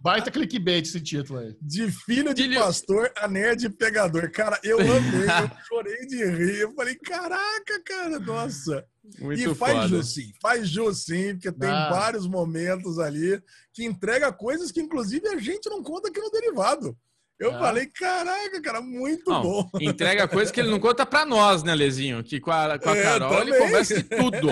[0.00, 1.54] Baita clickbait esse título aí.
[1.60, 4.30] De filho de pastor a nerd pegador.
[4.30, 6.60] Cara, eu amei, eu chorei de rir.
[6.60, 8.86] Eu falei, caraca, cara, nossa.
[9.18, 9.88] Muito e faz foda.
[9.88, 11.90] jus sim, faz jus sim, porque tem ah.
[11.90, 13.42] vários momentos ali
[13.72, 16.96] que entrega coisas que inclusive a gente não conta aqui no derivado.
[17.40, 17.58] Eu ah.
[17.58, 19.70] falei, caraca, cara, muito não, bom.
[19.80, 22.22] Entrega coisa que ele não conta pra nós, né, Lezinho?
[22.22, 24.48] Que com a, com a é, Carol ele conversa de tudo.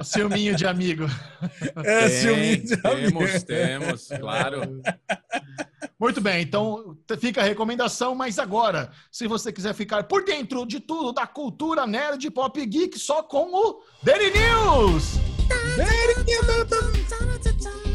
[0.00, 1.04] o ciúminho de amigo.
[1.84, 3.18] É, Tem, ciúminho de amigo.
[3.20, 4.82] Temos, temos, claro.
[5.98, 10.80] Muito bem, então fica a recomendação, mas agora, se você quiser ficar por dentro de
[10.80, 15.14] tudo da cultura nerd pop geek, só com o Daily News!
[15.76, 17.85] Daily News!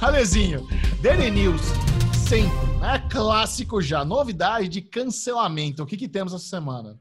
[0.00, 0.66] Alezinho,
[1.02, 1.60] Daily News,
[2.26, 4.04] sempre, é clássico já.
[4.04, 5.82] Novidade de cancelamento.
[5.82, 6.98] O que, que temos essa semana?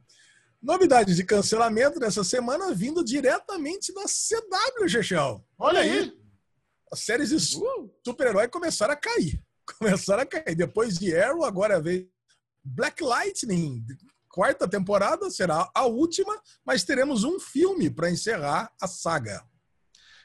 [0.61, 5.45] Novidade de cancelamento dessa semana vindo diretamente da CW, Chechel.
[5.57, 6.13] Olha aí.
[6.91, 7.89] As séries de uh.
[8.05, 9.41] super-herói começaram a cair.
[9.79, 10.55] Começaram a cair.
[10.55, 12.09] Depois de Arrow, agora veio
[12.63, 13.85] Black Lightning.
[14.27, 19.41] Quarta temporada será a última, mas teremos um filme para encerrar a saga.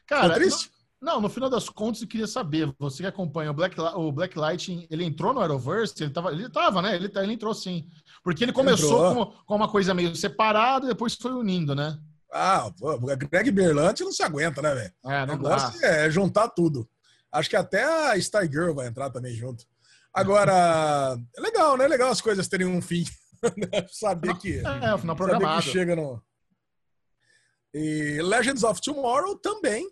[0.07, 0.70] Cara, triste?
[1.01, 4.39] Não, no final das contas, eu queria saber, você que acompanha o Black, o Black
[4.39, 5.94] Lightning, ele entrou no Arrowverse?
[6.02, 6.97] Ele tava, ele tava né?
[6.97, 7.86] Ele, ele entrou sim.
[8.24, 11.98] Porque ele começou com, com, uma coisa meio separada e depois foi unindo, né?
[12.32, 14.93] Ah, pô, Greg Berlanti não se aguenta, né, velho?
[15.06, 15.86] É, o negócio dá.
[15.86, 16.89] é juntar tudo.
[17.31, 19.64] Acho que até a Star Girl vai entrar também junto.
[20.12, 21.86] Agora, é legal, né?
[21.86, 23.05] Legal as coisas terem um fim.
[23.93, 24.59] saber que.
[24.59, 25.62] É, o final programado.
[25.62, 26.23] que chega no.
[27.74, 29.86] E Legends of Tomorrow também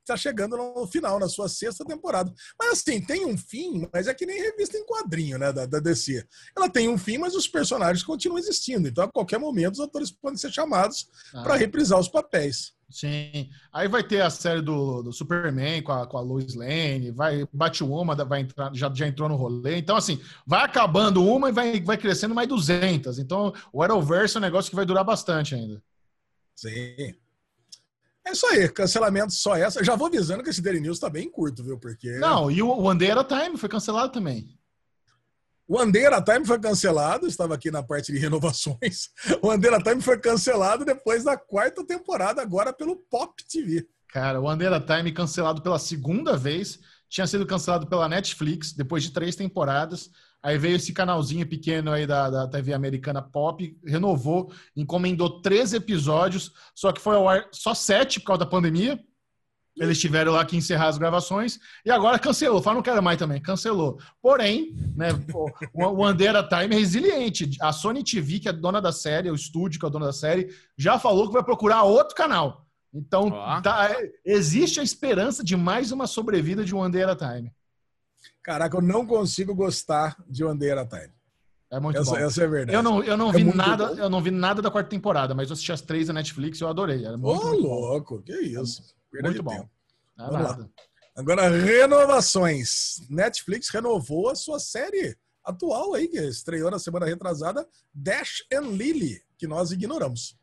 [0.00, 2.32] está chegando no final, na sua sexta temporada.
[2.58, 5.78] Mas assim, tem um fim, mas é que nem revista em quadrinho, né, da, da
[5.78, 6.24] DC.
[6.56, 8.88] Ela tem um fim, mas os personagens continuam existindo.
[8.88, 11.42] Então, a qualquer momento, os atores podem ser chamados ah.
[11.42, 12.72] para reprisar os papéis.
[12.90, 13.48] Sim.
[13.72, 17.46] Aí vai ter a série do, do Superman com a, com a Lois Lane, vai
[17.52, 19.76] Batwoman vai entrar, já, já entrou no rolê.
[19.76, 23.18] Então, assim, vai acabando uma e vai, vai crescendo mais 200.
[23.20, 25.80] Então, o Arrowverse é um negócio que vai durar bastante ainda.
[26.56, 27.14] Sim.
[28.26, 29.82] É isso aí, cancelamento só essa.
[29.82, 31.78] Já vou avisando que esse Daily News tá bem curto, viu?
[31.78, 32.18] Porque.
[32.18, 34.58] Não, e o One Day at a Time foi cancelado também.
[35.72, 39.10] O Andeira Time foi cancelado, estava aqui na parte de renovações.
[39.40, 43.86] O Andeira Time foi cancelado depois da quarta temporada, agora pelo Pop TV.
[44.08, 49.12] Cara, o Andeira Time cancelado pela segunda vez, tinha sido cancelado pela Netflix depois de
[49.12, 50.10] três temporadas.
[50.42, 56.52] Aí veio esse canalzinho pequeno aí da, da TV americana Pop, renovou, encomendou três episódios,
[56.74, 58.98] só que foi ao ar só sete por causa da pandemia.
[59.76, 62.62] Eles tiveram lá que encerrar as gravações e agora cancelou.
[62.62, 63.98] Fala, não quero mais também, cancelou.
[64.20, 65.08] Porém, né,
[65.74, 67.50] o Andera Time é resiliente.
[67.60, 70.48] A Sony TV, que é dona da série, o estúdio que é dona da série,
[70.76, 72.66] já falou que vai procurar outro canal.
[72.92, 73.62] Então, oh.
[73.62, 73.90] tá,
[74.24, 77.52] existe a esperança de mais uma sobrevida de One Day at a Time.
[78.42, 81.12] Caraca, eu não consigo gostar de One Day at a Time.
[81.70, 82.16] É muito essa, bom.
[82.16, 82.76] Essa é verdade.
[82.76, 83.94] Eu não, eu não é vi nada, bom.
[83.94, 86.64] eu não vi nada da quarta temporada, mas eu assisti as três da Netflix e
[86.64, 87.06] eu adorei.
[87.06, 88.22] Ô, oh, louco, bom.
[88.22, 88.94] que isso.
[89.22, 89.68] Muito bom.
[91.16, 93.06] Agora, renovações.
[93.08, 99.22] Netflix renovou a sua série atual aí, que estreou na semana retrasada, Dash and Lily,
[99.38, 100.36] que nós ignoramos.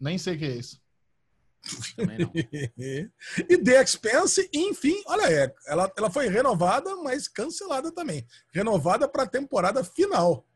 [0.00, 0.80] Nem sei o que é isso.
[3.48, 8.26] e The Expense, enfim, olha, ela, ela foi renovada, mas cancelada também.
[8.52, 10.46] Renovada para a temporada final.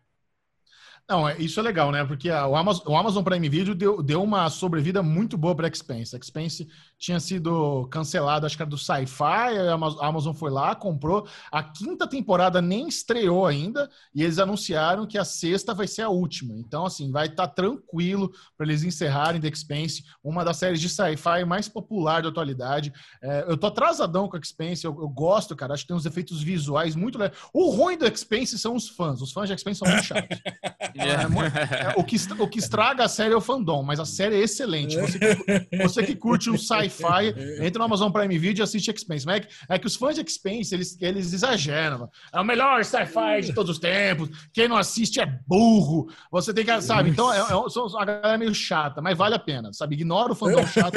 [1.08, 2.04] Não, é, isso é legal, né?
[2.04, 5.66] Porque a, o, Amazon, o, Amazon, Prime Video deu, deu uma sobrevida muito boa para
[5.66, 6.14] a Expense.
[6.14, 6.68] A Expense
[6.98, 11.26] tinha sido cancelado, acho que era do Sci-Fi, a Amazon foi lá, comprou.
[11.50, 16.08] A quinta temporada nem estreou ainda e eles anunciaram que a sexta vai ser a
[16.08, 16.56] última.
[16.56, 20.88] Então, assim, vai estar tá tranquilo para eles encerrarem The Expense, uma das séries de
[20.88, 22.92] sci-fi mais popular da atualidade.
[23.20, 26.06] É, eu tô atrasadão com a Expense, eu, eu, gosto, cara, acho que tem uns
[26.06, 27.36] efeitos visuais muito legais.
[27.52, 30.38] O ruim do Expense são os fãs, os fãs de Expense são muito chatos.
[30.96, 34.36] É, é, o, que, o que estraga a série é o fandom, mas a série
[34.36, 34.96] é excelente.
[34.96, 39.28] Você que, você que curte um sci-fi, entra no Amazon Prime Video e assiste Expense.
[39.28, 42.08] É que, é que os fãs de Expense, eles, eles exageram.
[42.32, 44.28] É o melhor sci-fi de todos os tempos.
[44.52, 46.08] Quem não assiste é burro.
[46.30, 47.10] Você tem que, sabe?
[47.10, 49.94] Então, é, é, galera é meio chata, mas vale a pena, sabe?
[49.94, 50.96] Ignora o fandom chato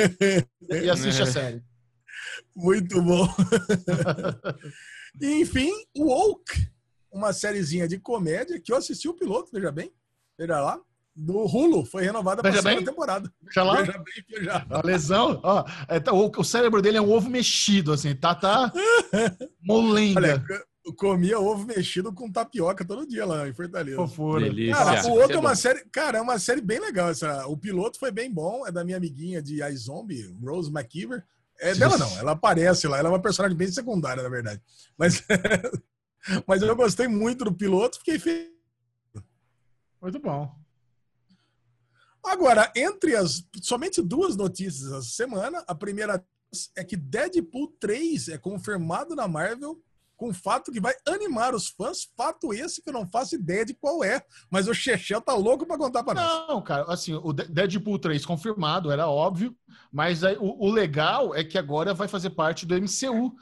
[0.70, 1.62] e assiste a série.
[2.56, 3.28] Muito bom.
[5.22, 6.75] Enfim, Woke
[7.16, 9.92] uma sériezinha de comédia que eu assisti o piloto, veja bem,
[10.38, 10.80] veja lá,
[11.16, 13.32] do Hulu, foi renovada para a segunda temporada.
[13.42, 13.82] Veja lá.
[13.82, 14.66] Veja bem, veja.
[14.70, 18.36] A lesão, ó, é, tá, o, o, cérebro dele é um ovo mexido, assim, tá,
[18.36, 18.72] tá
[19.64, 20.20] molenga.
[20.20, 20.44] Olha,
[20.86, 23.96] eu comia ovo mexido com tapioca todo dia lá em Fortaleza.
[23.96, 24.44] Fofura.
[24.44, 24.76] Delícia.
[24.76, 27.48] Cara, o outro é uma série, cara, é uma série bem legal essa.
[27.48, 31.24] O piloto foi bem bom, é da minha amiguinha de iZombie, Rose McKeever.
[31.62, 34.62] É dela não, ela aparece lá, ela é uma personagem bem secundária, na verdade.
[34.98, 35.24] Mas
[36.48, 38.50] Mas eu gostei muito do piloto, fiquei feliz.
[40.02, 40.56] Muito bom.
[42.24, 46.24] Agora, entre as somente duas notícias essa semana, a primeira
[46.76, 49.80] é que Deadpool 3 é confirmado na Marvel
[50.16, 53.66] com o fato que vai animar os fãs, fato esse que eu não faço ideia
[53.66, 56.48] de qual é, mas o Chechel tá louco para contar para nós.
[56.48, 59.56] Não, cara, assim, o Deadpool 3 confirmado, era óbvio,
[59.92, 63.36] mas aí, o, o legal é que agora vai fazer parte do MCU.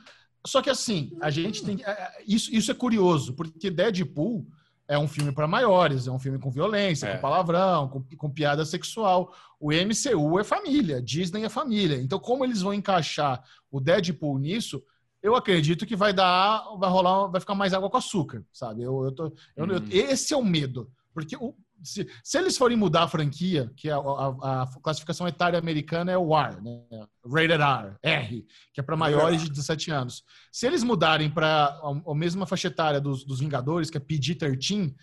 [0.45, 1.81] Só que assim, a gente tem.
[1.83, 4.45] É, é, isso, isso é curioso, porque Deadpool
[4.87, 7.15] é um filme para maiores, é um filme com violência, é.
[7.15, 9.33] com palavrão, com, com, piada sexual.
[9.59, 11.97] O MCU é família, Disney é família.
[12.01, 13.41] Então, como eles vão encaixar
[13.71, 14.83] o Deadpool nisso,
[15.21, 18.83] eu acredito que vai dar, vai rolar, vai ficar mais água com açúcar, sabe?
[18.83, 19.87] Eu, eu tô, eu, hum.
[19.89, 23.89] eu, esse é o medo, porque o, se, se, eles forem mudar a franquia, que
[23.89, 27.05] a, a, a, classificação etária americana é o R, né?
[27.25, 30.23] Rated R, R, que é para maiores de 17 anos.
[30.51, 34.93] Se eles mudarem para a, a, mesma faixa etária dos, dos Vingadores, que é PG-13,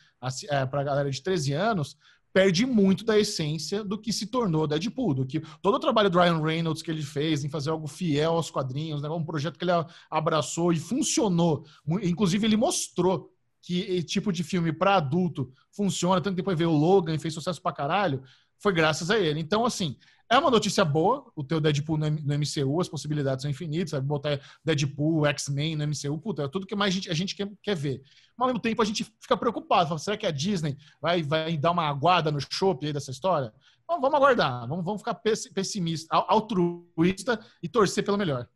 [0.49, 1.97] é, para a galera de 13 anos,
[2.33, 6.19] perde muito da essência do que se tornou Deadpool, do que todo o trabalho do
[6.19, 9.65] Ryan Reynolds que ele fez em fazer algo fiel aos quadrinhos, né, um projeto que
[9.65, 9.73] ele
[10.11, 11.65] abraçou e funcionou.
[12.03, 16.77] Inclusive, ele mostrou que tipo de filme para adulto funciona, tanto que depois veio o
[16.77, 18.23] Logan e fez sucesso pra caralho,
[18.59, 19.41] foi graças a ele.
[19.41, 19.97] Então, assim,
[20.31, 24.07] é uma notícia boa o teu Deadpool no, MCU, as possibilidades são infinitas, sabe?
[24.07, 27.51] Botar Deadpool, X-Men no MCU, puta, é tudo que mais a gente, a gente quer,
[27.63, 28.01] quer ver.
[28.37, 31.57] Mas ao mesmo tempo a gente fica preocupado, fala, será que a Disney vai, vai
[31.57, 33.53] dar uma aguada no shopping aí dessa história?
[33.89, 38.49] Bom, vamos aguardar, vamos, vamos ficar pessimista, altruísta e torcer pelo melhor.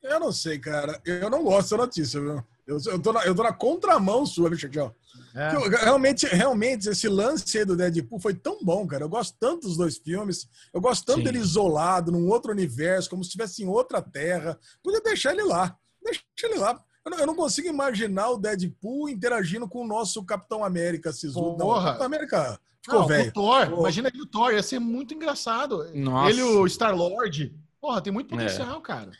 [0.00, 1.00] Eu não sei, cara.
[1.04, 2.42] Eu não gosto dessa notícia, viu?
[2.70, 4.90] Eu, eu, tô, na, eu tô na contramão sua, bicho, aqui, ó.
[5.34, 5.54] É.
[5.54, 9.04] Eu, realmente, realmente, esse lance aí do Deadpool foi tão bom, cara.
[9.04, 10.48] Eu gosto tanto dos dois filmes.
[10.72, 11.24] Eu gosto tanto Sim.
[11.24, 14.58] dele isolado, num outro universo, como se estivesse em outra terra.
[14.82, 15.76] Podia deixar ele lá.
[16.02, 16.80] Deixa ele lá.
[17.04, 21.56] Eu não, eu não, consigo imaginar o Deadpool interagindo com o nosso Capitão América Sisudo.
[21.58, 23.30] Não, Capitão América ficou velho.
[23.30, 25.90] O Thor, imagina ele o Thor, ia ser muito engraçado.
[25.94, 26.30] Nossa.
[26.30, 27.54] Ele o Star-Lord.
[27.80, 28.82] Porra, tem muito potencial, é.
[28.82, 29.10] cara.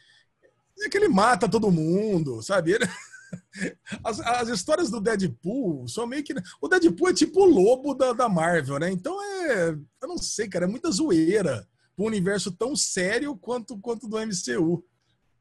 [0.83, 2.73] É que ele mata todo mundo, sabe?
[2.73, 2.87] Ele...
[4.05, 6.33] As, as, histórias do Deadpool são meio que.
[6.61, 8.91] O Deadpool é tipo o lobo da, da Marvel, né?
[8.91, 9.77] Então é.
[10.03, 11.67] Eu não sei, cara, é muita zoeira.
[11.99, 14.85] Um universo tão sério quanto, quanto do MCU.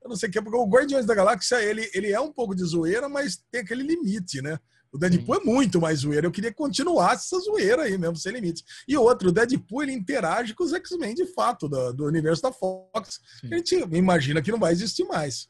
[0.01, 3.07] Eu não sei, porque o Guardiões da Galáxia ele, ele é um pouco de zoeira,
[3.07, 4.59] mas tem aquele limite, né?
[4.91, 5.41] O Deadpool Sim.
[5.41, 6.25] é muito mais zoeira.
[6.25, 8.63] Eu queria continuar essa zoeira aí mesmo, sem limite.
[8.87, 12.51] E outro, o Deadpool ele interage com os X-Men de fato, do, do universo da
[12.51, 13.19] Fox.
[13.39, 13.53] Sim.
[13.53, 15.47] A gente imagina que não vai existir mais.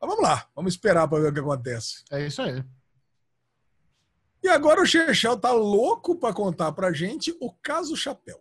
[0.00, 2.04] Mas vamos lá, vamos esperar para ver o que acontece.
[2.10, 2.64] É isso aí.
[4.42, 8.40] E agora o Chechel tá louco para contar pra gente o caso Chapéu.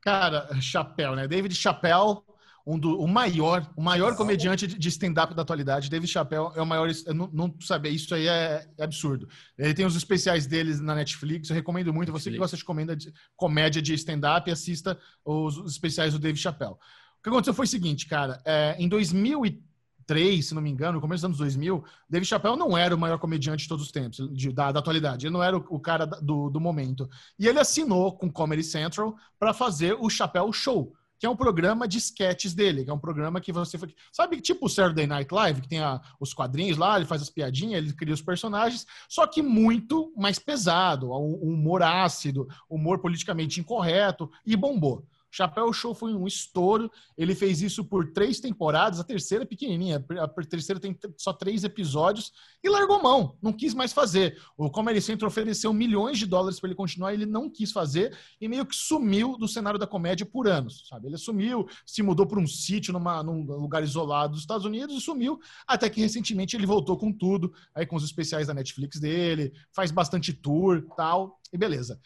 [0.00, 1.28] Cara, Chapéu, né?
[1.28, 2.24] David Chapéu,
[2.66, 4.16] um do, o maior, o maior não.
[4.16, 5.90] comediante de stand-up da atualidade.
[5.90, 6.88] David Chapéu é o maior.
[7.08, 9.28] Não, não saber isso aí é, é, absurdo.
[9.58, 11.50] Ele tem os especiais deles na Netflix.
[11.50, 12.10] Eu recomendo muito.
[12.10, 12.24] Netflix.
[12.24, 16.40] Você que gosta de comédia de, comédia de stand-up, assista os, os, especiais do David
[16.40, 16.78] Chapéu.
[17.18, 18.40] O que aconteceu foi o seguinte, cara.
[18.44, 19.65] É, em 2003
[20.06, 22.98] 2003, se não me engano, no começo dos anos 2000, David Chappelle não era o
[22.98, 25.26] maior comediante de todos os tempos, de, da, da, atualidade.
[25.26, 27.08] Ele não era o, o cara do, do, momento.
[27.38, 31.88] E ele assinou com Comedy Central para fazer o Chappelle Show, que é um programa
[31.88, 33.78] de sketches dele, que é um programa que você...
[34.12, 37.30] Sabe, tipo o Saturday Night Live, que tem a, os quadrinhos lá, ele faz as
[37.30, 43.60] piadinhas, ele cria os personagens, só que muito mais pesado, um humor ácido, humor politicamente
[43.60, 45.04] incorreto, e bombou.
[45.36, 46.90] Chapéu Show foi um estouro.
[47.16, 48.98] Ele fez isso por três temporadas.
[48.98, 50.02] A terceira é pequenininha.
[50.18, 52.32] A terceira tem só três episódios.
[52.64, 53.36] E largou mão.
[53.42, 54.40] Não quis mais fazer.
[54.56, 57.12] O Comedy Central ofereceu milhões de dólares para ele continuar.
[57.12, 58.16] Ele não quis fazer.
[58.40, 60.86] E meio que sumiu do cenário da comédia por anos.
[60.88, 61.08] Sabe?
[61.08, 65.00] Ele sumiu, se mudou para um sítio numa, num lugar isolado dos Estados Unidos e
[65.02, 65.38] sumiu.
[65.66, 67.52] Até que recentemente ele voltou com tudo.
[67.74, 69.52] Aí com os especiais da Netflix dele.
[69.70, 71.38] Faz bastante tour tal.
[71.52, 72.00] E beleza.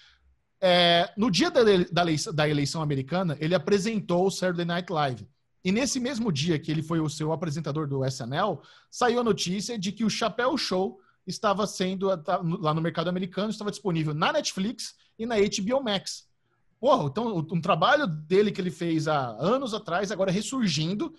[0.61, 2.05] É, no dia da, da,
[2.35, 5.27] da, eleição americana, ele apresentou o Saturday Night Live.
[5.65, 8.61] E nesse mesmo dia que ele foi o seu apresentador do SNL,
[8.91, 12.09] saiu a notícia de que o Chapéu Show estava sendo,
[12.61, 16.29] lá no mercado americano, estava disponível na Netflix e na HBO Max.
[16.79, 21.13] Porra, então um trabalho dele que ele fez há anos atrás, agora ressurgindo,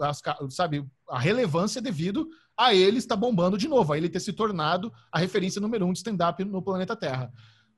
[0.00, 4.32] as, sabe, a relevância devido a ele estar bombando de novo, a ele ter se
[4.32, 7.30] tornado a referência número um de stand-up no planeta Terra.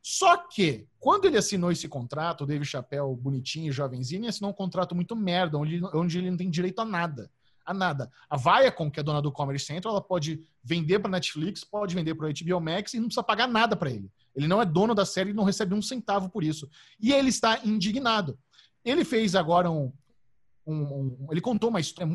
[0.08, 4.94] Só que, quando ele assinou esse contrato, o David Chappelle, bonitinho, jovenzinho, assinou um contrato
[4.94, 7.28] muito merda, onde, onde ele não tem direito a nada.
[7.64, 8.08] A nada.
[8.30, 12.14] A Viacom, que é dona do Comedy Central, ela pode vender para Netflix, pode vender
[12.14, 14.08] para HBO Max e não precisa pagar nada para ele.
[14.36, 16.70] Ele não é dono da série e não recebe um centavo por isso.
[17.00, 18.38] E ele está indignado.
[18.84, 19.92] Ele fez agora um.
[20.64, 22.06] um, um ele contou uma história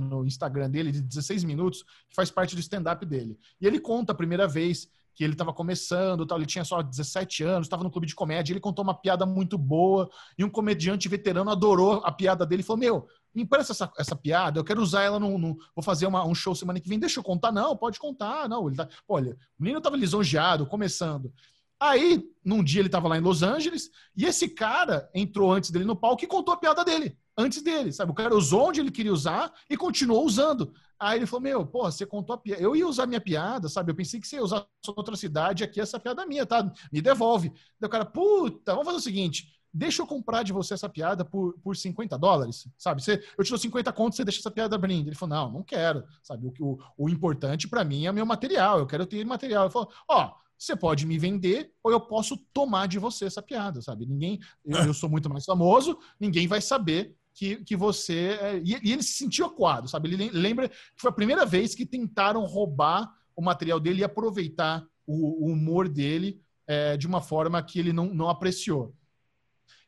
[0.00, 3.38] no Instagram dele de 16 minutos, que faz parte do stand-up dele.
[3.60, 7.42] E ele conta a primeira vez que ele estava começando, tal, ele tinha só 17
[7.42, 11.08] anos, estava no clube de comédia, ele contou uma piada muito boa e um comediante
[11.08, 14.82] veterano adorou a piada dele e falou: Meu, me empresta essa, essa piada, eu quero
[14.82, 15.38] usar ela no.
[15.38, 17.50] no vou fazer uma, um show semana que vem, deixa eu contar.
[17.50, 18.46] Não, pode contar.
[18.46, 21.32] Não, ele tá, olha, o menino estava lisonjeado, começando.
[21.80, 25.84] Aí, num dia ele estava lá em Los Angeles e esse cara entrou antes dele
[25.86, 28.12] no palco e contou a piada dele, antes dele, sabe?
[28.12, 30.72] O cara usou onde ele queria usar e continuou usando.
[30.98, 32.62] Aí ele falou: Meu, pô, você contou a piada.
[32.62, 33.90] Eu ia usar minha piada, sabe?
[33.90, 36.72] Eu pensei que você ia usar outra cidade, aqui essa piada minha, tá?
[36.92, 37.52] Me devolve.
[37.80, 41.24] Daí o cara, puta, vamos fazer o seguinte: deixa eu comprar de você essa piada
[41.24, 43.02] por, por 50 dólares, sabe?
[43.02, 45.10] Você, eu te dou 50 contos, você deixa essa piada brinde.
[45.10, 46.46] Ele falou: Não, não quero, sabe?
[46.46, 49.64] O, o, o importante para mim é meu material, eu quero ter material.
[49.64, 50.26] Ele falou: Ó.
[50.26, 54.06] Oh, você pode me vender ou eu posso tomar de você essa piada, sabe?
[54.06, 58.38] Ninguém, eu, eu sou muito mais famoso, ninguém vai saber que, que você.
[58.40, 60.08] É, e, e, ele se sentiu acuado, sabe?
[60.08, 64.84] Ele lembra que foi a primeira vez que tentaram roubar o material dele e aproveitar
[65.06, 68.94] o, o humor dele é, de uma forma que ele não, não apreciou.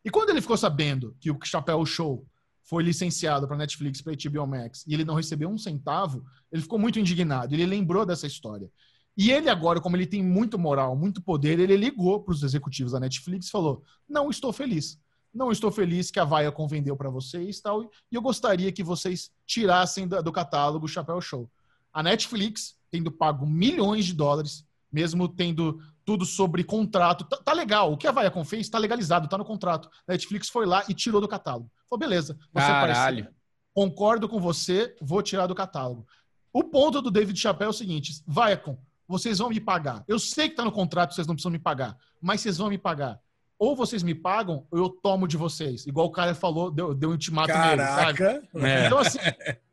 [0.04, 2.26] E quando ele ficou sabendo que o Chapéu Show
[2.62, 6.22] foi licenciado para Netflix, para HBO Max, e ele não recebeu um centavo,
[6.52, 7.54] ele ficou muito indignado.
[7.54, 8.70] Ele lembrou dessa história.
[9.16, 12.92] E ele agora, como ele tem muito moral, muito poder, ele ligou para os executivos
[12.92, 15.00] da Netflix e falou: "Não estou feliz.
[15.32, 19.30] Não estou feliz que a Viacom vendeu para vocês tal, e eu gostaria que vocês
[19.46, 21.50] tirassem do catálogo o Chapéu Show.
[21.92, 27.92] A Netflix, tendo pago milhões de dólares, mesmo tendo tudo sobre contrato, tá, tá legal.
[27.92, 29.90] O que a Viacom fez tá legalizado, tá no contrato.
[30.06, 31.70] A Netflix foi lá e tirou do catálogo.
[31.88, 32.38] Falou, beleza.
[32.52, 32.94] Você Caralho.
[32.94, 33.28] Parceiro,
[33.74, 36.06] concordo com você, vou tirar do catálogo.
[36.52, 40.02] O ponto do David Chappelle é o seguinte: Viacom, vocês vão me pagar.
[40.08, 42.78] Eu sei que tá no contrato, vocês não precisam me pagar, mas vocês vão me
[42.78, 43.20] pagar
[43.58, 45.86] ou vocês me pagam, ou eu tomo de vocês.
[45.86, 48.46] Igual o cara falou, deu, deu um ultimato Caraca.
[48.54, 48.86] nele, é.
[48.86, 49.18] Então, assim,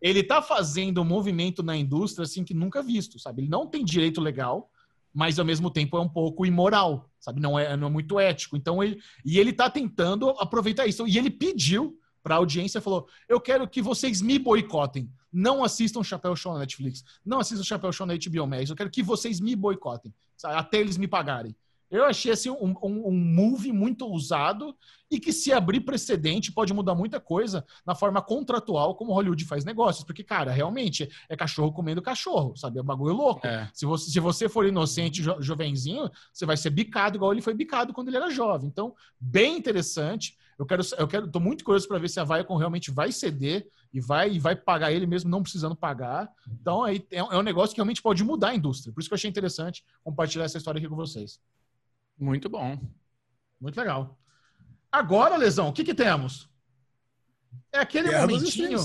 [0.02, 3.44] ele tá fazendo um movimento na indústria, assim, que nunca visto, sabe?
[3.44, 4.72] Ele não tem direito legal,
[5.14, 7.40] mas ao mesmo tempo é um pouco imoral, sabe?
[7.40, 8.58] Não é, não é muito ético.
[8.58, 11.08] Então, ele, e ele tá tentando aproveitar isso.
[11.08, 15.12] E ele pediu para a audiência, falou, eu quero que vocês me boicotem.
[15.32, 17.04] Não assistam Chapéu Show na Netflix.
[17.24, 18.70] Não assistam Chapéu Show na HBO Max.
[18.70, 20.56] Eu quero que vocês me boicotem, sabe?
[20.56, 21.56] até eles me pagarem.
[21.96, 24.76] Eu achei assim, um, um, um move muito usado
[25.10, 29.64] e que, se abrir precedente, pode mudar muita coisa na forma contratual como Hollywood faz
[29.64, 30.04] negócios.
[30.04, 32.80] Porque, cara, realmente é cachorro comendo cachorro, sabe?
[32.80, 33.46] É um bagulho louco.
[33.46, 33.70] É.
[33.74, 37.54] Se, você, se você for inocente, jo, jovenzinho, você vai ser bicado igual ele foi
[37.54, 38.68] bicado quando ele era jovem.
[38.68, 40.38] Então, bem interessante.
[40.58, 43.68] Eu quero, eu quero, tô muito curioso para ver se a Viacom realmente vai ceder
[43.94, 46.30] e vai, e vai pagar ele mesmo não precisando pagar.
[46.50, 48.94] Então, aí é, é um negócio que realmente pode mudar a indústria.
[48.94, 51.40] Por isso que eu achei interessante compartilhar essa história aqui com vocês.
[52.18, 52.80] Muito bom.
[53.60, 54.18] Muito legal.
[54.92, 56.50] Agora, Lesão, o que, que temos?
[57.72, 58.80] É aquele Guerra momentinho.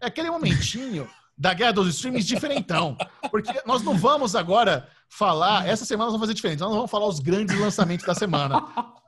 [0.00, 2.96] É aquele momentinho da Guerra dos Streams diferentão.
[3.30, 5.66] Porque nós não vamos agora falar.
[5.66, 6.60] Essa semana nós vamos fazer diferente.
[6.60, 8.60] Nós não vamos falar os grandes lançamentos da semana.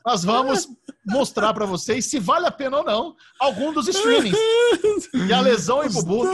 [0.05, 0.69] Nós vamos
[1.07, 4.37] mostrar para vocês se vale a pena ou não algum dos streamings.
[5.15, 6.25] E a Lesão e o Bubu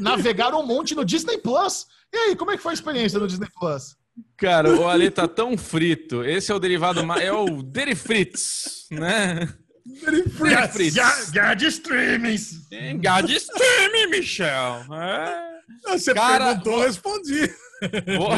[0.00, 1.86] navegaram um monte no Disney Plus.
[2.12, 3.96] E aí, como é que foi a experiência no Disney Plus?
[4.36, 6.24] Cara, o Ale tá tão frito.
[6.24, 7.22] Esse é o derivado mais.
[7.22, 9.48] É o Derifritz, né?
[9.84, 11.30] Derifritz.
[11.30, 12.68] Gad streamings.
[13.00, 14.84] Gad streaming, Michel.
[14.92, 15.52] É.
[15.86, 17.54] Você Cara, perguntou, eu respondi.
[18.16, 18.32] Vou,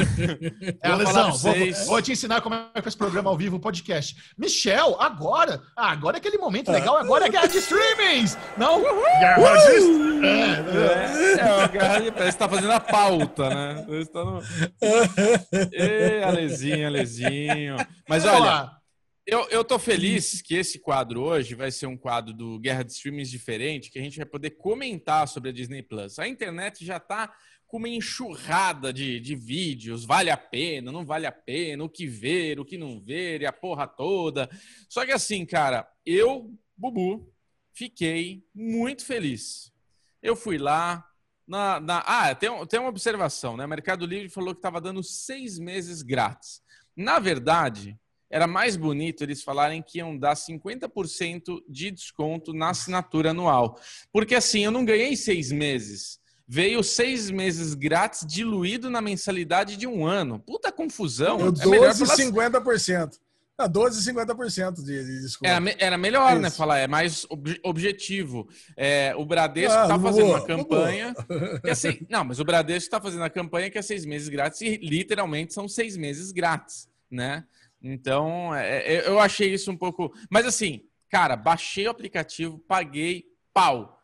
[0.80, 1.54] é, Lesão, vou,
[1.86, 4.16] vou, te ensinar como é que esse programa ao vivo, podcast.
[4.38, 8.38] Michel, agora, ah, agora é aquele momento legal, agora é guerra de streamings!
[8.56, 8.80] Não?
[8.80, 10.24] Guerra de streamings!
[10.24, 12.10] É, é, é, guerra de...
[12.12, 13.86] Parece que tá fazendo a pauta, né?
[14.12, 14.40] Tá no...
[15.72, 17.76] Ê, Alezinho, Alezinho.
[18.08, 18.70] Mas olha,
[19.26, 22.92] eu, eu tô feliz que esse quadro hoje vai ser um quadro do Guerra de
[22.92, 26.18] Streamings diferente, que a gente vai poder comentar sobre a Disney Plus.
[26.18, 27.32] A internet já tá
[27.66, 32.06] com uma enxurrada de, de vídeos, vale a pena, não vale a pena, o que
[32.06, 34.48] ver, o que não ver, e a porra toda.
[34.88, 37.32] Só que assim, cara, eu, Bubu,
[37.72, 39.72] fiquei muito feliz.
[40.22, 41.04] Eu fui lá,
[41.46, 43.64] na, na, ah, tem, tem uma observação, né?
[43.64, 46.62] O Mercado Livre falou que estava dando seis meses grátis.
[46.96, 47.98] Na verdade,
[48.30, 53.78] era mais bonito eles falarem que iam dar 50% de desconto na assinatura anual.
[54.10, 59.86] Porque assim, eu não ganhei seis meses veio seis meses grátis diluído na mensalidade de
[59.86, 60.38] um ano.
[60.38, 61.38] Puta confusão.
[61.38, 63.18] Deu 12 é 50%.
[63.56, 65.48] Não, 12 50% de, de desconto.
[65.48, 66.42] Era, era melhor, né, Isso.
[66.42, 66.50] né?
[66.50, 68.48] Falar, é mais ob objetivo.
[68.76, 71.14] É, o Bradesco está ah, fazendo uma campanha.
[71.62, 74.60] Que assim, não, mas o Bradesco está fazendo a campanha que é seis meses grátis
[74.60, 77.44] e literalmente são seis meses grátis, né?
[77.80, 80.12] Então, é, é eu achei isso um pouco.
[80.28, 84.00] Mas assim, cara, baixei o aplicativo, paguei, pau.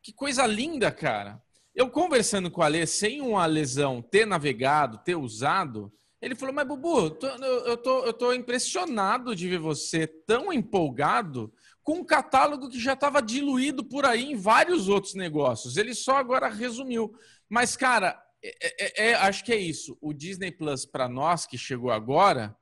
[0.00, 1.41] Que coisa linda, cara.
[1.74, 6.68] Eu conversando com o Alê, sem uma lesão ter navegado, ter usado, ele falou: Mas,
[6.68, 12.68] Bubu, tô, eu, tô, eu tô impressionado de ver você tão empolgado com um catálogo
[12.68, 15.76] que já estava diluído por aí em vários outros negócios.
[15.76, 17.12] Ele só agora resumiu.
[17.48, 19.98] Mas, cara, é, é, é, acho que é isso.
[20.00, 22.56] O Disney Plus, para nós que chegou agora,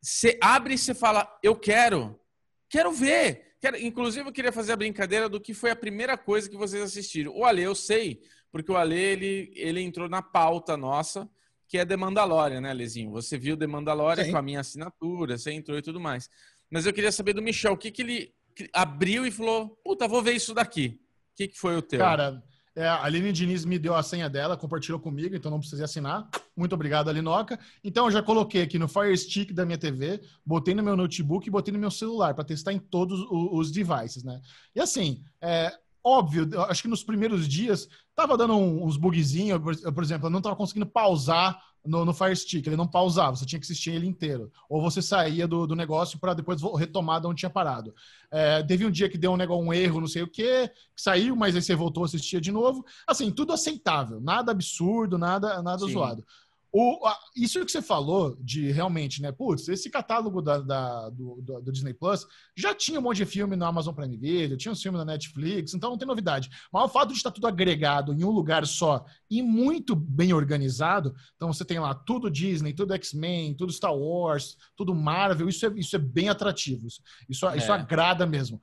[0.00, 2.20] você abre e você fala: Eu quero,
[2.68, 3.47] quero ver.
[3.60, 6.82] Quero, inclusive, eu queria fazer a brincadeira do que foi a primeira coisa que vocês
[6.82, 7.32] assistiram.
[7.34, 8.20] O Ale, eu sei,
[8.52, 11.28] porque o Ale, ele, ele entrou na pauta nossa,
[11.66, 13.10] que é The Mandalorian, né, Lezinho?
[13.10, 14.30] Você viu The Mandalorian Sim.
[14.30, 16.30] com a minha assinatura, você entrou e tudo mais.
[16.70, 18.34] Mas eu queria saber do Michel, o que, que ele
[18.72, 21.00] abriu e falou, puta, vou ver isso daqui.
[21.32, 21.98] O que, que foi o teu?
[21.98, 22.42] Cara,
[22.78, 26.28] é, a Aline Diniz me deu a senha dela, compartilhou comigo, então não precisei assinar.
[26.56, 27.58] Muito obrigado, Alinoca.
[27.82, 31.44] Então eu já coloquei aqui no Fire Stick da minha TV, botei no meu notebook
[31.44, 34.40] e botei no meu celular para testar em todos os devices, né?
[34.76, 35.76] E assim, é,
[36.08, 39.60] óbvio, acho que nos primeiros dias tava dando uns bugzinhos,
[39.92, 43.46] por, exemplo, eu não tava conseguindo pausar no, no Fire Stick, ele não pausava, você
[43.46, 44.50] tinha que assistir ele inteiro.
[44.68, 47.94] Ou você saía do, do negócio para depois retomar de onde tinha parado.
[48.30, 51.34] É, teve um dia que deu um, negócio, um erro, não sei o que, saiu,
[51.34, 52.84] mas aí você voltou a assistir de novo.
[53.06, 56.24] Assim, tudo aceitável, nada absurdo, nada, nada zoado.
[56.70, 59.32] O, a, isso que você falou de realmente, né?
[59.32, 63.26] Putz, esse catálogo da, da do, do, do, Disney Plus já tinha um monte de
[63.26, 66.50] filme no Amazon Prime Video, tinha uns filmes na Netflix, então não tem novidade.
[66.70, 71.14] Mas o fato de estar tudo agregado em um lugar só e muito bem organizado,
[71.36, 75.72] então você tem lá tudo Disney, tudo X-Men, tudo Star Wars, tudo Marvel, isso é,
[75.74, 76.86] isso é bem atrativo.
[76.86, 77.56] Isso, isso, é.
[77.56, 78.60] isso agrada mesmo.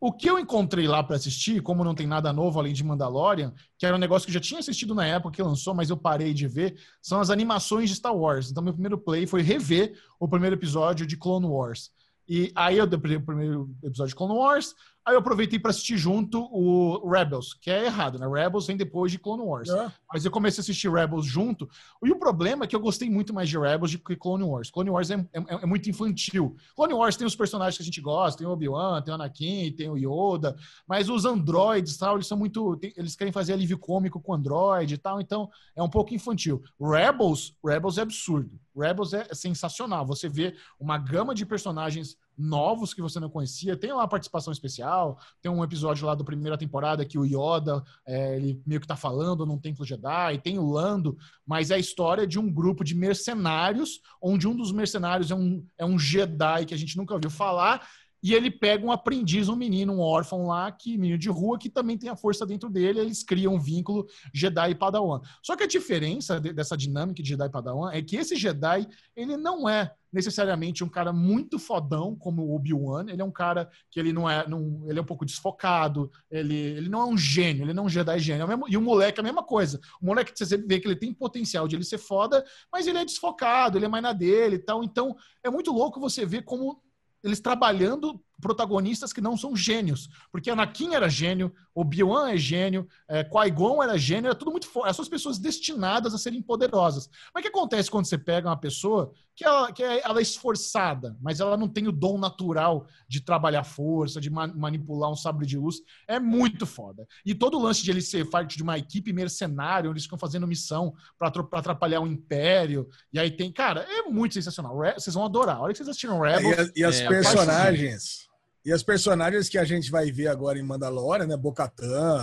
[0.00, 3.52] O que eu encontrei lá para assistir, como não tem nada novo além de Mandalorian,
[3.76, 5.96] que era um negócio que eu já tinha assistido na época que lançou, mas eu
[5.96, 8.50] parei de ver, são as animações de Star Wars.
[8.50, 11.90] Então, meu primeiro play foi rever o primeiro episódio de Clone Wars.
[12.26, 14.74] E aí eu dei o primeiro episódio de Clone Wars,
[15.06, 18.26] Aí eu aproveitei para assistir junto o Rebels, que é errado, né?
[18.28, 19.68] Rebels vem depois de Clone Wars.
[19.70, 19.90] É.
[20.12, 21.68] Mas eu comecei a assistir Rebels junto.
[22.04, 24.70] E o problema é que eu gostei muito mais de Rebels do que Clone Wars.
[24.70, 26.54] Clone Wars é, é, é muito infantil.
[26.76, 29.72] Clone Wars tem os personagens que a gente gosta, tem o Obi-Wan, tem o Anakin,
[29.72, 30.54] tem o Yoda,
[30.86, 32.78] mas os androids tal, eles são muito.
[32.96, 36.62] Eles querem fazer alívio cômico com android e tal, então é um pouco infantil.
[36.78, 38.60] Rebels, Rebels é absurdo.
[38.76, 40.06] Rebels é sensacional.
[40.06, 43.76] Você vê uma gama de personagens novos que você não conhecia.
[43.76, 48.36] Tem lá participação especial, tem um episódio lá da primeira temporada que o Yoda, é,
[48.36, 52.26] ele meio que tá falando num templo Jedi, tem o Lando, mas é a história
[52.26, 56.74] de um grupo de mercenários, onde um dos mercenários é um, é um Jedi que
[56.74, 57.86] a gente nunca ouviu falar,
[58.22, 61.70] e ele pega um aprendiz, um menino, um órfão lá, que menino de rua, que
[61.70, 65.20] também tem a força dentro dele, eles criam um vínculo Jedi e Padawan.
[65.42, 68.86] Só que a diferença de, dessa dinâmica de Jedi e Padawan é que esse Jedi,
[69.16, 73.70] ele não é necessariamente um cara muito fodão como o Obi-Wan, ele é um cara
[73.90, 77.16] que ele não é, não, ele é um pouco desfocado, ele, ele não é um
[77.16, 79.42] gênio, ele não é um Jedi gênio, é mesmo, e o moleque é a mesma
[79.42, 79.80] coisa.
[80.00, 83.04] O moleque você vê que ele tem potencial de ele ser foda, mas ele é
[83.04, 84.82] desfocado, ele é mais na dele e tal.
[84.82, 86.82] Então, é muito louco você ver como
[87.22, 90.08] eles trabalhando protagonistas que não são gênios.
[90.32, 94.90] Porque Anakin era gênio, Obi-Wan é gênio, é, Qui-Gon era gênio, era tudo muito forte.
[94.90, 97.08] Essas pessoas destinadas a serem poderosas.
[97.34, 100.22] Mas o que acontece quando você pega uma pessoa que, ela, que é, ela é
[100.22, 105.16] esforçada, mas ela não tem o dom natural de trabalhar força, de ma manipular um
[105.16, 105.76] sabre de luz?
[106.06, 107.06] É muito foda.
[107.24, 110.18] E todo o lance de ele ser parte de uma equipe mercenária, onde eles ficam
[110.18, 113.52] fazendo missão para atrapalhar o Império, e aí tem...
[113.52, 114.76] Cara, é muito sensacional.
[114.96, 115.56] Vocês vão adorar.
[115.56, 116.58] A hora que vocês assistiram Rebels...
[116.58, 118.29] É, e, e as é, personagens...
[118.64, 121.36] E as personagens que a gente vai ver agora em Mandalorian, né?
[121.36, 122.16] Bocatan,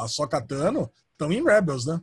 [0.00, 2.00] a Sokatano, estão em Rebels, né?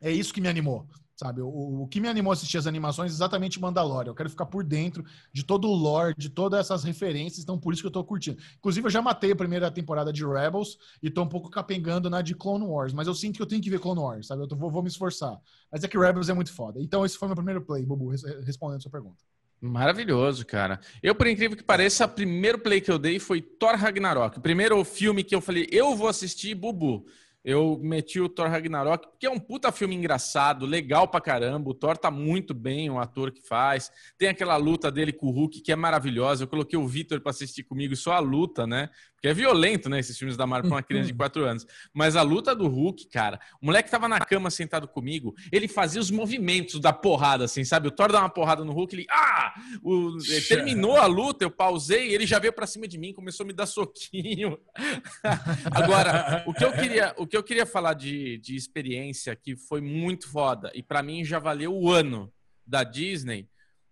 [0.00, 0.84] É isso que me animou,
[1.14, 1.40] sabe?
[1.40, 4.10] O, o, que me animou a assistir as animações é exatamente Mandalorian.
[4.10, 7.72] Eu quero ficar por dentro de todo o lore, de todas essas referências, então por
[7.72, 8.36] isso que eu tô curtindo.
[8.58, 12.20] Inclusive, eu já matei a primeira temporada de Rebels e tô um pouco capengando na
[12.20, 14.42] de Clone Wars, mas eu sinto que eu tenho que ver Clone Wars, sabe?
[14.42, 15.40] Eu tô, vou, vou me esforçar.
[15.70, 16.82] Mas é que Rebels é muito foda.
[16.82, 18.10] Então, esse foi meu primeiro play, Bubu,
[18.42, 19.22] respondendo a sua pergunta.
[19.66, 20.78] Maravilhoso, cara.
[21.02, 24.36] Eu, por incrível que pareça, o primeiro play que eu dei foi Thor Ragnarok.
[24.36, 27.06] O primeiro filme que eu falei, eu vou assistir, Bubu.
[27.42, 31.70] Eu meti o Thor Ragnarok, que é um puta filme engraçado, legal pra caramba.
[31.70, 33.90] O Thor tá muito bem, o ator que faz.
[34.18, 36.44] Tem aquela luta dele com o Hulk, que é maravilhosa.
[36.44, 38.90] Eu coloquei o Vitor pra assistir comigo só a luta, né?
[39.24, 39.98] Porque é violento, né?
[39.98, 41.66] Esses filmes da Marvel pra uma criança de 4 anos.
[41.92, 46.00] Mas a luta do Hulk, cara, o moleque tava na cama sentado comigo, ele fazia
[46.00, 47.88] os movimentos da porrada, assim, sabe?
[47.88, 49.06] O Thor dá uma porrada no Hulk, ele.
[49.10, 49.54] Ah!
[49.82, 50.16] O...
[50.48, 53.52] terminou a luta, eu pausei, ele já veio pra cima de mim, começou a me
[53.52, 54.58] dar soquinho.
[55.70, 57.14] Agora, o que eu queria.
[57.16, 61.02] O que que eu queria falar de, de experiência que foi muito foda e para
[61.02, 62.32] mim já valeu o ano
[62.64, 63.48] da Disney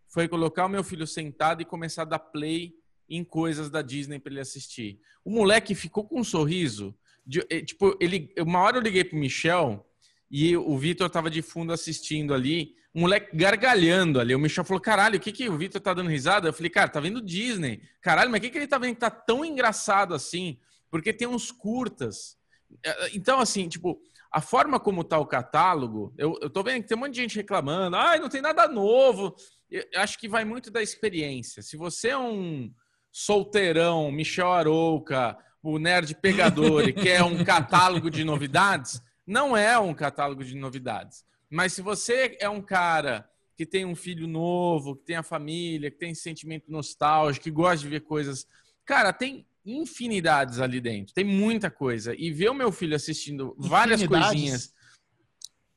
[0.09, 2.73] foi colocar o meu filho sentado e começar a dar play
[3.09, 5.01] em coisas da Disney para ele assistir.
[5.25, 6.95] O moleque ficou com um sorriso.
[7.25, 9.87] De, eh, tipo, ele, uma hora eu liguei pro Michel
[10.31, 14.35] e o Vitor tava de fundo assistindo ali, o moleque gargalhando ali.
[14.35, 16.49] O Michel falou: caralho, o que, que o Vitor tá dando risada?
[16.49, 17.83] Eu falei, cara, tá vendo Disney.
[18.01, 20.59] Caralho, mas o que, que ele tá vendo que tá tão engraçado assim?
[20.91, 22.37] Porque tem uns curtas
[22.85, 24.01] é, é, então, assim, tipo,
[24.31, 27.21] a forma como tá o catálogo, eu, eu tô vendo que tem um monte de
[27.21, 29.35] gente reclamando, ai, ah, não tem nada novo.
[29.71, 31.63] Eu acho que vai muito da experiência.
[31.63, 32.73] Se você é um
[33.13, 39.95] solteirão, Michel Arouca, o nerd pegador e quer um catálogo de novidades, não é um
[39.95, 41.25] catálogo de novidades.
[41.49, 45.91] Mas se você é um cara que tem um filho novo, que tem a família,
[45.91, 48.47] que tem sentimento nostálgico, que gosta de ver coisas.
[48.85, 51.15] Cara, tem infinidades ali dentro.
[51.15, 52.15] Tem muita coisa.
[52.17, 54.73] E ver o meu filho assistindo várias coisinhas.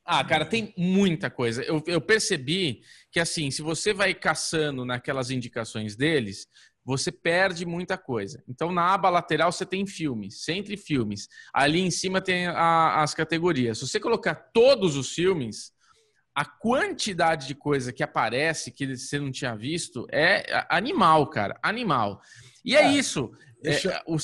[0.03, 1.63] Ah, cara, tem muita coisa.
[1.63, 2.81] Eu, eu percebi
[3.11, 6.47] que, assim, se você vai caçando naquelas indicações deles,
[6.85, 8.43] você perde muita coisa.
[8.47, 11.27] Então, na aba lateral você tem filmes, sempre filmes.
[11.51, 13.79] Ali em cima tem a, as categorias.
[13.79, 15.73] Se você colocar todos os filmes,
[16.35, 21.57] a quantidade de coisa que aparece que você não tinha visto é animal, cara.
[21.63, 22.21] Animal.
[22.63, 23.31] E é, é isso.
[23.63, 23.91] Deixa...
[23.91, 24.17] É, o,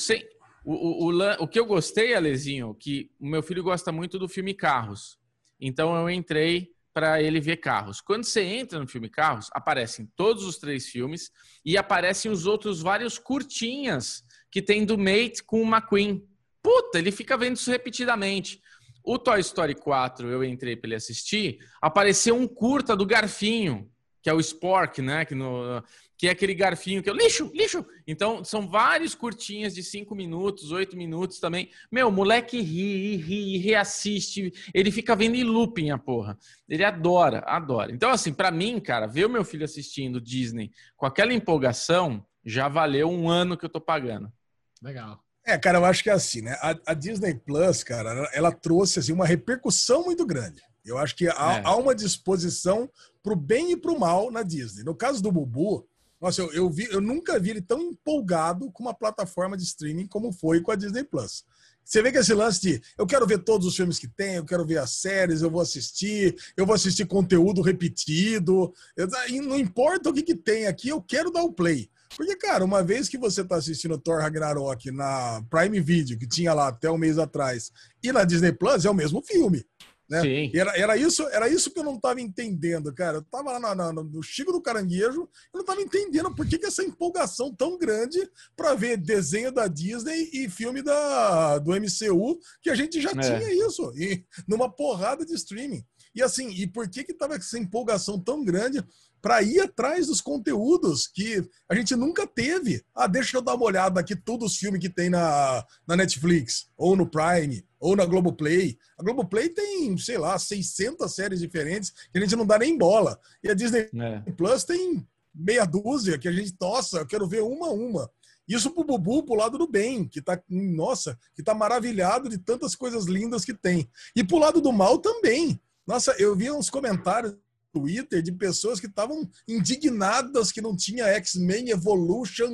[0.63, 4.53] o, o, o, que eu gostei, Alezinho, que o meu filho gosta muito do filme
[4.53, 5.17] Carros.
[5.59, 8.01] Então eu entrei para ele ver carros.
[8.01, 11.31] Quando você entra no filme Carros, aparecem todos os três filmes
[11.63, 16.23] e aparecem os outros vários curtinhas que tem do Mate com o McQueen.
[16.61, 18.61] Puta, ele fica vendo isso repetidamente.
[19.03, 23.89] O Toy Story 4, eu entrei para ele assistir, apareceu um curta do Garfinho,
[24.21, 25.25] que é o Spork, né?
[25.25, 25.81] Que, no,
[26.21, 27.83] que é aquele garfinho que é lixo, lixo.
[28.05, 31.71] Então, são vários curtinhas de cinco minutos, oito minutos também.
[31.91, 34.53] Meu, o moleque ri, ri, reassiste.
[34.71, 36.37] Ele fica vendo em looping a porra.
[36.69, 37.91] Ele adora, adora.
[37.91, 42.67] Então, assim, para mim, cara, ver o meu filho assistindo Disney com aquela empolgação já
[42.67, 44.31] valeu um ano que eu tô pagando.
[44.79, 45.19] Legal.
[45.43, 46.55] É, cara, eu acho que é assim, né?
[46.61, 50.61] A, a Disney Plus, cara, ela, ela trouxe assim, uma repercussão muito grande.
[50.85, 51.61] Eu acho que há, é.
[51.63, 52.87] há uma disposição
[53.23, 54.83] para o bem e para o mal na Disney.
[54.83, 55.87] No caso do Bubu,
[56.21, 60.05] nossa, eu, eu, vi, eu nunca vi ele tão empolgado com uma plataforma de streaming
[60.05, 61.43] como foi com a Disney Plus.
[61.83, 64.45] Você vê que esse lance de eu quero ver todos os filmes que tem, eu
[64.45, 68.71] quero ver as séries, eu vou assistir, eu vou assistir conteúdo repetido.
[68.95, 69.07] Eu,
[69.43, 71.89] não importa o que, que tem aqui, eu quero dar o play.
[72.15, 76.53] Porque, cara, uma vez que você está assistindo Thor Ragnarok na Prime Video, que tinha
[76.53, 77.71] lá até um mês atrás,
[78.03, 79.65] e na Disney Plus, é o mesmo filme.
[80.11, 80.21] Né?
[80.21, 80.51] Sim.
[80.53, 83.19] Era, era, isso, era isso que eu não estava entendendo, cara.
[83.19, 86.57] Eu estava lá no, no, no Chico do Caranguejo, eu não estava entendendo por que,
[86.59, 88.19] que essa empolgação tão grande
[88.53, 93.19] para ver desenho da Disney e filme da, do MCU, que a gente já é.
[93.19, 95.81] tinha isso, e numa porrada de streaming.
[96.13, 98.83] E assim, e por que que tava essa empolgação tão grande
[99.21, 102.83] para ir atrás dos conteúdos que a gente nunca teve?
[102.93, 106.67] Ah, deixa eu dar uma olhada aqui todos os filmes que tem na, na Netflix,
[106.75, 108.77] ou no Prime, ou na Globoplay.
[108.97, 113.19] A Globoplay tem, sei lá, 600 séries diferentes que a gente não dá nem bola.
[113.43, 114.31] E a Disney é.
[114.31, 118.11] Plus tem meia dúzia que a gente tossa, eu quero ver uma a uma.
[118.47, 122.75] Isso pro Bubu, pro lado do bem, que tá, nossa, que tá maravilhado de tantas
[122.75, 123.89] coisas lindas que tem.
[124.15, 125.59] E pro lado do mal também.
[125.87, 127.35] Nossa, eu vi uns comentários
[127.73, 132.49] Twitter de pessoas que estavam indignadas que não tinha X-Men Evolution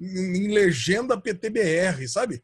[0.00, 2.42] em legenda PTBR, sabe?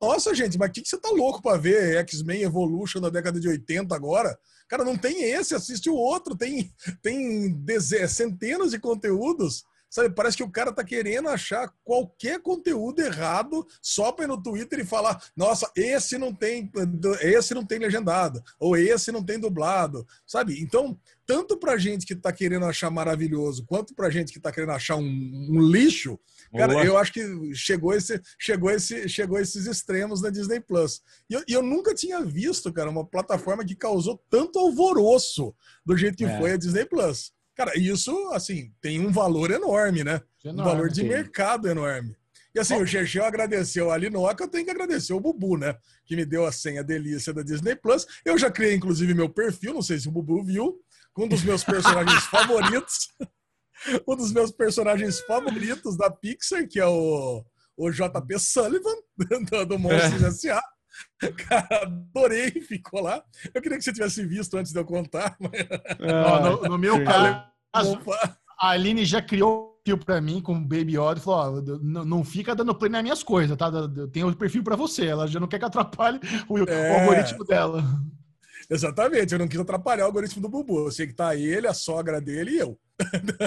[0.00, 3.38] Nossa, gente, mas o que, que você tá louco para ver X-Men Evolution na década
[3.38, 4.38] de 80 agora?
[4.66, 6.72] Cara, não tem esse, assiste o outro, tem,
[7.02, 7.54] tem
[8.08, 9.64] centenas de conteúdos.
[9.90, 14.40] Sabe, parece que o cara tá querendo achar qualquer conteúdo errado só para ir no
[14.40, 16.70] Twitter e falar: "Nossa, esse não tem,
[17.22, 20.06] esse não tem legendado, ou esse não tem dublado".
[20.24, 20.62] Sabe?
[20.62, 20.96] Então,
[21.26, 24.94] tanto pra gente que tá querendo achar maravilhoso, quanto pra gente que tá querendo achar
[24.94, 26.20] um, um lixo,
[26.56, 26.84] cara, Boa.
[26.84, 31.02] eu acho que chegou esse chegou esse chegou esses extremos na Disney Plus.
[31.28, 35.52] E eu, eu nunca tinha visto, cara, uma plataforma que causou tanto alvoroço
[35.84, 36.38] do jeito que é.
[36.38, 37.32] foi a Disney Plus.
[37.60, 40.22] Cara, isso, assim, tem um valor enorme, né?
[40.42, 41.08] Enorme, um valor de sim.
[41.08, 42.16] mercado enorme.
[42.54, 45.76] E assim, Bom, o Gergel agradeceu a Linoca, eu tenho que agradecer o Bubu, né?
[46.06, 48.06] Que me deu a senha delícia da Disney Plus.
[48.24, 50.80] Eu já criei, inclusive, meu perfil, não sei se o Bubu viu,
[51.12, 53.08] com um dos meus personagens favoritos.
[54.08, 57.44] um dos meus personagens favoritos da Pixar, que é o,
[57.76, 58.96] o JP Sullivan,
[59.50, 60.28] do, do Monstros é.
[60.28, 60.62] S.A.
[61.46, 63.22] Cara, adorei, ficou lá.
[63.54, 65.36] Eu queria que você tivesse visto antes de eu contar.
[65.38, 65.52] Mas...
[66.00, 71.18] Ah, no, no, meu caso, a Aline já criou perfil para mim com Baby Yoda
[71.18, 73.68] e falou: ó, não, não fica dando play nas minhas coisas, tá?
[73.68, 75.06] Eu tenho o perfil para você.
[75.06, 76.92] Ela já não quer que atrapalhe o, é...
[76.92, 77.82] o, algoritmo dela.
[78.68, 80.86] Exatamente, eu não quis atrapalhar o algoritmo do Bubu.
[80.86, 82.78] Eu sei que tá ele, a sogra dele e eu.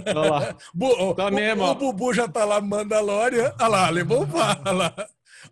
[0.08, 0.58] Olha lá.
[0.74, 3.54] Bu, tá o, mesmo, o, o Bubu já tá lá, Mandalorian.
[3.60, 4.94] Olha lá, Lebon fala.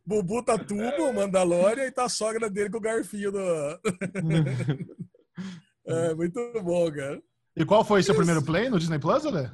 [0.06, 3.40] Bubu tá tubo, Mandalorian, e tá a sogra dele com o garfinho do.
[5.88, 7.22] é, muito bom, cara.
[7.56, 9.52] E qual foi seu primeiro play no Disney Plus, Ale?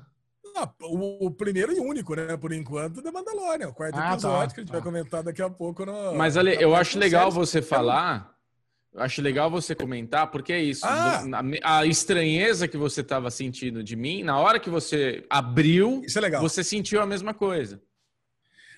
[0.56, 2.36] Ah, o, o, primeiro e único, né?
[2.36, 4.14] Por enquanto, da Mandalorian, o quarto ah, tá.
[4.14, 4.78] episódio, tá, que a gente tá.
[4.78, 5.86] vai comentar daqui a pouco.
[5.86, 8.36] No, Mas, Ale, eu acho legal você falar.
[8.94, 10.84] Eu acho legal você comentar, porque é isso.
[10.84, 11.24] Ah.
[11.64, 16.40] A, a estranheza que você estava sentindo de mim, na hora que você abriu, é
[16.40, 17.80] você sentiu a mesma coisa.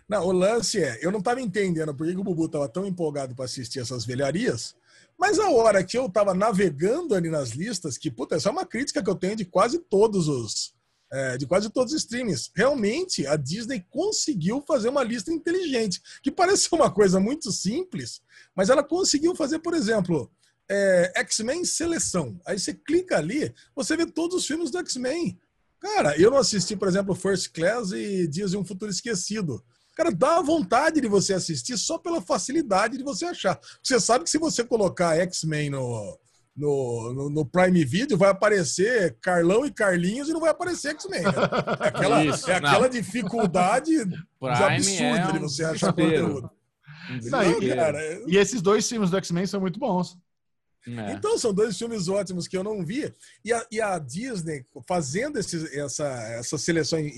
[0.09, 2.85] Não, o lance é, eu não estava entendendo por que, que o Bubu estava tão
[2.85, 4.75] empolgado para assistir essas velharias,
[5.19, 8.65] mas a hora que eu estava navegando ali nas listas, que, puta, essa é uma
[8.65, 10.73] crítica que eu tenho de quase todos os,
[11.11, 12.49] é, de quase todos os streams.
[12.55, 18.21] Realmente, a Disney conseguiu fazer uma lista inteligente, que parece uma coisa muito simples,
[18.55, 20.31] mas ela conseguiu fazer, por exemplo,
[20.69, 22.39] é, X-Men Seleção.
[22.45, 25.37] Aí você clica ali, você vê todos os filmes do X-Men.
[25.81, 29.61] Cara, eu não assisti, por exemplo, First Class e Dias de um Futuro Esquecido.
[29.99, 33.59] Cara, dá vontade de você assistir só pela facilidade de você achar.
[33.83, 36.17] Você sabe que se você colocar X-Men no,
[36.55, 41.23] no, no, no, Prime Video, vai aparecer Carlão e Carlinhos e não vai aparecer X-Men.
[41.23, 41.31] Né?
[41.81, 43.91] É aquela, Isso, é aquela dificuldade
[44.41, 46.49] absurda é um de você achar conteúdo.
[47.23, 50.17] Não, e, cara, e esses dois filmes do X-Men são muito bons.
[50.87, 51.11] É.
[51.11, 53.13] Então, são dois filmes ótimos que eu não vi.
[53.43, 57.11] E a, e a Disney fazendo esses, essa, essas, seleções,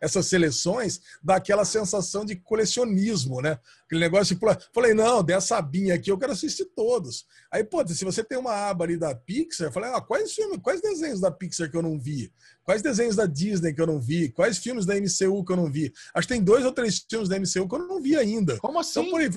[0.00, 3.58] essas seleções dá aquela sensação de colecionismo, né?
[3.86, 4.40] Aquele negócio de.
[4.72, 7.24] Falei, não, dessa binha aqui eu quero assistir todos.
[7.50, 10.58] Aí, pô, se você tem uma aba ali da Pixar, eu falei, ah, quais filmes,
[10.62, 12.32] quais desenhos da Pixar que eu não vi?
[12.64, 14.30] Quais desenhos da Disney que eu não vi?
[14.30, 15.92] Quais filmes da MCU que eu não vi?
[16.14, 18.58] Acho que tem dois ou três filmes da MCU que eu não vi ainda.
[18.58, 19.00] Como assim?
[19.00, 19.28] Então, por aí,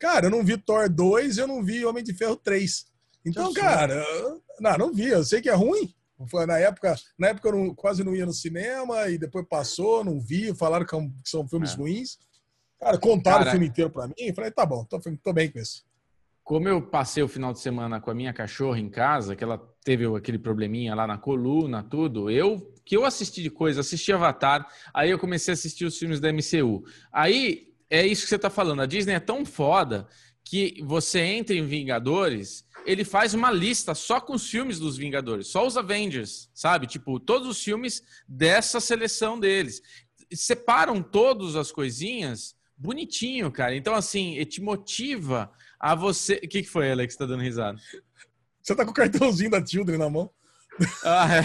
[0.00, 2.86] Cara, eu não vi Thor 2 eu não vi Homem de Ferro 3.
[3.24, 4.02] Então, cara,
[4.58, 5.08] não, não vi.
[5.08, 5.94] Eu sei que é ruim.
[6.46, 10.20] Na época, na época eu não, quase não ia no cinema e depois passou, não
[10.20, 11.76] vi, falaram que é são filmes é.
[11.76, 12.18] ruins.
[12.78, 15.58] Cara, contaram o filme inteiro para mim e falei, tá bom, tô, tô bem com
[15.58, 15.84] isso.
[16.42, 19.58] Como eu passei o final de semana com a minha cachorra em casa, que ela
[19.84, 24.66] teve aquele probleminha lá na coluna, tudo, eu que eu assisti de coisa, assisti Avatar,
[24.92, 26.82] aí eu comecei a assistir os filmes da MCU.
[27.12, 30.08] Aí é isso que você tá falando, a Disney é tão foda
[30.44, 35.48] que você entra em Vingadores, ele faz uma lista só com os filmes dos Vingadores,
[35.48, 36.86] só os Avengers, sabe?
[36.86, 39.82] Tipo, todos os filmes dessa seleção deles.
[40.32, 43.76] Separam todas as coisinhas bonitinho, cara.
[43.76, 46.40] Então, assim, te motiva a você.
[46.42, 47.78] O que, que foi, Alex, que tá dando risada?
[48.62, 50.30] Você tá com o cartãozinho da Children na mão?
[51.04, 51.42] Ah, é.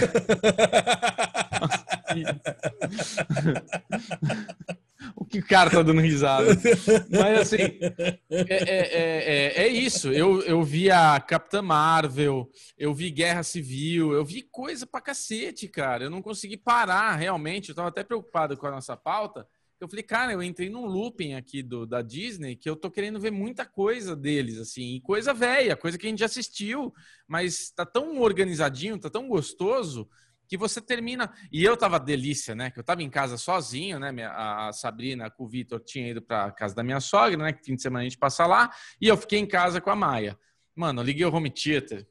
[5.17, 6.55] o que o cara tá dando risada.
[7.09, 7.79] Mas assim,
[8.29, 10.11] é, é, é, é, isso.
[10.11, 15.67] Eu, eu vi a Capitã Marvel, eu vi Guerra Civil, eu vi coisa pra cacete,
[15.67, 16.03] cara.
[16.03, 17.69] Eu não consegui parar realmente.
[17.69, 19.47] Eu tava até preocupado com a nossa pauta.
[19.79, 23.19] Eu falei, cara, eu entrei num looping aqui do, da Disney que eu tô querendo
[23.19, 26.93] ver muita coisa deles, assim, e coisa velha, coisa que a gente já assistiu,
[27.27, 30.09] mas tá tão organizadinho, tá tão gostoso
[30.47, 31.31] que você termina.
[31.51, 32.71] E eu tava delícia, né?
[32.71, 34.11] Que eu tava em casa sozinho, né?
[34.25, 37.53] a Sabrina com o Vitor tinha ido pra casa da minha sogra, né?
[37.53, 38.69] Que fim de semana a gente passa lá.
[38.99, 40.37] E eu fiquei em casa com a Maia.
[40.75, 42.05] Mano, eu liguei o home theater.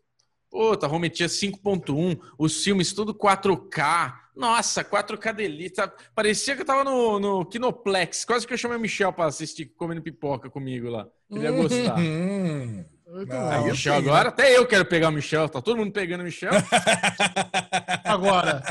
[0.50, 4.14] Puta, home theater 5.1, os filmes tudo 4K.
[4.36, 5.92] Nossa, 4K delícia.
[6.14, 8.24] Parecia que eu tava no, no Kinoplex.
[8.24, 11.06] Quase que eu chamei o Michel pra assistir comendo pipoca comigo lá.
[11.30, 11.98] Ele ia gostar.
[11.98, 12.84] Uhum.
[13.30, 15.48] Ah, Michel agora, até eu quero pegar o Michel.
[15.48, 16.52] Tá todo mundo pegando o Michel.
[18.14, 18.62] Agora,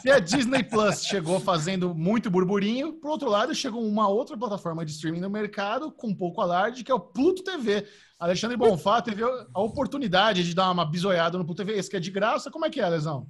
[0.00, 4.86] se a Disney Plus chegou fazendo muito burburinho, por outro lado, chegou uma outra plataforma
[4.86, 7.86] de streaming no mercado com um pouco alarde, que é o Pluto TV.
[8.18, 11.78] Alexandre Bonfá teve a oportunidade de dar uma bisoiada no Pluto TV.
[11.78, 13.26] Esse que é de graça, como é que é, Lesão?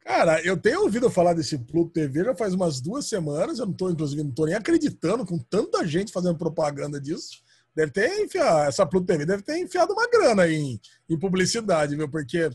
[0.00, 3.58] Cara, eu tenho ouvido falar desse Pluto TV já faz umas duas semanas.
[3.58, 7.42] Eu não tô, inclusive, não tô nem acreditando com tanta gente fazendo propaganda disso.
[7.76, 12.08] Deve ter enfiado, essa Pluto TV deve ter enfiado uma grana em, em publicidade, viu?
[12.08, 12.48] Porque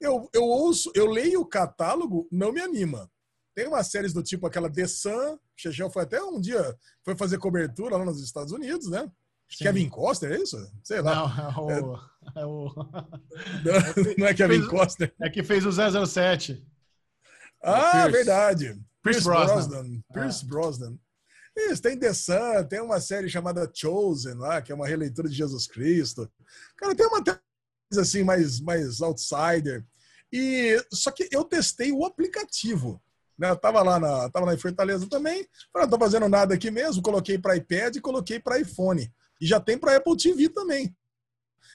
[0.00, 3.10] eu, eu ouço, eu leio o catálogo, não me anima.
[3.54, 7.38] Tem umas séries do tipo aquela The Sun, Chechel foi até um dia, foi fazer
[7.38, 9.10] cobertura lá nos Estados Unidos, né?
[9.48, 9.64] Sim.
[9.64, 10.56] Kevin Costner, é isso?
[10.82, 11.14] Sei lá.
[11.14, 11.94] Não, é o.
[11.94, 12.74] É, é o...
[13.64, 15.14] Não, não, é Kevin fez, Costner.
[15.20, 16.66] É que fez o 007.
[17.62, 18.74] Ah, verdade.
[19.02, 19.54] Pierce, Pierce Brosnan.
[19.54, 20.02] Brosnan.
[20.12, 20.48] Pierce ah.
[20.48, 20.98] Brosnan.
[21.56, 25.36] Isso, tem The Sun, tem uma série chamada Chosen lá, que é uma releitura de
[25.36, 26.28] Jesus Cristo.
[26.76, 27.22] Cara, tem uma
[27.92, 29.84] assim mais, mais outsider.
[30.32, 33.00] E só que eu testei o aplicativo.
[33.38, 33.50] Né?
[33.50, 35.46] Eu tava lá na, tava lá em Fortaleza também.
[35.72, 37.02] Falei, não tô fazendo nada aqui mesmo.
[37.02, 39.12] Coloquei para iPad e coloquei para iPhone.
[39.40, 40.94] E já tem para Apple TV também.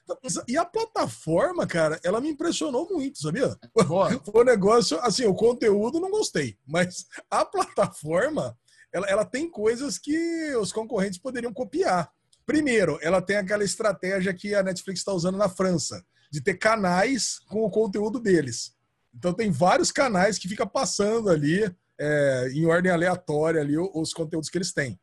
[0.03, 3.55] Então, e a plataforma, cara, ela me impressionou muito, sabia?
[4.25, 8.57] Foi um negócio, assim, o conteúdo não gostei, mas a plataforma,
[8.91, 12.11] ela, ela tem coisas que os concorrentes poderiam copiar.
[12.49, 17.37] Primeiro, ela tem aquela estratégia que a Netflix está usando na França, de ter canais
[17.47, 18.73] com o conteúdo deles.
[19.13, 24.49] Então tem vários canais que fica passando ali é, em ordem aleatória ali os conteúdos
[24.49, 24.99] que eles têm.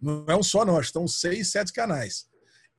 [0.00, 2.24] Não é um só, não, acho que estão seis, sete canais.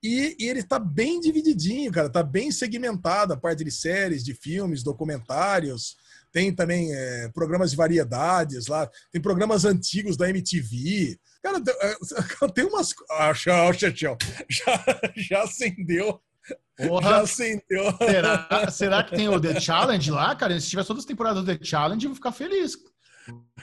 [0.01, 4.33] E, e ele está bem divididinho, cara, está bem segmentado a parte de séries, de
[4.33, 5.97] filmes, documentários.
[6.31, 11.19] Tem também é, programas de variedades lá, tem programas antigos da MTV.
[11.43, 11.59] Cara,
[12.53, 12.93] tem umas.
[13.11, 13.93] Ah, tchau, já,
[15.15, 16.21] já acendeu.
[16.87, 17.09] Porra.
[17.09, 17.97] Já acendeu.
[17.97, 20.59] Será, será que tem o The Challenge lá, cara?
[20.59, 22.75] Se tiver todas as temporadas do The Challenge, eu vou ficar feliz.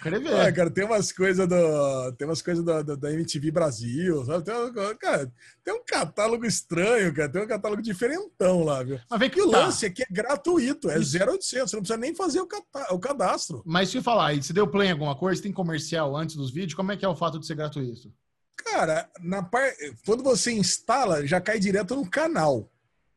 [0.03, 0.35] Querer ver.
[0.35, 2.13] Ah, cara, tem umas coisas do.
[2.13, 4.45] Tem umas coisas da, da, MTV Brasil, sabe?
[4.45, 5.33] Tem, cara,
[5.65, 7.29] tem um catálogo estranho, cara.
[7.29, 9.01] Tem um catálogo diferentão lá, viu?
[9.11, 9.65] Mas vem que o tá.
[9.65, 12.49] lance aqui é gratuito, é 0800, você não precisa nem fazer o,
[12.91, 13.63] o cadastro.
[13.67, 16.53] Mas se eu falar, e se deu play em alguma coisa, tem comercial antes dos
[16.53, 18.13] vídeos, como é que é o fato de ser gratuito?
[18.57, 19.71] Cara, na par...
[20.05, 22.71] quando você instala, já cai direto no canal.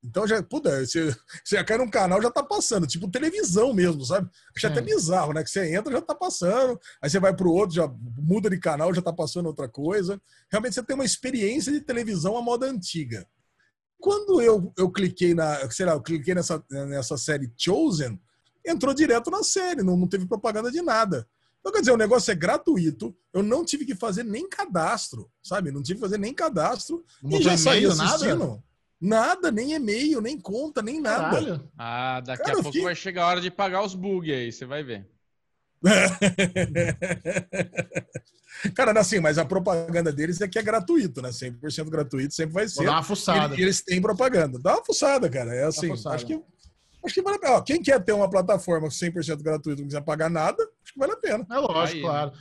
[0.04, 4.04] Então já, puta, você, você já cai num canal, já tá passando, tipo televisão mesmo,
[4.04, 4.30] sabe?
[4.56, 5.44] Acho até bizarro, né?
[5.44, 7.88] Que você entra, já tá passando, aí você vai pro outro, já
[8.18, 10.20] muda de canal, já tá passando outra coisa.
[10.50, 13.28] Realmente você tem uma experiência de televisão à moda antiga.
[14.00, 18.20] Quando eu, eu cliquei na, sei lá, eu cliquei nessa, nessa série Chosen,
[18.66, 21.28] entrou direto na série, não, não teve propaganda de nada.
[21.60, 25.72] Então, quer dizer, o negócio é gratuito, eu não tive que fazer nem cadastro, sabe?
[25.72, 27.06] Não tive que fazer nem cadastro.
[27.22, 28.40] Não e já saí assistindo.
[28.40, 28.64] Nada?
[29.02, 31.32] Nada, nem e-mail, nem conta, nem nada.
[31.32, 31.72] Caralho.
[31.76, 32.84] Ah, daqui Cara, a pouco fiquei...
[32.84, 35.10] vai chegar a hora de pagar os bugs aí, você vai ver.
[38.76, 41.30] Cara, assim, mas a propaganda deles é que é gratuito, né?
[41.30, 42.86] 100% gratuito sempre vai ser.
[42.86, 43.60] Dar uma fuçada.
[43.60, 44.60] Eles têm propaganda.
[44.60, 45.56] Dá uma fuçada, cara.
[45.56, 46.40] É assim, acho que
[47.04, 47.64] acho que vale a pena.
[47.64, 51.18] Quem quer ter uma plataforma 100% gratuita, não quiser pagar nada, acho que vale a
[51.18, 51.44] pena.
[51.50, 52.30] É lógico, Aí, claro.
[52.32, 52.38] Né?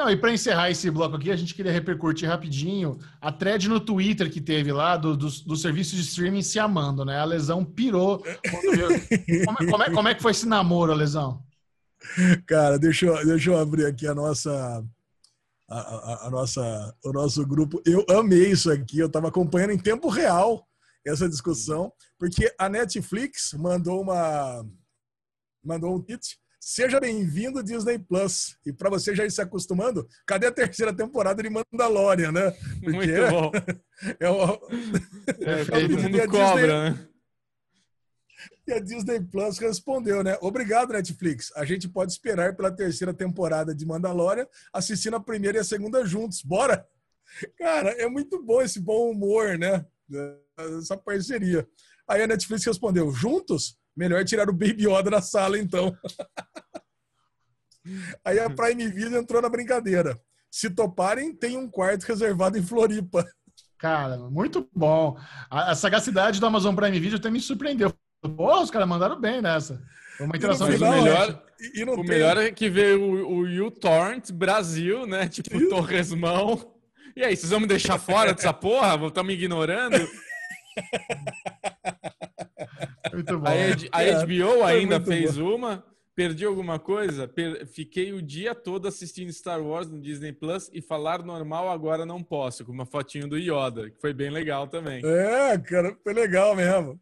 [0.00, 3.78] Não, e para encerrar esse bloco aqui, a gente queria repercutir rapidinho a thread no
[3.78, 7.18] Twitter que teve lá do, do, do serviço de streaming se amando, né?
[7.18, 8.24] A Lesão pirou.
[9.44, 11.44] como, como, é, como é que foi esse namoro, Lesão?
[12.46, 14.82] Cara, deixa eu, deixa eu abrir aqui a nossa,
[15.68, 17.82] a, a, a, nossa, o nosso grupo.
[17.84, 20.66] Eu amei isso aqui, eu estava acompanhando em tempo real
[21.06, 24.64] essa discussão, porque a Netflix mandou uma
[25.62, 28.58] mandou um tweet Seja bem-vindo, Disney Plus.
[28.66, 32.50] E para você já ir se acostumando, cadê a terceira temporada de Mandalorian, né?
[32.84, 33.50] Porque Muito bom.
[34.18, 34.54] É, o...
[35.40, 36.66] é, todo mundo cobra, Disney...
[36.66, 37.08] né?
[38.66, 40.38] E a Disney Plus respondeu, né?
[40.40, 41.50] Obrigado, Netflix.
[41.56, 46.04] A gente pode esperar pela terceira temporada de Mandalorian, assistindo a primeira e a segunda
[46.04, 46.42] juntos.
[46.42, 46.86] Bora?
[47.58, 49.84] Cara, é muito bom esse bom humor, né?
[50.78, 51.66] Essa parceria.
[52.06, 53.79] Aí a Netflix respondeu: juntos?
[54.00, 55.94] Melhor tirar o Baby Yoda da sala, então.
[58.24, 60.18] Aí a Prime Video entrou na brincadeira.
[60.50, 63.22] Se toparem, tem um quarto reservado em Floripa.
[63.76, 65.18] Cara, muito bom.
[65.50, 67.92] A, a sagacidade do Amazon Prime Video até me surpreendeu.
[68.22, 69.78] Pô, os caras mandaram bem nessa.
[70.16, 72.04] Foi uma interação Mas o melhor, e, e o tem...
[72.06, 75.28] melhor é que veio o, o uTorrent Brasil, né?
[75.32, 75.68] Tipo, Isso.
[75.68, 76.74] Torresmão.
[77.14, 78.96] E aí, vocês vão me deixar fora dessa porra?
[79.06, 79.98] Estão me ignorando?
[83.12, 83.48] Muito bom.
[83.92, 85.54] A, a HBO ainda fez bom.
[85.54, 85.84] uma.
[86.14, 87.26] Perdi alguma coisa?
[87.26, 87.66] Per...
[87.66, 92.22] Fiquei o dia todo assistindo Star Wars no Disney Plus e falar normal agora não
[92.22, 95.02] posso, com uma fotinho do Yoda, que foi bem legal também.
[95.04, 97.00] É, cara, foi legal mesmo.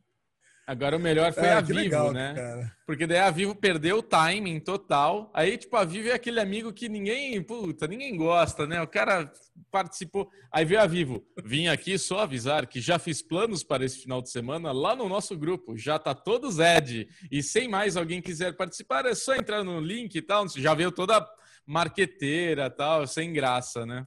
[0.68, 2.34] Agora o melhor foi é, a Vivo, legal, né?
[2.34, 2.76] Cara.
[2.86, 5.30] Porque daí a Vivo perdeu o timing total.
[5.32, 8.82] Aí, tipo, a Vivo é aquele amigo que ninguém, puta, ninguém gosta, né?
[8.82, 9.32] O cara
[9.70, 10.28] participou.
[10.52, 11.24] Aí veio a Vivo.
[11.42, 15.08] Vim aqui só avisar que já fiz planos para esse final de semana lá no
[15.08, 15.74] nosso grupo.
[15.74, 17.08] Já tá todos Ed.
[17.32, 20.46] E sem mais alguém quiser participar, é só entrar no link e tal.
[20.50, 21.26] Já veio toda
[21.64, 24.06] marqueteira tal, sem graça, né?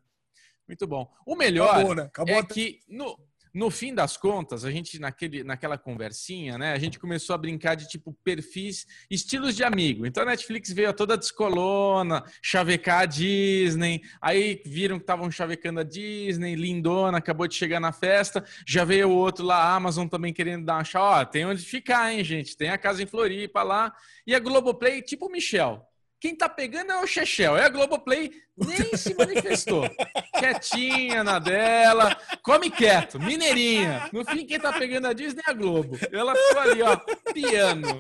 [0.68, 1.12] Muito bom.
[1.26, 2.04] O melhor Acabou, né?
[2.04, 2.54] Acabou é até...
[2.54, 3.18] que no,
[3.54, 7.76] no fim das contas, a gente, naquele, naquela conversinha, né, a gente começou a brincar
[7.76, 10.06] de tipo perfis, estilos de amigo.
[10.06, 15.84] Então a Netflix veio toda descolona, chavecar a Disney, aí viram que estavam chavecando a
[15.84, 20.34] Disney, lindona, acabou de chegar na festa, já veio o outro lá, a Amazon também
[20.34, 23.64] querendo dar uma chave, ó, tem onde ficar, hein, gente, tem a casa em Floripa
[23.64, 23.94] lá,
[24.26, 25.86] e a Globoplay, tipo Michel,
[26.22, 27.58] quem tá pegando é o Chechel.
[27.58, 29.90] É a Globoplay, nem se manifestou.
[30.38, 34.08] Quietinha na dela, come quieto, mineirinha.
[34.14, 35.98] No fim, quem tá pegando a Disney é a Globo.
[36.12, 36.96] Ela ficou ali, ó,
[37.34, 38.00] piano.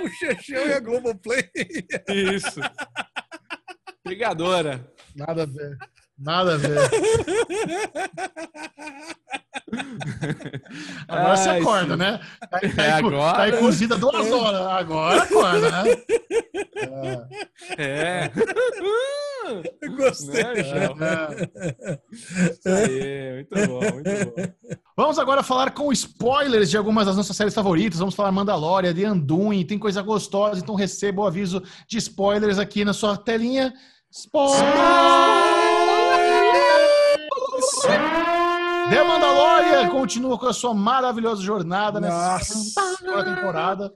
[0.00, 1.50] O Chechel e a Globoplay.
[2.08, 2.60] Isso.
[4.04, 4.86] Pegadora.
[5.16, 5.78] Nada a ver.
[6.18, 6.78] Nada a ver.
[11.08, 11.98] Agora Ai, você acorda, sim.
[11.98, 12.20] né?
[12.40, 13.32] Tá, tá, é agora...
[13.32, 14.60] tá aí cozida duas horas.
[14.60, 15.96] Agora acorda, né?
[17.78, 17.82] É.
[17.82, 18.30] é.
[19.96, 20.42] Gostei.
[20.42, 20.60] Né,
[22.64, 22.70] é.
[22.70, 24.78] Aí, muito bom, muito bom.
[24.96, 27.98] Vamos agora falar com spoilers de algumas das nossas séries favoritas.
[27.98, 32.84] Vamos falar Mandalorian, de Anduin, tem coisa gostosa, então receba o aviso de spoilers aqui
[32.84, 33.72] na sua telinha.
[34.10, 35.61] Spoilers!
[38.92, 42.38] The Mandalorian continua com a sua maravilhosa jornada nessa
[43.24, 43.94] temporada.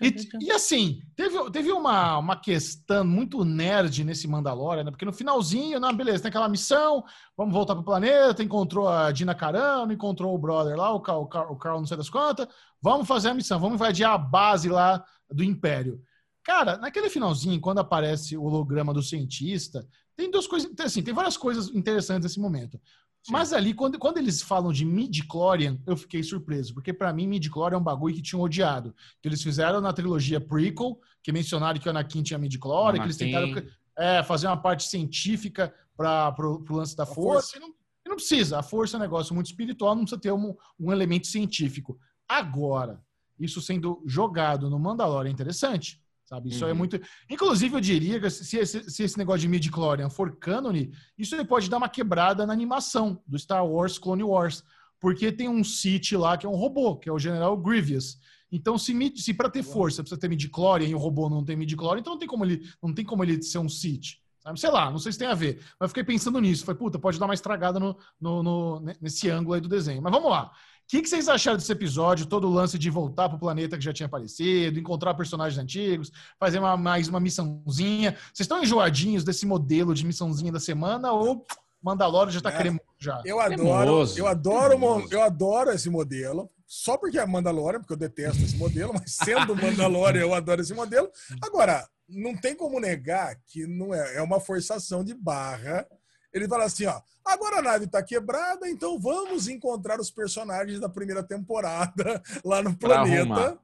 [0.00, 4.90] E, e, assim, teve, teve uma, uma questão muito nerd nesse Mandalorian, né?
[4.92, 7.02] Porque no finalzinho, não, beleza, tem aquela missão,
[7.36, 11.26] vamos voltar pro planeta, encontrou a Dina Carano, encontrou o brother lá, o Carl, o
[11.26, 12.46] Carl, o Carl não sei das quantas,
[12.80, 16.00] vamos fazer a missão, vamos invadir a base lá do Império.
[16.44, 19.86] Cara, naquele finalzinho, quando aparece o holograma do cientista,
[20.16, 22.80] tem duas coisas, assim, tem várias coisas interessantes nesse momento.
[23.24, 23.32] Sim.
[23.32, 27.76] Mas ali, quando, quando eles falam de midi-chlorian, eu fiquei surpreso, porque para mim midi-chlorian
[27.76, 28.94] é um bagulho que tinham odiado.
[29.20, 33.16] Que eles fizeram na trilogia prequel, que mencionaram que o Anakin tinha midi-chlorian, que eles
[33.16, 33.62] tentaram
[33.96, 37.52] é, fazer uma parte científica para o lance da força.
[37.52, 37.58] força.
[37.58, 40.32] E, não, e não, precisa, a força é um negócio muito espiritual, não precisa ter
[40.32, 42.00] um, um elemento científico.
[42.28, 43.00] Agora,
[43.38, 46.01] isso sendo jogado no Mandalorian é interessante.
[46.32, 46.48] Sabe?
[46.48, 46.70] Isso é uhum.
[46.70, 47.00] é muito.
[47.28, 50.72] Inclusive, eu diria que se esse, se esse negócio de midi-chlorian for canon,
[51.18, 54.64] isso aí pode dar uma quebrada na animação do Star Wars Clone Wars.
[54.98, 58.18] Porque tem um Sith lá que é um robô, que é o General Grievous.
[58.50, 62.00] Então, se, se para ter força precisa ter midi-chlorian e o robô não tem midi-chlorian,
[62.00, 64.16] então não tem como ele, não tem como ele ser um Sith.
[64.40, 64.58] Sabe?
[64.58, 65.60] Sei lá, não sei se tem a ver.
[65.78, 66.64] Mas fiquei pensando nisso.
[66.64, 70.00] Falei, puta, pode dar uma estragada no, no, no, nesse ângulo aí do desenho.
[70.00, 70.50] Mas vamos lá
[70.92, 72.26] que, que vocês acharam desse episódio?
[72.26, 76.12] Todo o lance de voltar para o planeta que já tinha aparecido, encontrar personagens antigos,
[76.38, 78.12] fazer uma, mais uma missãozinha.
[78.26, 81.46] Vocês estão enjoadinhos desse modelo de missãozinha da semana ou
[81.82, 83.22] Mandalorian já está é, cremoso já?
[83.24, 86.50] Eu adoro, eu adoro, eu adoro esse modelo.
[86.66, 90.74] Só porque é Mandalorian, porque eu detesto esse modelo, mas sendo Mandalorian eu adoro esse
[90.74, 91.10] modelo.
[91.40, 95.86] Agora, não tem como negar que não é, é uma forçação de barra
[96.32, 100.88] ele fala assim, ó, agora a nave está quebrada, então vamos encontrar os personagens da
[100.88, 103.58] primeira temporada lá no planeta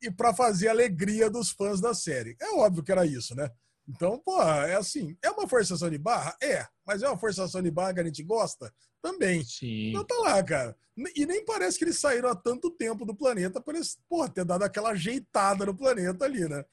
[0.00, 2.36] e para fazer a alegria dos fãs da série.
[2.40, 3.50] É óbvio que era isso, né?
[3.88, 6.36] Então, pô, é assim, é uma forçação de barra?
[6.42, 8.72] É, mas é uma forçação de barra que a gente gosta?
[9.00, 9.42] Também.
[9.44, 9.90] Sim.
[9.90, 10.76] Então tá lá, cara.
[11.14, 13.98] E nem parece que eles saíram há tanto tempo do planeta para eles,
[14.34, 16.64] ter dado aquela ajeitada no planeta ali, né?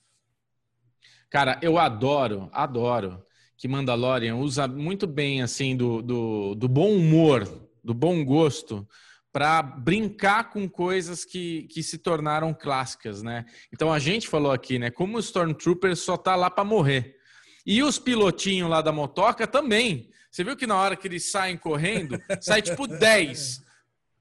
[1.29, 3.23] Cara, eu adoro, adoro
[3.57, 7.47] que Mandalorian usa muito bem assim do, do, do bom humor,
[7.83, 8.87] do bom gosto
[9.31, 13.45] para brincar com coisas que, que se tornaram clássicas, né?
[13.73, 14.89] Então a gente falou aqui, né?
[14.89, 17.17] Como o Stormtrooper só tá lá para morrer.
[17.65, 20.09] E os pilotinhos lá da motoca também.
[20.31, 23.64] Você viu que na hora que eles saem correndo, sai tipo 10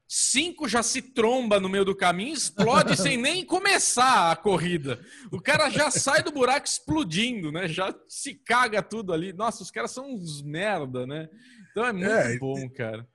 [0.07, 4.99] cinco já se tromba no meio do caminho, explode sem nem começar a corrida.
[5.31, 7.67] O cara já sai do buraco explodindo, né?
[7.67, 9.33] Já se caga tudo ali.
[9.33, 11.27] Nossa, os caras são uns merda, né?
[11.71, 13.07] Então é muito é, bom, cara.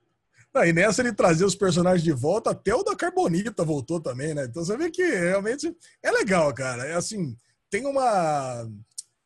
[0.53, 4.33] Não, e nessa ele trazer os personagens de volta, até o da Carbonita voltou também,
[4.33, 4.45] né?
[4.45, 5.73] Então você vê que realmente
[6.03, 6.85] é legal, cara.
[6.85, 7.35] É assim,
[7.69, 8.67] tem uma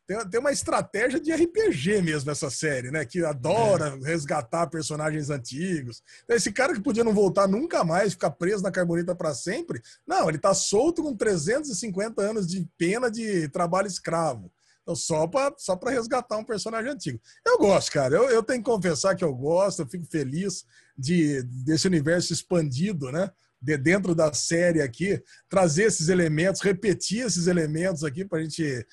[0.06, 3.04] tem, tem uma estratégia de RPG mesmo essa série, né?
[3.04, 4.06] Que adora é.
[4.06, 6.02] resgatar personagens antigos.
[6.28, 10.28] Esse cara que podia não voltar nunca mais, ficar preso na carbonita para sempre, não,
[10.28, 14.50] ele tá solto com 350 anos de pena de trabalho escravo.
[14.86, 17.20] Então, só para só resgatar um personagem antigo.
[17.44, 18.14] Eu gosto, cara.
[18.14, 20.64] Eu, eu tenho que confessar que eu gosto, eu fico feliz
[20.96, 23.28] de, desse universo expandido, né?
[23.60, 28.86] De dentro da série aqui, trazer esses elementos, repetir esses elementos aqui para a gente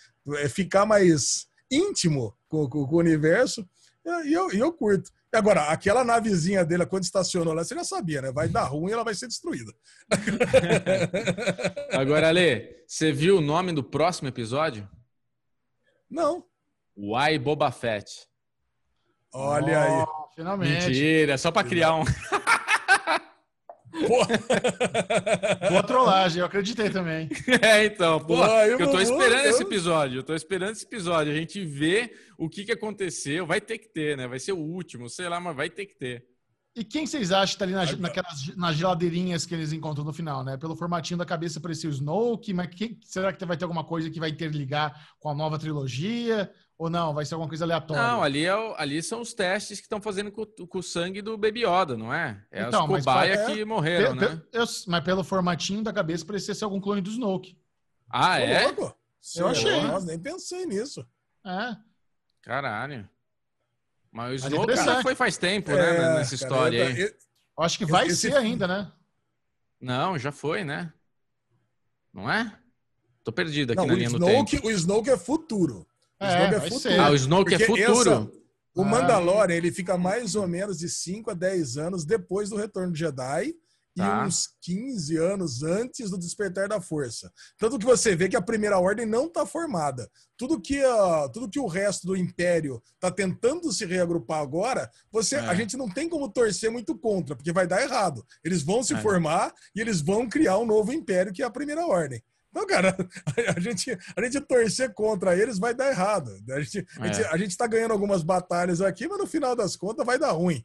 [0.49, 3.67] ficar mais íntimo com, com, com o universo.
[4.25, 5.09] E eu, eu curto.
[5.33, 8.31] Agora, aquela navezinha dele, quando estacionou lá, você já sabia, né?
[8.31, 9.73] Vai dar ruim e ela vai ser destruída.
[11.91, 14.87] Agora, Ale, você viu o nome do próximo episódio?
[16.09, 16.45] Não.
[16.95, 18.27] Why Boba Fett.
[19.33, 20.05] Olha oh, aí.
[20.35, 20.85] Finalmente.
[20.87, 22.03] Mentira, só para criar um.
[25.69, 27.29] Boa trollagem, eu acreditei também.
[27.61, 31.31] É, então, pô, eu, eu tô esperando esse episódio, eu tô esperando esse episódio.
[31.31, 33.45] A gente vê o que, que aconteceu.
[33.45, 34.27] Vai ter que ter, né?
[34.27, 36.25] Vai ser o último, sei lá, mas vai ter que ter.
[36.75, 40.11] E quem vocês acham que tá ali na, naquelas nas geladeirinhas que eles encontram no
[40.11, 40.57] final, né?
[40.57, 44.09] Pelo formatinho da cabeça parecia o Snoke, mas que, será que vai ter alguma coisa
[44.09, 46.51] que vai interligar com a nova trilogia?
[46.77, 47.13] Ou não?
[47.13, 48.01] Vai ser alguma coisa aleatória?
[48.01, 51.21] Não, ali, é o, ali são os testes que estão fazendo com, com, o sangue
[51.21, 52.43] do Baby Yoda, não é?
[52.51, 54.41] É então, as cobaias é, que morreram, pe, né?
[54.51, 57.57] Pe, eu, mas pelo formatinho da cabeça parecia ser algum clone do Snoke.
[58.09, 58.65] Ah, é?
[58.65, 58.95] Louco.
[59.35, 59.81] Eu achei.
[59.81, 61.07] Nossa, nem pensei nisso.
[61.45, 61.77] É.
[62.41, 63.07] Caralho.
[64.11, 66.13] Mas o Snoke já foi faz tempo, né, é, né?
[66.15, 67.01] Nessa história aí.
[67.01, 67.13] Eu,
[67.57, 68.91] Acho que vai esse, ser ainda, né?
[69.79, 70.91] Não, já foi, né?
[72.11, 72.57] Não é?
[73.23, 74.67] Tô perdido aqui não, na linha Snoke, do tempo.
[74.67, 75.87] O Snoke é futuro.
[76.21, 77.01] O é, Snoke é futuro.
[77.01, 78.11] Ah, o Snoke é futuro.
[78.11, 78.31] Essa,
[78.75, 78.85] o ah.
[78.85, 82.99] Mandalorian, ele fica mais ou menos de 5 a 10 anos depois do Retorno de
[82.99, 83.53] Jedi
[83.95, 84.23] tá.
[84.23, 87.31] e uns 15 anos antes do despertar da força.
[87.57, 90.09] Tanto que você vê que a primeira ordem não está formada.
[90.35, 95.35] Tudo que, uh, tudo que o resto do império está tentando se reagrupar agora, você,
[95.35, 95.39] é.
[95.39, 98.25] a gente não tem como torcer muito contra, porque vai dar errado.
[98.43, 99.01] Eles vão se é.
[99.01, 102.21] formar e eles vão criar um novo império, que é a primeira ordem.
[102.53, 102.95] Não, cara,
[103.55, 106.31] a gente, a gente torcer contra eles vai dar errado.
[106.51, 106.85] A gente, é.
[106.99, 110.19] a, gente, a gente tá ganhando algumas batalhas aqui, mas no final das contas vai
[110.19, 110.63] dar ruim.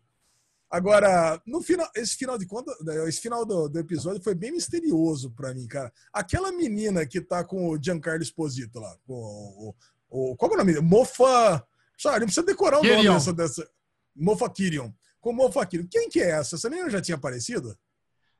[0.70, 2.70] Agora, no final, esse final de conta,
[3.06, 5.90] esse final do, do episódio foi bem misterioso para mim, cara.
[6.12, 9.74] Aquela menina que tá com o Giancarlo Esposito lá, com o,
[10.10, 10.78] o, qual é o nome?
[10.81, 11.66] Mofa,
[11.97, 12.97] sabe, não precisa decorar o Kirion.
[13.02, 13.70] nome dessa, dessa
[14.15, 14.93] Mofa Kirion.
[15.23, 15.86] Com Mofa Kirion.
[15.90, 16.56] Quem que é essa?
[16.56, 17.74] Essa menina já tinha aparecido?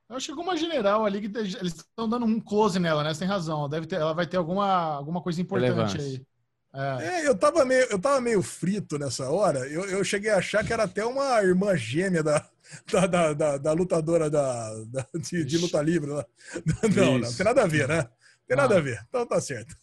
[0.09, 3.13] Eu acho que alguma general ali que eles estão dando um close nela, né?
[3.13, 3.69] Você tem razão.
[3.69, 5.99] Deve ter, ela vai ter alguma, alguma coisa importante Relevância.
[6.01, 6.25] aí.
[6.71, 7.21] É.
[7.21, 9.59] é, eu, tava meio, eu tava meio frito nessa hora.
[9.67, 12.45] Eu, eu cheguei a achar que era até uma irmã gêmea da,
[12.91, 16.09] da, da, da, da lutadora da, da de, de, luta livre.
[16.09, 16.25] Não,
[16.95, 18.07] não, não, tem nada a ver, né?
[18.47, 18.77] Tem nada ah.
[18.79, 18.99] a ver.
[19.07, 19.75] Então tá certo.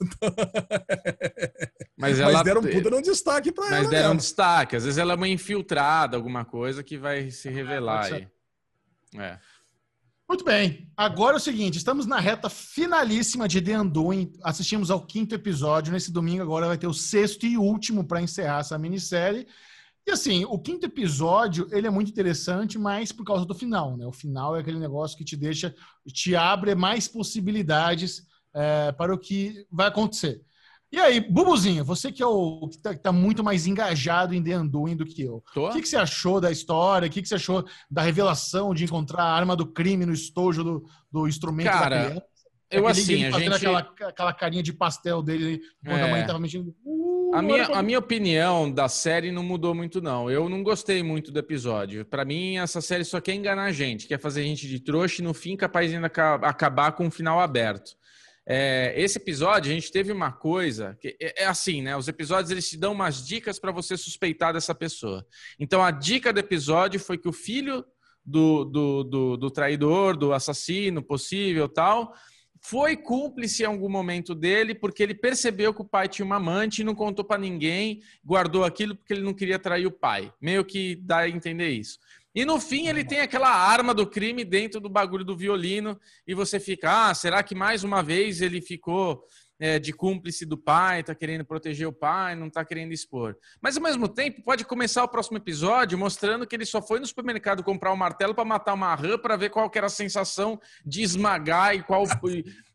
[1.96, 2.32] Mas, ela...
[2.32, 3.82] Mas deram um puta um destaque pra Mas ela.
[3.82, 4.76] Mas deram um destaque.
[4.76, 8.28] Às vezes ela é uma infiltrada, alguma coisa que vai se revelar aí.
[9.16, 9.38] É.
[10.28, 10.90] Muito bem.
[10.96, 14.32] Agora é o seguinte, estamos na reta finalíssima de The Undoing.
[14.42, 15.92] Assistimos ao quinto episódio.
[15.92, 19.46] Nesse domingo agora vai ter o sexto e último para encerrar essa minissérie.
[20.04, 24.06] E assim, o quinto episódio, ele é muito interessante, mas por causa do final, né?
[24.06, 25.74] O final é aquele negócio que te deixa,
[26.12, 30.45] te abre mais possibilidades é, para o que vai acontecer.
[30.92, 34.58] E aí, Bubuzinho, você que é o que está tá muito mais engajado em The
[34.58, 35.42] Undoing do que eu.
[35.52, 35.68] Tô?
[35.68, 37.08] O que, que você achou da história?
[37.08, 40.62] O que, que você achou da revelação de encontrar a arma do crime no estojo
[40.62, 42.26] do, do instrumento Cara, da criança?
[42.70, 43.54] Eu assim, a gente...
[43.54, 46.02] aquela, aquela carinha de pastel dele quando é.
[46.02, 46.74] a mãe estava mexendo.
[46.84, 50.30] Uh, a, minha, a minha opinião da série não mudou muito, não.
[50.30, 52.04] Eu não gostei muito do episódio.
[52.04, 55.20] Para mim, essa série só quer enganar a gente, quer fazer a gente de trouxa
[55.20, 56.10] e no fim capaz de ainda
[56.42, 57.92] acabar com um final aberto.
[58.48, 61.96] É, esse episódio a gente teve uma coisa que é, é assim, né?
[61.96, 65.26] Os episódios eles te dão umas dicas para você suspeitar dessa pessoa.
[65.58, 67.84] Então a dica do episódio foi que o filho
[68.24, 72.14] do, do, do, do traidor, do assassino possível, tal,
[72.60, 76.82] foi cúmplice em algum momento dele porque ele percebeu que o pai tinha uma amante
[76.82, 80.32] e não contou para ninguém, guardou aquilo porque ele não queria trair o pai.
[80.40, 81.98] Meio que dá a entender isso.
[82.36, 86.34] E no fim ele tem aquela arma do crime dentro do bagulho do violino e
[86.34, 89.26] você fica, ah, será que mais uma vez ele ficou
[89.58, 93.36] é, de cúmplice do pai, tá querendo proteger o pai, não tá querendo expor.
[93.58, 97.06] Mas ao mesmo tempo pode começar o próximo episódio mostrando que ele só foi no
[97.06, 100.60] supermercado comprar um martelo para matar uma rã para ver qual que era a sensação
[100.84, 102.04] de esmagar e qual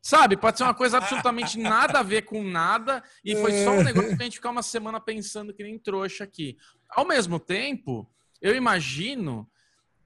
[0.01, 3.83] Sabe, pode ser uma coisa absolutamente nada a ver com nada e foi só um
[3.83, 6.57] negócio pra gente ficar uma semana pensando que nem trouxa aqui.
[6.89, 8.09] Ao mesmo tempo,
[8.41, 9.47] eu imagino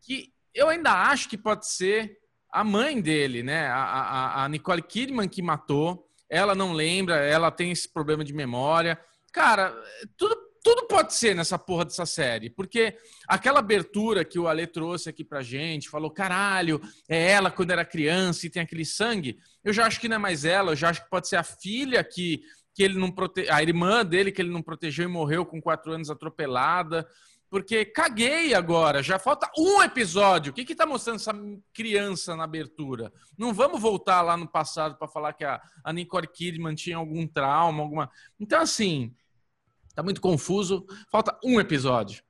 [0.05, 2.17] que eu ainda acho que pode ser
[2.51, 3.67] a mãe dele, né?
[3.67, 6.07] A, a, a Nicole Kidman que matou.
[6.29, 8.99] Ela não lembra, ela tem esse problema de memória.
[9.33, 9.75] Cara,
[10.15, 15.09] tudo, tudo pode ser nessa porra dessa série, porque aquela abertura que o Ale trouxe
[15.09, 19.73] aqui pra gente, falou, caralho, é ela quando era criança e tem aquele sangue, eu
[19.73, 22.03] já acho que não é mais ela, eu já acho que pode ser a filha
[22.03, 22.41] que,
[22.73, 23.47] que ele não prote...
[23.49, 27.05] a irmã dele que ele não protegeu e morreu com quatro anos atropelada
[27.49, 30.51] porque caguei agora, já falta um episódio.
[30.51, 31.33] O que que tá mostrando essa
[31.73, 33.11] criança na abertura?
[33.37, 37.25] Não vamos voltar lá no passado para falar que a, a Nicole Kidman tinha algum
[37.27, 38.09] trauma, alguma.
[38.39, 39.13] Então, assim,
[39.93, 40.85] tá muito confuso.
[41.09, 42.23] Falta um episódio.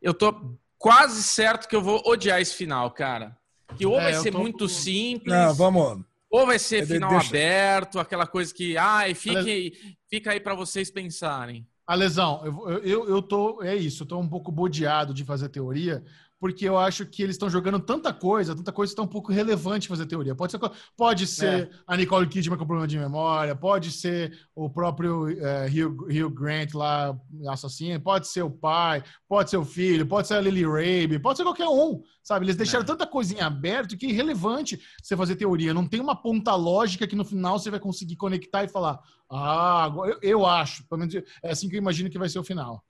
[0.00, 3.36] Eu tô quase certo que eu vou odiar esse final, cara.
[3.76, 4.38] Que ou é, vai ser tô...
[4.38, 5.34] muito simples.
[5.34, 6.04] Não, vamos.
[6.30, 7.28] Ou vai ser final deixa...
[7.28, 11.66] aberto, aquela coisa que, ai, fique, fica aí para vocês pensarem.
[11.86, 13.62] A lesão, eu, eu, eu tô.
[13.62, 16.02] É isso, eu tô um pouco bodeado de fazer teoria,
[16.38, 19.32] porque eu acho que eles estão jogando tanta coisa, tanta coisa que está um pouco
[19.32, 20.34] relevante fazer teoria.
[20.34, 20.60] Pode ser,
[20.96, 21.70] pode ser é.
[21.86, 26.74] a Nicole Kidman com problema de memória, pode ser o próprio é, Hugh, Hugh, Grant
[26.74, 27.16] lá,
[27.48, 31.38] assassino, pode ser o pai, pode ser o filho, pode ser a Lily Rabe, pode
[31.38, 32.44] ser qualquer um, sabe?
[32.44, 32.86] Eles deixaram é.
[32.86, 35.72] tanta coisinha aberta que é irrelevante você fazer teoria.
[35.72, 39.00] Não tem uma ponta lógica que no final você vai conseguir conectar e falar,
[39.30, 42.44] ah, eu, eu acho, pelo menos é assim que eu imagino que vai ser o
[42.44, 42.84] final.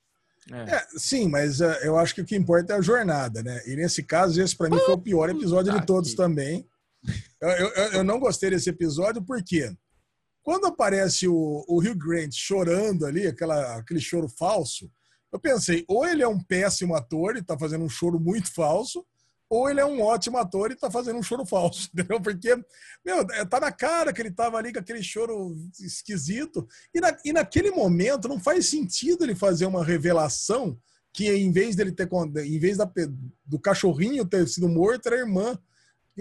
[0.52, 0.76] É.
[0.76, 3.60] É, sim, mas uh, eu acho que o que importa é a jornada, né?
[3.66, 6.66] E nesse caso, esse para mim foi o pior episódio de todos também.
[7.40, 9.72] Eu, eu, eu, não gostei desse episódio porque
[10.42, 14.90] quando aparece o, o Hugh Grant chorando ali, aquela, aquele choro falso,
[15.32, 19.04] eu pensei, ou ele é um péssimo ator e tá fazendo um choro muito falso,
[19.48, 22.20] ou ele é um ótimo ator e tá fazendo um choro falso, entendeu?
[22.20, 22.54] Porque,
[23.04, 26.66] meu, é, tá na cara que ele tava ali com aquele choro esquisito.
[26.92, 30.78] E, na, e naquele momento não faz sentido ele fazer uma revelação
[31.12, 32.08] que em vez dele ter,
[32.44, 32.90] em vez da,
[33.44, 35.58] do cachorrinho ter sido morto, era a irmã.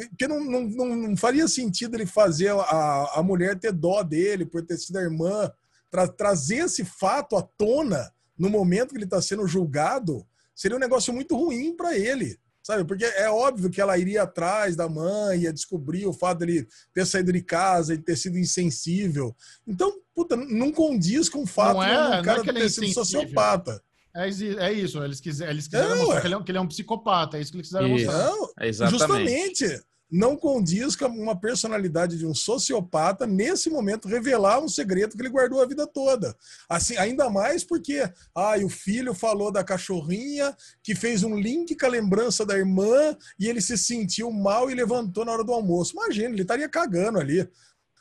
[0.10, 4.46] Porque não, não, não, não faria sentido ele fazer a, a mulher ter dó dele
[4.46, 5.52] por ter sido a irmã.
[5.90, 10.80] Tra, trazer esse fato à tona no momento que ele está sendo julgado seria um
[10.80, 12.84] negócio muito ruim para ele sabe?
[12.84, 17.06] Porque é óbvio que ela iria atrás da mãe, ia descobrir o fato dele ter
[17.06, 19.36] saído de casa e ter sido insensível.
[19.68, 22.92] Então, puta, não condiz com o fato não é, do cara não é ter sido
[22.92, 23.80] sociopata.
[24.16, 26.22] É, é isso, eles, quiser, eles quiseram não, mostrar é.
[26.22, 28.06] que, ele é, que, ele é, um psicopata, é isso que eles quiseram isso.
[28.06, 28.26] mostrar.
[28.26, 29.00] Não, exatamente.
[29.00, 29.86] Justamente
[30.16, 35.30] não condiz com uma personalidade de um sociopata nesse momento revelar um segredo que ele
[35.30, 36.34] guardou a vida toda.
[36.70, 41.86] Assim, ainda mais porque, ai, o filho falou da cachorrinha que fez um link com
[41.86, 45.94] a lembrança da irmã e ele se sentiu mal e levantou na hora do almoço.
[45.94, 47.48] Imagina, ele estaria cagando ali.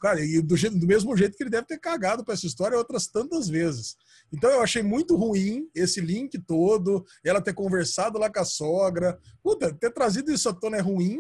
[0.01, 3.09] Cara, e do, do mesmo jeito que ele deve ter cagado para essa história outras
[3.09, 3.97] tantas vezes.
[4.33, 9.19] Então eu achei muito ruim esse link todo, ela ter conversado lá com a sogra.
[9.43, 11.19] Puta, ter trazido isso à tona é ruim,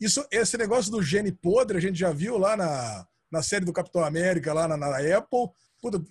[0.00, 3.72] isso, esse negócio do gene podre, a gente já viu lá na, na série do
[3.72, 5.48] Capitão América, lá na, na Apple.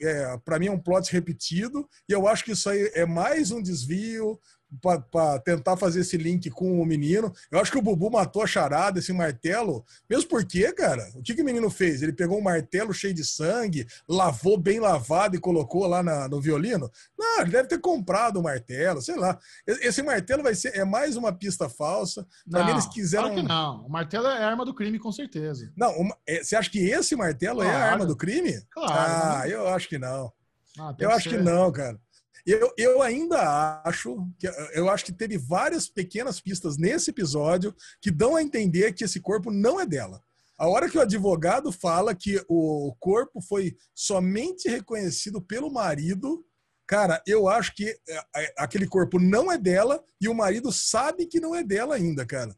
[0.02, 3.52] é, para mim é um plot repetido, e eu acho que isso aí é mais
[3.52, 4.40] um desvio,
[4.82, 7.32] para tentar fazer esse link com o menino.
[7.52, 9.86] Eu acho que o Bubu matou a charada, esse martelo.
[10.10, 12.02] Mesmo porque, cara, o que, que o menino fez?
[12.02, 16.41] Ele pegou um martelo cheio de sangue, lavou bem lavado e colocou lá na, no
[16.41, 16.90] violino?
[17.18, 19.38] Não, ele deve ter comprado o um martelo, sei lá.
[19.68, 22.26] Esse martelo vai ser é mais uma pista falsa.
[22.50, 23.30] Pra não, eles quiseram.
[23.30, 23.86] Claro que não.
[23.86, 25.72] O martelo é arma do crime, com certeza.
[25.76, 27.70] Não, uma, é, você acha que esse martelo claro.
[27.70, 28.62] é a arma do crime?
[28.72, 28.94] Claro.
[28.94, 30.32] Ah, eu acho que não.
[30.80, 31.38] Ah, eu acho ser.
[31.38, 32.00] que não, cara.
[32.45, 38.11] Eu, eu ainda acho que eu acho que teve várias pequenas pistas nesse episódio que
[38.11, 40.22] dão a entender que esse corpo não é dela.
[40.57, 46.45] A hora que o advogado fala que o corpo foi somente reconhecido pelo marido,
[46.86, 51.26] cara, eu acho que é, é, aquele corpo não é dela e o marido sabe
[51.26, 52.56] que não é dela ainda, cara.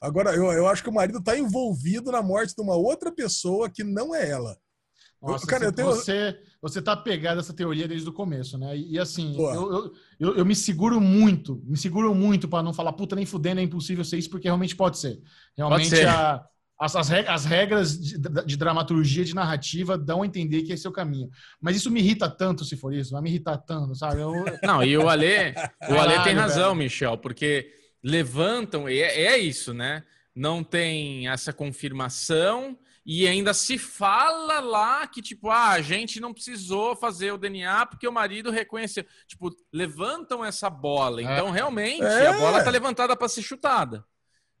[0.00, 3.70] Agora, eu, eu acho que o marido está envolvido na morte de uma outra pessoa
[3.70, 4.58] que não é ela.
[5.22, 5.88] Nossa, cara, eu tenho...
[5.88, 8.76] você, você tá pegado essa teoria desde o começo, né?
[8.76, 12.72] E, e assim, eu, eu, eu, eu, me seguro muito, me seguro muito para não
[12.72, 15.20] falar, puta, nem fudendo, é impossível ser isso, porque realmente pode ser.
[15.56, 16.08] Realmente pode ser.
[16.08, 16.46] A,
[16.78, 20.86] as, as, regras, as regras de, de, dramaturgia, de narrativa, dão a entender que esse
[20.86, 21.30] é o caminho.
[21.60, 24.20] Mas isso me irrita tanto, se for isso, vai me irritar tanto, sabe?
[24.20, 24.32] Eu...
[24.62, 25.54] Não, e o Ale,
[25.88, 26.84] o Ale tem razão, velho.
[26.84, 27.72] Michel, porque
[28.04, 30.02] levantam, e é, é isso, né?
[30.34, 32.76] Não tem essa confirmação
[33.06, 37.86] e ainda se fala lá que, tipo, ah, a gente não precisou fazer o DNA
[37.86, 39.04] porque o marido reconheceu.
[39.28, 41.20] Tipo, levantam essa bola.
[41.20, 41.24] É.
[41.24, 42.26] Então, realmente, é.
[42.26, 44.04] a bola tá levantada para ser chutada.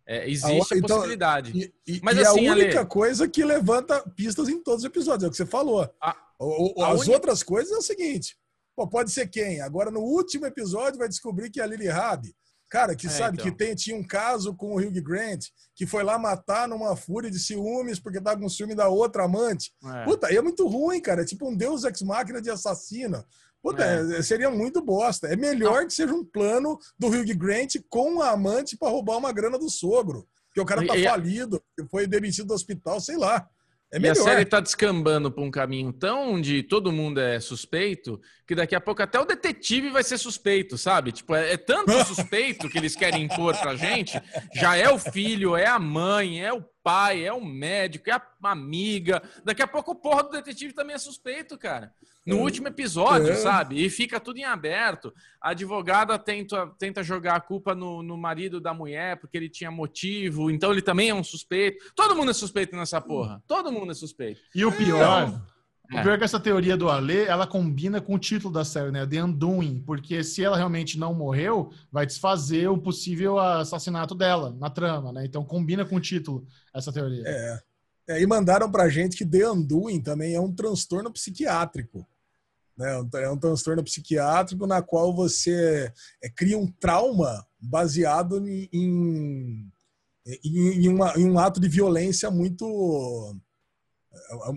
[0.06, 1.74] É, existe a, a então, possibilidade.
[1.84, 2.88] E, e, Mas, e assim, a única Ale...
[2.88, 5.82] coisa que levanta pistas em todos os episódios, é o que você falou.
[6.00, 7.14] A, o, as única...
[7.14, 8.38] outras coisas é o seguinte:
[8.76, 9.60] pô, pode ser quem?
[9.60, 12.32] Agora, no último episódio, vai descobrir que é a Lily Rabi.
[12.68, 13.50] Cara, que é, sabe então.
[13.50, 17.30] que tem, tinha um caso com o Hugh Grant, que foi lá matar numa fúria
[17.30, 19.72] de ciúmes porque tava com ciúme da outra amante.
[19.84, 20.04] É.
[20.04, 21.22] Puta, aí é muito ruim, cara.
[21.22, 23.24] É tipo um deus ex-máquina de assassino.
[23.62, 24.18] Puta, é.
[24.18, 25.28] é seria muito bosta.
[25.28, 25.86] É melhor ah.
[25.86, 29.70] que seja um plano do Hugh Grant com a amante para roubar uma grana do
[29.70, 30.26] sogro.
[30.48, 33.48] Porque o cara tá e, falido, foi demitido do hospital, sei lá.
[33.92, 38.20] É e a série está descambando para um caminho tão onde todo mundo é suspeito
[38.46, 41.10] que daqui a pouco até o detetive vai ser suspeito, sabe?
[41.10, 44.20] Tipo, é, é tanto suspeito que eles querem impor pra gente.
[44.54, 48.22] Já é o filho, é a mãe, é o pai, é o médico, é a
[48.44, 49.20] amiga.
[49.44, 51.92] Daqui a pouco o porra do detetive também é suspeito, cara.
[52.24, 52.40] No é.
[52.40, 53.34] último episódio, é.
[53.34, 53.84] sabe?
[53.84, 55.12] E fica tudo em aberto.
[55.40, 59.70] A advogada tenta, tenta jogar a culpa no, no marido da mulher porque ele tinha
[59.70, 61.92] motivo, então ele também é um suspeito.
[61.96, 63.42] Todo mundo é suspeito nessa porra.
[63.48, 64.40] Todo mundo é suspeito.
[64.54, 65.28] E o pior.
[65.28, 65.55] Então,
[65.92, 68.90] o pior é que essa teoria do Alê, ela combina com o título da série,
[68.90, 69.06] né?
[69.06, 69.82] The Undoing.
[69.86, 75.24] Porque se ela realmente não morreu, vai desfazer o possível assassinato dela na trama, né?
[75.24, 77.22] Então combina com o título essa teoria.
[77.26, 77.60] É.
[78.08, 82.06] é e mandaram pra gente que The Undoing também é um transtorno psiquiátrico.
[82.76, 83.08] Né?
[83.14, 85.92] É um transtorno psiquiátrico na qual você
[86.22, 89.72] é, cria um trauma baseado em, em,
[90.44, 93.34] em, uma, em um ato de violência muito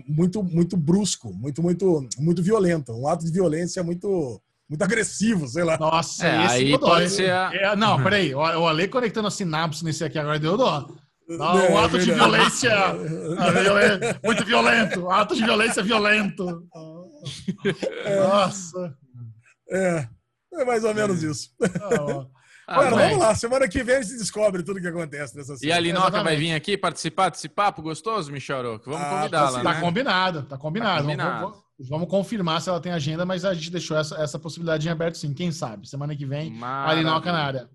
[0.06, 5.64] muito muito brusco, muito muito muito violento, um ato de violência muito muito agressivo, sei
[5.64, 5.76] lá.
[5.78, 7.50] Nossa, é, aí pode ser a...
[7.52, 10.86] é, não, peraí, o Ale conectando a sinapse nesse aqui agora deu dó.
[11.28, 12.70] Não, é, um ato de violência
[14.24, 16.66] muito violento, um ato de violência violento.
[18.04, 18.96] É, Nossa.
[19.70, 20.08] É,
[20.54, 21.50] é mais ou menos isso.
[21.62, 22.26] Ah,
[22.70, 23.34] ah, vamos lá.
[23.34, 25.66] Semana que vem a gente descobre tudo o que acontece nessa semana.
[25.66, 29.62] E a Linoca vai vir aqui participar desse papo gostoso, Michel Vamos ah, convidá-la.
[29.62, 29.80] Tá, né?
[29.80, 30.96] combinado, tá combinado.
[30.96, 31.40] Tá combinado.
[31.40, 34.86] Vamos, vamos, vamos, confirmar se ela tem agenda, mas a gente deixou essa, essa possibilidade
[34.86, 35.34] em aberto sim.
[35.34, 35.88] Quem sabe?
[35.88, 36.92] Semana que vem, Maravilha.
[36.92, 37.70] a Linoca na área.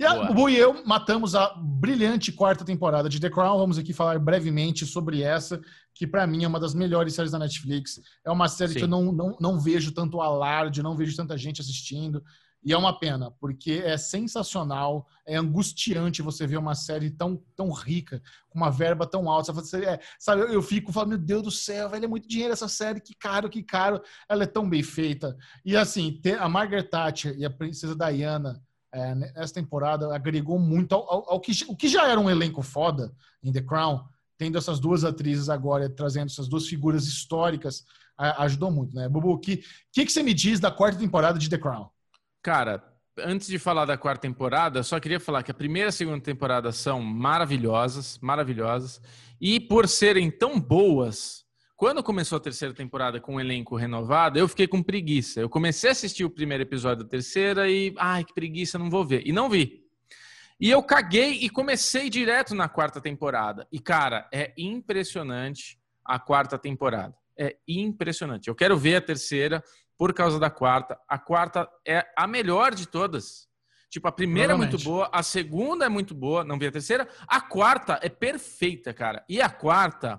[0.00, 3.58] E a Bu e eu matamos a brilhante quarta temporada de The Crown.
[3.58, 5.60] Vamos aqui falar brevemente sobre essa,
[5.94, 8.00] que para mim é uma das melhores séries da Netflix.
[8.24, 8.78] É uma série Sim.
[8.78, 12.24] que eu não, não, não vejo tanto alarde, não vejo tanta gente assistindo.
[12.62, 17.70] E é uma pena, porque é sensacional, é angustiante você ver uma série tão, tão
[17.72, 19.50] rica, com uma verba tão alta.
[19.52, 22.68] Você, é, sabe, eu, fico falando, meu Deus do céu, velho, é muito dinheiro essa
[22.68, 24.02] série, que caro, que caro.
[24.28, 25.36] Ela é tão bem feita.
[25.64, 28.62] E assim, ter a Margaret Thatcher e a Princesa Diana
[28.92, 32.60] é, nessa temporada agregou muito ao, ao, ao, que, o que já era um elenco
[32.60, 33.10] foda
[33.42, 34.04] em The Crown,
[34.36, 37.84] tendo essas duas atrizes agora, trazendo essas duas figuras históricas,
[38.18, 39.08] ajudou muito, né?
[39.08, 41.88] Bubu, o que, que, que você me diz da quarta temporada de The Crown?
[42.42, 42.82] Cara,
[43.18, 46.20] antes de falar da quarta temporada, só queria falar que a primeira e a segunda
[46.20, 49.00] temporada são maravilhosas, maravilhosas.
[49.40, 51.44] E por serem tão boas,
[51.76, 55.40] quando começou a terceira temporada com o um elenco renovado, eu fiquei com preguiça.
[55.40, 59.04] Eu comecei a assistir o primeiro episódio da terceira e, ai, que preguiça, não vou
[59.04, 59.26] ver.
[59.26, 59.80] E não vi.
[60.60, 63.66] E eu caguei e comecei direto na quarta temporada.
[63.72, 67.14] E, cara, é impressionante a quarta temporada.
[67.38, 68.48] É impressionante.
[68.48, 69.64] Eu quero ver a terceira
[70.00, 70.98] por causa da quarta.
[71.06, 73.46] A quarta é a melhor de todas.
[73.90, 77.06] Tipo, a primeira é muito boa, a segunda é muito boa, não vi a terceira.
[77.28, 79.22] A quarta é perfeita, cara.
[79.28, 80.18] E a quarta,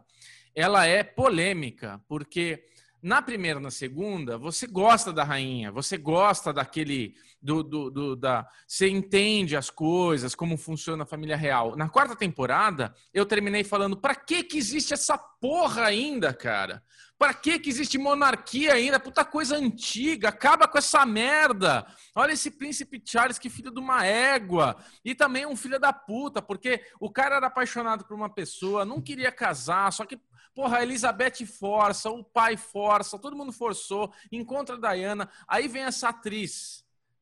[0.53, 2.63] ela é polêmica, porque
[3.01, 7.15] na primeira e na segunda, você gosta da rainha, você gosta daquele.
[7.41, 11.75] Do, do, do, da, você entende as coisas, como funciona a família real.
[11.75, 16.83] Na quarta temporada, eu terminei falando: pra que, que existe essa porra ainda, cara?
[17.17, 18.99] Pra que, que existe monarquia ainda?
[18.99, 21.85] Puta coisa antiga, acaba com essa merda.
[22.15, 24.75] Olha esse príncipe Charles, que filho de uma égua.
[25.05, 28.99] E também um filho da puta, porque o cara era apaixonado por uma pessoa, não
[28.99, 30.19] queria casar, só que
[30.53, 35.29] Porra, a Elizabeth força, o pai força, todo mundo forçou, encontra a Diana.
[35.47, 36.80] Aí vem essa atriz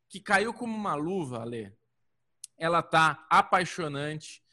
[0.10, 1.72] que caiu como uma luva, Ale.
[2.58, 4.44] Ela tá apaixonante,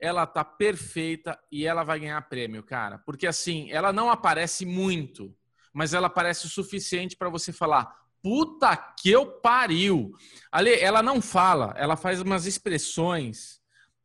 [0.00, 2.98] ela tá perfeita e ela vai ganhar prêmio, cara.
[2.98, 5.36] Porque assim, ela não aparece muito,
[5.72, 10.12] mas ela aparece o suficiente para você falar: puta que eu pariu.
[10.50, 13.60] Ale, ela não fala, ela faz umas expressões,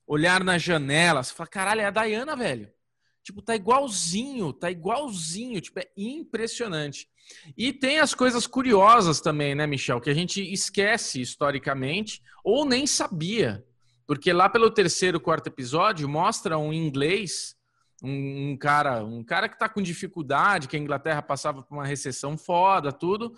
[0.05, 2.71] olhar na janela, você fala: caralho, é a Diana, velho.
[3.27, 7.09] Tipo, tá igualzinho, tá igualzinho, tipo, é impressionante.
[7.57, 12.87] E tem as coisas curiosas também, né, Michel, que a gente esquece historicamente ou nem
[12.87, 13.65] sabia.
[14.05, 17.53] Porque lá pelo terceiro, quarto episódio, mostra um inglês,
[18.01, 21.85] um, um cara, um cara que tá com dificuldade, que a Inglaterra passava por uma
[21.85, 23.33] recessão foda, tudo.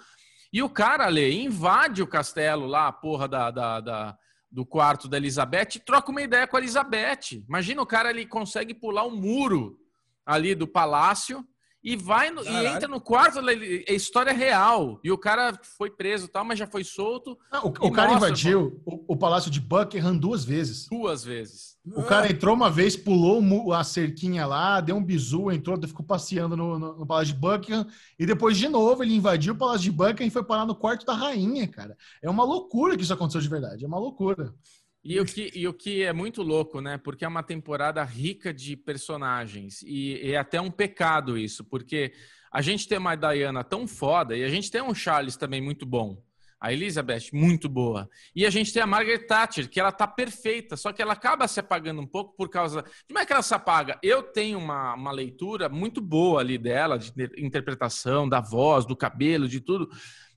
[0.54, 4.18] E o cara, ali invade o castelo lá, a porra da, da, da
[4.52, 7.44] do quarto da Elizabeth troca uma ideia com a Elizabeth.
[7.48, 9.80] Imagina o cara, ele consegue pular um muro
[10.26, 11.48] ali do palácio
[11.82, 15.00] e vai no, e entra no quarto, é história real.
[15.02, 17.38] E o cara foi preso tal, mas já foi solto.
[17.50, 20.88] Ah, o, o cara invadiu o, o, palácio de Buckingham duas vezes.
[20.90, 21.78] Duas vezes.
[21.96, 26.56] O cara entrou uma vez, pulou a cerquinha lá, deu um bizu, entrou, ficou passeando
[26.56, 27.88] no, no, no, palácio de Buckingham.
[28.18, 31.06] E depois, de novo, ele invadiu o palácio de Buckingham e foi parar no quarto
[31.06, 31.98] da rainha, cara.
[32.22, 33.86] É uma loucura que isso aconteceu de verdade.
[33.86, 34.54] É uma loucura.
[35.04, 36.98] E o, que, e o que é muito louco, né?
[36.98, 39.82] Porque é uma temporada rica de personagens.
[39.84, 42.12] E, é até um pecado isso, porque
[42.52, 45.86] a gente tem uma Diana tão foda e a gente tem um Charles também muito
[45.86, 46.22] bom.
[46.62, 48.10] A Elizabeth, muito boa.
[48.36, 51.48] E a gente tem a Margaret Thatcher, que ela tá perfeita, só que ela acaba
[51.48, 52.84] se apagando um pouco por causa.
[53.08, 53.98] Como é que ela se apaga?
[54.04, 59.48] Eu tenho uma, uma leitura muito boa ali dela, de interpretação, da voz, do cabelo,
[59.48, 59.90] de tudo.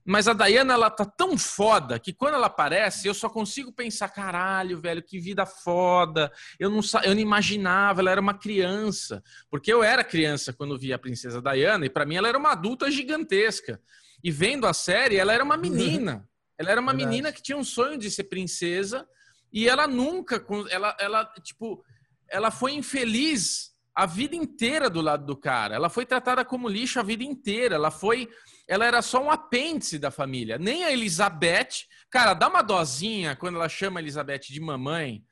[0.04, 4.08] Mas a Dayana, ela tá tão foda que quando ela aparece, eu só consigo pensar,
[4.08, 6.30] caralho, velho, que vida foda.
[6.58, 9.22] Eu não, eu não imaginava, ela era uma criança.
[9.50, 12.52] Porque eu era criança quando vi a princesa Diana, e para mim ela era uma
[12.52, 13.80] adulta gigantesca.
[14.24, 16.28] E vendo a série, ela era uma menina.
[16.58, 17.10] Ela era uma Verdade.
[17.10, 19.08] menina que tinha um sonho de ser princesa,
[19.52, 21.84] e ela nunca, ela, ela, tipo,
[22.28, 25.74] ela foi infeliz a vida inteira do lado do cara.
[25.74, 27.74] Ela foi tratada como lixo a vida inteira.
[27.74, 28.28] Ela foi
[28.66, 30.58] ela era só um apêndice da família.
[30.58, 31.86] Nem a Elizabeth.
[32.10, 35.24] Cara, dá uma dosinha quando ela chama a Elizabeth de mamãe.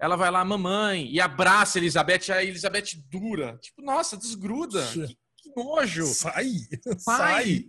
[0.00, 2.32] Ela vai lá, mamãe, e abraça a Elizabeth.
[2.32, 3.58] A Elizabeth dura.
[3.60, 4.84] Tipo, nossa, desgruda.
[4.92, 6.06] Que, que nojo.
[6.06, 6.50] Sai.
[6.98, 7.16] Sai.
[7.16, 7.64] Sai.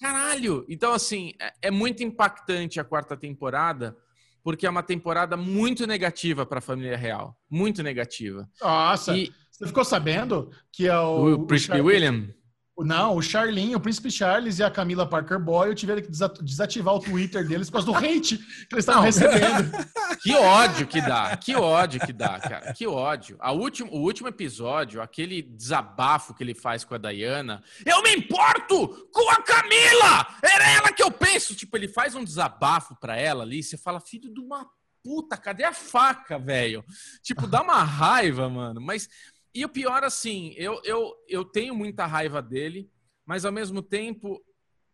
[0.00, 0.66] Caralho.
[0.68, 3.96] Então, assim, é, é muito impactante a quarta temporada
[4.42, 7.34] porque é uma temporada muito negativa para a família real.
[7.48, 8.46] Muito negativa.
[8.60, 9.32] Nossa, e...
[9.54, 11.34] você ficou sabendo que é o...
[11.34, 12.28] O Príncipe William?
[12.76, 16.10] Não, o Charlinho, o Príncipe Charles e a Camila Parker Boyle tiveram que
[16.42, 19.70] desativar o Twitter deles por causa do hate que eles estavam recebendo.
[20.22, 23.36] Que ódio que dá, que ódio que dá, cara, que ódio.
[23.40, 28.14] A último, o último episódio, aquele desabafo que ele faz com a Diana, eu me
[28.14, 30.26] importo com a Camila!
[30.42, 31.54] Era ela que eu penso.
[31.54, 34.66] Tipo, ele faz um desabafo pra ela ali, você fala, filho de uma
[35.04, 36.82] puta, cadê a faca, velho?
[37.22, 39.06] Tipo, dá uma raiva, mano, mas
[39.54, 42.90] e o pior, assim, eu, eu, eu tenho muita raiva dele,
[43.24, 44.44] mas ao mesmo tempo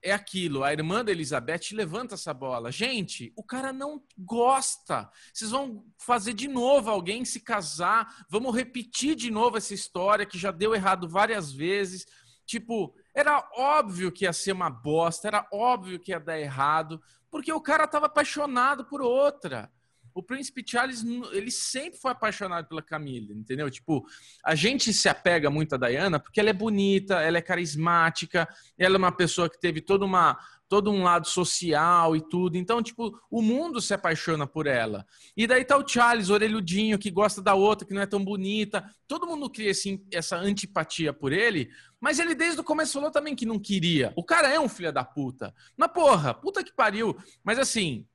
[0.02, 0.62] é aquilo.
[0.62, 2.70] A irmã da Elizabeth levanta essa bola.
[2.70, 5.10] Gente, o cara não gosta.
[5.32, 8.26] Vocês vão fazer de novo alguém se casar.
[8.28, 12.04] Vamos repetir de novo essa história que já deu errado várias vezes.
[12.44, 17.00] Tipo, era óbvio que ia ser uma bosta, era óbvio que ia dar errado,
[17.30, 19.70] porque o cara estava apaixonado por outra
[20.14, 23.70] o príncipe Charles, ele sempre foi apaixonado pela Camila, entendeu?
[23.70, 24.04] Tipo,
[24.44, 28.96] a gente se apega muito a Diana porque ela é bonita, ela é carismática, ela
[28.96, 30.38] é uma pessoa que teve toda uma
[30.70, 32.56] todo um lado social e tudo.
[32.56, 35.04] Então, tipo, o mundo se apaixona por ela.
[35.36, 38.88] E daí tá o Charles, orelhudinho, que gosta da outra, que não é tão bonita.
[39.08, 41.68] Todo mundo cria assim, essa antipatia por ele,
[42.00, 44.12] mas ele desde o começo falou também que não queria.
[44.14, 45.52] O cara é um filho da puta.
[45.76, 47.18] Mas porra, puta que pariu.
[47.42, 48.06] Mas assim,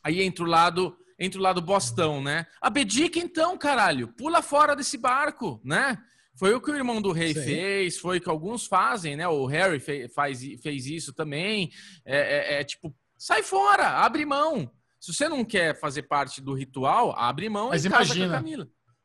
[0.00, 2.46] aí entra o lado entre o lado Bostão, né?
[2.62, 6.02] Abdica então, caralho, pula fora desse barco, né?
[6.34, 7.42] Foi o que o irmão do rei Sim.
[7.42, 9.28] fez, foi o que alguns fazem, né?
[9.28, 11.70] O Harry fez, faz, fez isso também.
[12.06, 14.72] É, é, é, tipo, sai fora, abre mão.
[14.98, 18.42] Se você não quer fazer parte do ritual, abre mão Mas e imagina.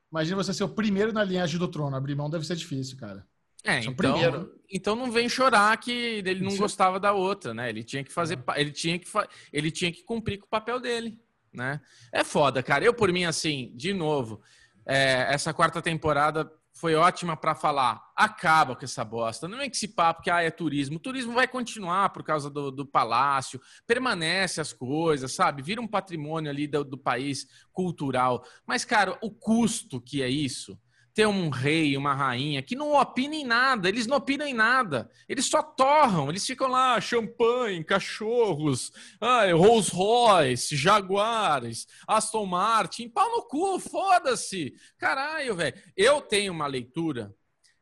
[0.09, 1.95] Imagina você ser o primeiro na linhagem do trono.
[1.97, 3.27] Abrir mão deve ser difícil, cara.
[3.65, 4.53] É, então, primeiro.
[4.71, 7.67] então não vem chorar que ele não gostava da outra, né?
[7.67, 9.07] Ele tinha que fazer, ele tinha que,
[9.51, 11.19] ele tinha que cumprir com o papel dele
[11.55, 11.81] né?
[12.11, 12.83] É foda, cara.
[12.83, 14.41] Eu, por mim, assim, de novo,
[14.85, 18.01] é, essa quarta temporada foi ótima para falar.
[18.15, 19.47] Acaba com essa bosta.
[19.47, 20.97] Não é que esse papo que ah, é turismo.
[20.97, 25.61] O turismo vai continuar por causa do, do palácio, permanece as coisas, sabe?
[25.61, 28.45] Vira um patrimônio ali do, do país cultural.
[28.67, 30.77] Mas, cara, o custo que é isso
[31.15, 35.09] ter um rei, uma rainha que não opina em nada, eles não opinam em nada,
[35.29, 43.31] eles só torram, eles ficam lá, champanhe, cachorros, ai, Rolls Royce, Jaguares, Aston Martin, pau
[43.31, 45.81] no cu, foda-se, caralho, velho.
[45.95, 47.33] Eu tenho uma leitura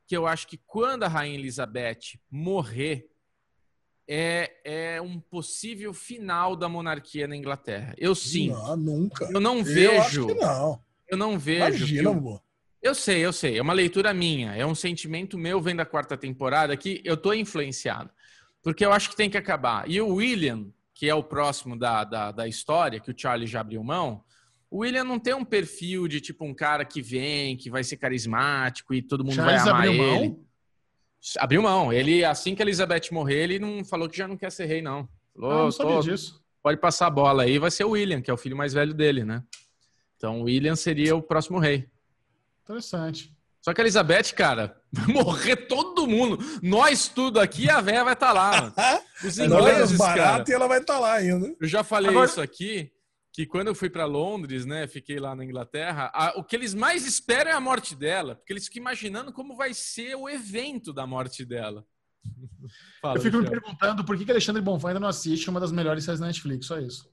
[0.05, 3.09] que eu acho que quando a rainha Elizabeth morrer,
[4.07, 7.95] é, é um possível final da monarquia na Inglaterra.
[7.97, 8.49] Eu sim.
[8.49, 9.27] Não, nunca.
[9.33, 10.29] Eu não vejo.
[10.29, 10.83] Eu, não.
[11.07, 11.85] eu não vejo.
[11.87, 12.42] Imagina, que,
[12.83, 13.57] eu sei, eu sei.
[13.57, 14.53] É uma leitura minha.
[14.53, 18.09] É um sentimento meu vendo a quarta temporada que eu tô influenciado.
[18.61, 19.89] Porque eu acho que tem que acabar.
[19.89, 23.61] E o William, que é o próximo da, da, da história, que o Charlie já
[23.61, 24.21] abriu mão,
[24.69, 27.95] o William não tem um perfil de tipo um cara que vem, que vai ser
[27.95, 30.27] carismático e todo mundo Charles vai amar abriu ele.
[30.29, 30.45] Mão?
[31.37, 31.93] Abriu mão.
[31.93, 34.81] Ele, assim que a Elizabeth morrer, ele não falou que já não quer ser rei,
[34.81, 35.07] não.
[35.33, 36.43] Falou, ah, não sabia tô, disso.
[36.61, 38.93] Pode passar a bola aí, vai ser o William, que é o filho mais velho
[38.93, 39.41] dele, né?
[40.17, 41.87] Então o William seria o próximo rei.
[42.63, 43.35] Interessante.
[43.63, 46.37] Só que a Elizabeth, cara, vai morrer todo mundo.
[46.61, 48.61] Nós tudo aqui, a véia vai estar tá lá.
[48.61, 48.73] Mano.
[49.23, 50.43] Os ingleses, cara.
[50.45, 51.55] e ela vai estar tá lá ainda.
[51.59, 52.25] Eu já falei Agora...
[52.25, 52.91] isso aqui,
[53.31, 56.73] que quando eu fui para Londres, né, fiquei lá na Inglaterra, a, o que eles
[56.73, 60.91] mais esperam é a morte dela, porque eles ficam imaginando como vai ser o evento
[60.91, 61.85] da morte dela.
[63.01, 63.53] Fala, eu fico Michel.
[63.53, 66.27] me perguntando por que, que Alexandre Bonfá ainda não assiste uma das melhores séries da
[66.27, 67.09] Netflix, só isso.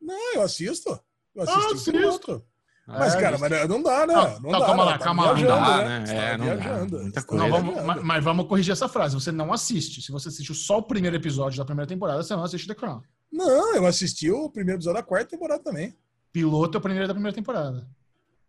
[0.00, 0.98] Não, eu assisto.
[1.34, 2.46] Eu assisto ah, outro.
[2.86, 4.14] Mas, é, cara, mas não dá, né?
[4.14, 5.34] Não, não, não dá, calma lá, tá calma lá.
[5.34, 6.00] Não dá, né?
[6.00, 6.32] né?
[6.32, 6.96] É, não viajando.
[6.96, 7.02] dá.
[7.02, 7.44] Muita coisa.
[7.44, 9.14] Não, vamos, mas, mas, vamos corrigir essa frase.
[9.14, 10.02] Você não assiste.
[10.02, 13.00] Se você assistiu só o primeiro episódio da primeira temporada, você não assiste The Crown.
[13.32, 15.96] Não, eu assisti o primeiro episódio da quarta temporada também.
[16.30, 17.88] Piloto é o primeiro da primeira temporada.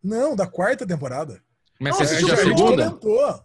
[0.03, 1.41] Não, da quarta temporada.
[1.80, 2.86] Mas você assistiu a segunda?
[2.91, 3.44] Comentou.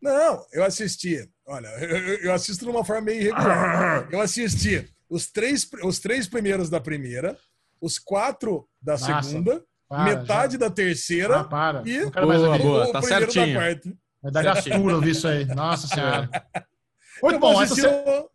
[0.00, 1.28] Não, eu assisti.
[1.44, 4.08] Olha, eu, eu assisto de uma forma meio irregular.
[4.12, 7.36] Eu assisti os três, os três primeiros da primeira,
[7.80, 9.22] os quatro da Nossa.
[9.22, 10.58] segunda para, metade já.
[10.60, 11.82] da terceira ah, para.
[11.84, 12.92] e boa, boa.
[12.92, 13.54] tá certinho.
[13.54, 13.92] da quarta.
[14.22, 15.44] Vai dar gastura ouvir isso aí.
[15.46, 16.30] Nossa senhora.
[17.20, 17.60] Muito bom.
[17.60, 18.26] Essa você...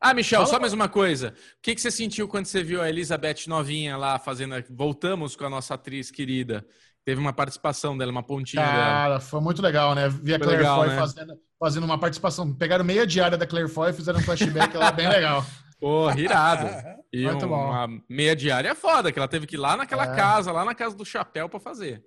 [0.00, 1.30] Ah, Michel, Fala, só mais uma coisa.
[1.30, 4.54] O que, que você sentiu quando você viu a Elizabeth novinha lá fazendo.
[4.70, 6.64] Voltamos com a nossa atriz querida.
[7.04, 9.20] Teve uma participação dela, uma pontinha Cara, dela.
[9.20, 10.08] foi muito legal, né?
[10.08, 10.98] Vi a Claire legal, Foy né?
[10.98, 12.52] fazendo, fazendo uma participação.
[12.52, 15.44] Pegaram meia diária da Claire Foy e fizeram um flashback lá bem legal.
[15.80, 16.66] Pô, irado.
[17.10, 20.14] E um, uma meia diária é foda, que ela teve que ir lá naquela é.
[20.14, 22.04] casa, lá na casa do chapéu para fazer.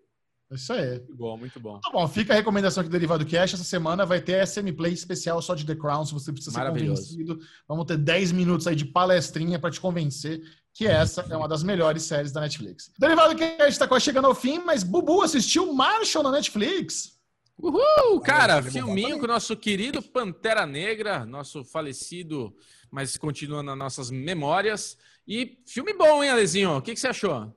[0.52, 0.90] É isso aí.
[0.90, 1.72] Muito bom, muito bom.
[1.72, 3.56] Muito bom, fica a recomendação aqui do Derivado Cash.
[3.56, 6.68] Essa semana vai ter SM Play especial só de The Crown, se você precisa ser
[6.68, 7.40] convencido.
[7.68, 10.44] Vamos ter 10 minutos aí de palestrinha para te convencer
[10.74, 12.92] que essa é uma das melhores séries da Netflix.
[13.00, 17.18] Derivado Cash está quase chegando ao fim, mas Bubu assistiu Marshall na Netflix.
[17.58, 18.20] Uhul!
[18.22, 22.54] Cara, filminho com o nosso querido Pantera Negra, nosso falecido
[22.92, 24.98] mas continua nas nossas memórias.
[25.28, 26.78] E filme bom, hein, Alezinho?
[26.78, 27.56] O que, que você achou?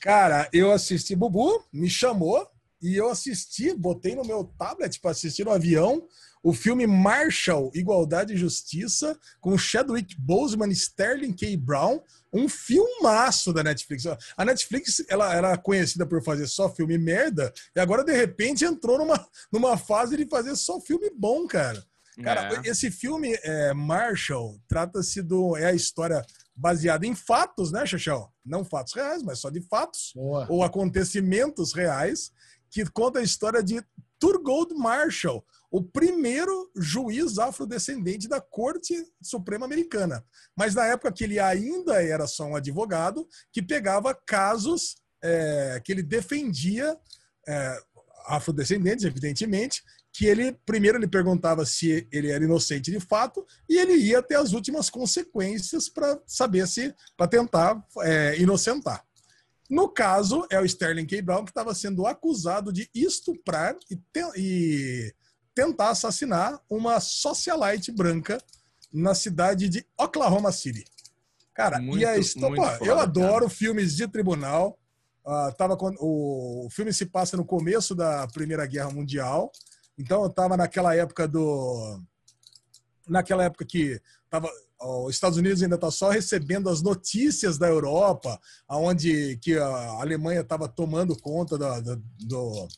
[0.00, 2.46] Cara, eu assisti Bubu, me chamou
[2.80, 6.06] e eu assisti, botei no meu tablet para assistir no avião
[6.42, 11.56] o filme Marshall, Igualdade e Justiça, com Chadwick Boseman Sterling K.
[11.56, 12.00] Brown,
[12.32, 14.04] um filmaço da Netflix.
[14.36, 18.98] A Netflix ela era conhecida por fazer só filme merda, e agora de repente entrou
[18.98, 21.84] numa, numa fase de fazer só filme bom, cara.
[22.22, 22.68] Cara, é.
[22.68, 25.56] esse filme, é, Marshall, trata-se do.
[25.56, 26.24] É a história
[26.54, 28.30] baseada em fatos, né, Xaxão?
[28.44, 30.46] Não fatos reais, mas só de fatos Boa.
[30.48, 32.32] ou acontecimentos reais,
[32.70, 33.82] que conta a história de
[34.18, 40.24] Thurgood Marshall, o primeiro juiz afrodescendente da Corte Suprema Americana.
[40.54, 45.92] Mas na época que ele ainda era só um advogado, que pegava casos é, que
[45.92, 46.98] ele defendia
[47.48, 47.82] é,
[48.26, 49.82] afrodescendentes, evidentemente,
[50.12, 54.36] que ele primeiro ele perguntava se ele era inocente de fato e ele ia até
[54.36, 59.04] as últimas consequências para saber se para tentar é, inocentar.
[59.68, 61.22] No caso é o Sterling K.
[61.22, 65.14] Brown que estava sendo acusado de estuprar e, te, e
[65.54, 68.38] tentar assassinar uma socialite branca
[68.92, 70.84] na cidade de Oklahoma City.
[71.54, 73.50] Cara, muito, e a história, eu adoro cara.
[73.50, 74.76] filmes de tribunal.
[75.24, 79.52] Uh, tava o, o filme se passa no começo da Primeira Guerra Mundial.
[80.00, 82.00] Então eu estava naquela época do.
[83.06, 84.00] Naquela época que
[84.30, 84.48] tava,
[84.80, 90.40] os Estados Unidos ainda está só recebendo as notícias da Europa, aonde que a Alemanha
[90.40, 92.68] estava tomando conta da, da, do,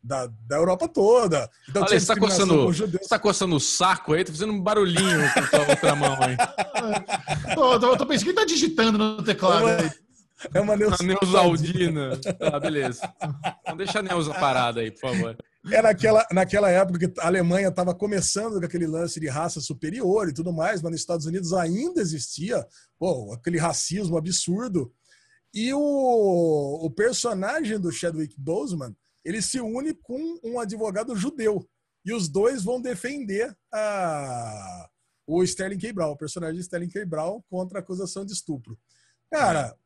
[0.00, 1.50] da, da Europa toda.
[1.68, 5.56] Então, Olha, você está coçando, tá coçando o saco aí, tá fazendo um barulhinho com
[5.56, 6.36] a outra mão aí.
[7.56, 9.90] tô, tô, tô pensando que tá digitando no teclado aí.
[10.54, 12.16] É uma Neuza, Aldina.
[12.18, 13.12] Tá, beleza.
[13.62, 15.36] Então deixa a Neuza parada aí, por favor.
[15.70, 20.28] É naquela, naquela época que a Alemanha estava começando com aquele lance de raça superior
[20.28, 22.66] e tudo mais, mas nos Estados Unidos ainda existia
[22.98, 24.92] pô, aquele racismo absurdo.
[25.52, 31.66] E o, o personagem do Chadwick Boseman, ele se une com um advogado judeu.
[32.04, 34.88] E os dois vão defender a,
[35.26, 35.92] o Sterling K.
[35.92, 37.04] Brown, o personagem Sterling K.
[37.04, 38.78] Brown, contra a acusação de estupro.
[39.30, 39.76] Cara,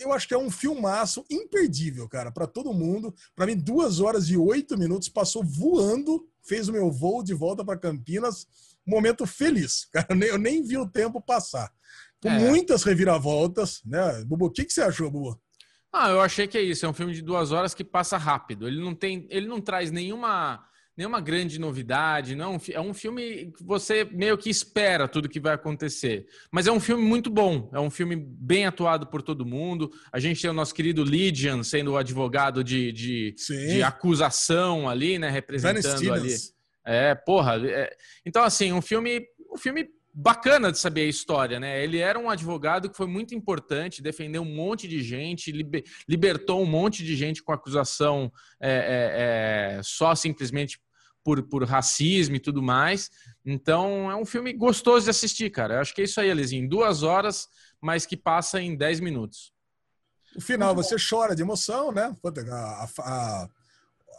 [0.00, 3.14] eu acho que é um filmaço imperdível, cara, para todo mundo.
[3.36, 7.64] Para mim, duas horas e oito minutos passou voando, fez o meu voo de volta
[7.64, 8.46] para Campinas.
[8.86, 10.08] Momento feliz, cara.
[10.26, 11.70] Eu nem vi o tempo passar.
[12.22, 12.38] Com é.
[12.38, 14.24] muitas reviravoltas, né?
[14.24, 15.40] Bubu, o que, que você achou, Bubu?
[15.92, 16.86] Ah, eu achei que é isso.
[16.86, 18.66] É um filme de duas horas que passa rápido.
[18.66, 20.64] Ele não tem, ele não traz nenhuma
[21.00, 25.40] nenhuma grande novidade, não é, é um filme que você meio que espera tudo que
[25.40, 26.26] vai acontecer.
[26.52, 29.90] Mas é um filme muito bom, é um filme bem atuado por todo mundo.
[30.12, 35.18] A gente tem o nosso querido Lydian sendo o advogado de, de, de acusação ali,
[35.18, 35.30] né?
[35.30, 36.34] Representando ali.
[36.84, 37.56] É, porra.
[37.66, 37.96] É...
[38.26, 41.82] Então, assim, um filme, um filme bacana de saber a história, né?
[41.82, 46.60] Ele era um advogado que foi muito importante, defendeu um monte de gente, liber, libertou
[46.62, 50.80] um monte de gente com acusação é, é, é, só simplesmente
[51.22, 53.10] por, por racismo e tudo mais.
[53.44, 55.74] Então é um filme gostoso de assistir, cara.
[55.74, 56.68] Eu acho que é isso aí, Alizinho.
[56.68, 57.48] Duas horas,
[57.80, 59.52] mas que passa em dez minutos.
[60.36, 62.14] O final, você chora de emoção, né?
[62.50, 63.48] A, a,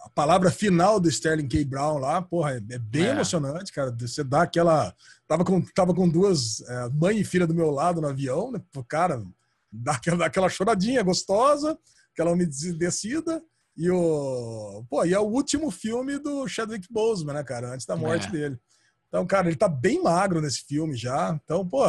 [0.03, 1.63] a palavra final do Sterling K.
[1.63, 3.09] Brown lá, porra, é, é bem é.
[3.11, 3.95] emocionante, cara.
[3.97, 4.93] Você dá aquela.
[5.27, 8.61] Tava com, tava com duas é, mãe e filha do meu lado no avião, né?
[8.87, 9.23] Cara,
[9.71, 11.77] dá aquela, dá aquela choradinha gostosa,
[12.11, 13.41] aquela umedecida.
[13.81, 14.85] E o.
[14.87, 17.73] Pô, e é o último filme do Chadwick Boseman, né, cara?
[17.73, 18.29] Antes da morte é.
[18.29, 18.59] dele.
[19.07, 21.35] Então, cara, ele tá bem magro nesse filme já.
[21.43, 21.83] Então, pô,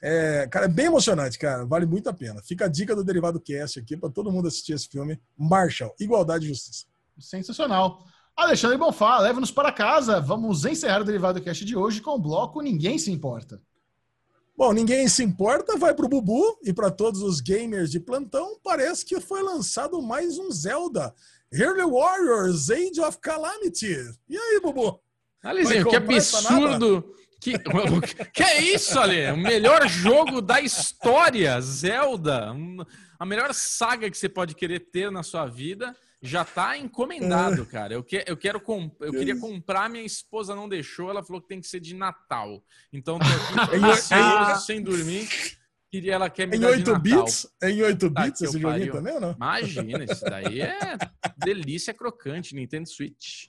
[0.00, 1.66] é, cara, é bem emocionante, cara.
[1.66, 2.40] Vale muito a pena.
[2.40, 5.20] Fica a dica do Derivado Cast aqui para todo mundo assistir esse filme.
[5.36, 6.86] Marshall, Igualdade e Justiça.
[7.18, 8.06] Sensacional.
[8.36, 10.20] Alexandre Bonfá, leva-nos para casa.
[10.20, 13.60] Vamos encerrar o Derivado Cast de hoje com o bloco Ninguém Se Importa.
[14.58, 18.58] Bom, ninguém se importa, vai para o Bubu e para todos os gamers de plantão,
[18.60, 21.14] parece que foi lançado mais um Zelda.
[21.52, 23.96] Early Warriors, Age of Calamity.
[24.28, 25.00] E aí, Bubu?
[25.44, 27.14] Alizinho, que absurdo!
[27.40, 27.56] Que,
[28.32, 29.30] que é isso, Ale?
[29.30, 32.52] O melhor jogo da história, Zelda.
[33.16, 37.94] A melhor saga que você pode querer ter na sua vida já tá encomendado, cara.
[37.94, 41.48] Eu, que, eu quero comp eu queria comprar, minha esposa não deixou, ela falou que
[41.48, 42.62] tem que ser de Natal.
[42.92, 43.96] Então tô aqui
[44.60, 45.28] sem dormir.
[45.90, 47.46] Queria, ela quer me em 8 bits?
[47.62, 49.32] Em 8 tá, bits esse joguinho também ou não?
[49.32, 50.78] Imagina, isso daí é
[51.38, 53.46] delícia crocante, Nintendo Switch.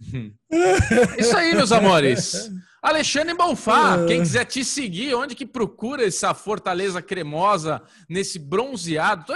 [1.18, 2.50] Isso aí, meus amores.
[2.82, 9.32] Alexandre Bonfá, quem quiser te seguir, onde que procura essa fortaleza cremosa nesse bronzeado?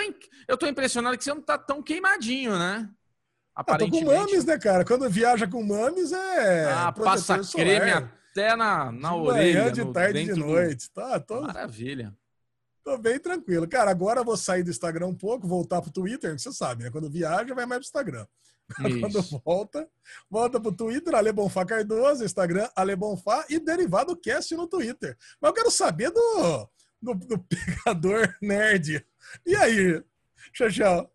[0.47, 2.89] Eu tô impressionado que você não tá tão queimadinho, né?
[3.55, 4.05] Aparentemente.
[4.05, 4.85] Ah, tô com mames, né, cara?
[4.85, 6.73] Quando viaja com mames é.
[6.73, 7.67] Ah, passa solar.
[7.67, 7.91] creme
[8.31, 9.61] até na, na de orelha.
[9.61, 10.91] Manhã, de tarde, de noite.
[10.93, 11.41] Tá, tô...
[11.41, 12.15] Maravilha.
[12.85, 13.69] Tô bem tranquilo.
[13.69, 16.91] Cara, agora eu vou sair do Instagram um pouco, voltar pro Twitter, você sabe, né?
[16.91, 18.27] Quando viaja, vai mais pro Instagram.
[19.01, 19.89] Quando volta,
[20.31, 25.17] volta pro Twitter, Ale Bonfá Cardoso, Instagram, Ale Bonfá e Derivado Cast no Twitter.
[25.41, 26.69] Mas eu quero saber do,
[27.03, 29.05] do, do pegador nerd.
[29.47, 30.03] E aí,
[30.53, 31.11] Tchau, tchau.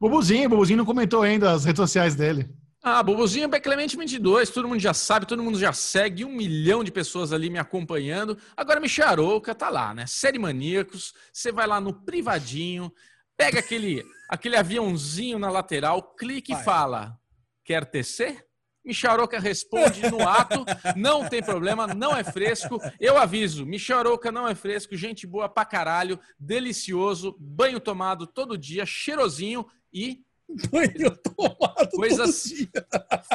[0.00, 2.48] Bubuzinho, Bubuzinho não comentou ainda as redes sociais dele.
[2.82, 6.84] Ah, Bobozinho é Clemente 22, todo mundo já sabe, todo mundo já segue, um milhão
[6.84, 8.36] de pessoas ali me acompanhando.
[8.54, 10.06] Agora Michel Arouca tá lá, né?
[10.06, 12.92] Série Maníacos, você vai lá no privadinho,
[13.38, 17.18] pega aquele, aquele aviãozinho na lateral, clica e fala,
[17.64, 18.46] quer tecer?
[18.84, 20.64] Micharoca responde no ato,
[20.94, 22.78] não tem problema, não é fresco.
[23.00, 28.84] Eu aviso, Micharoca não é fresco, gente boa pra caralho, delicioso, banho tomado todo dia,
[28.84, 30.23] cheirosinho e
[30.70, 32.52] Banho tomado Coisas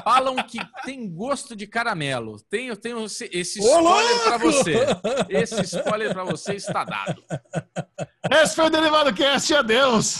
[0.04, 2.40] falam que tem gosto de caramelo.
[2.50, 4.76] Tenho, tenho esse, spoiler para você.
[5.30, 7.24] Esse spoiler para você está dado.
[8.32, 9.54] Esse foi o Derivado Cast.
[9.54, 10.20] Adeus.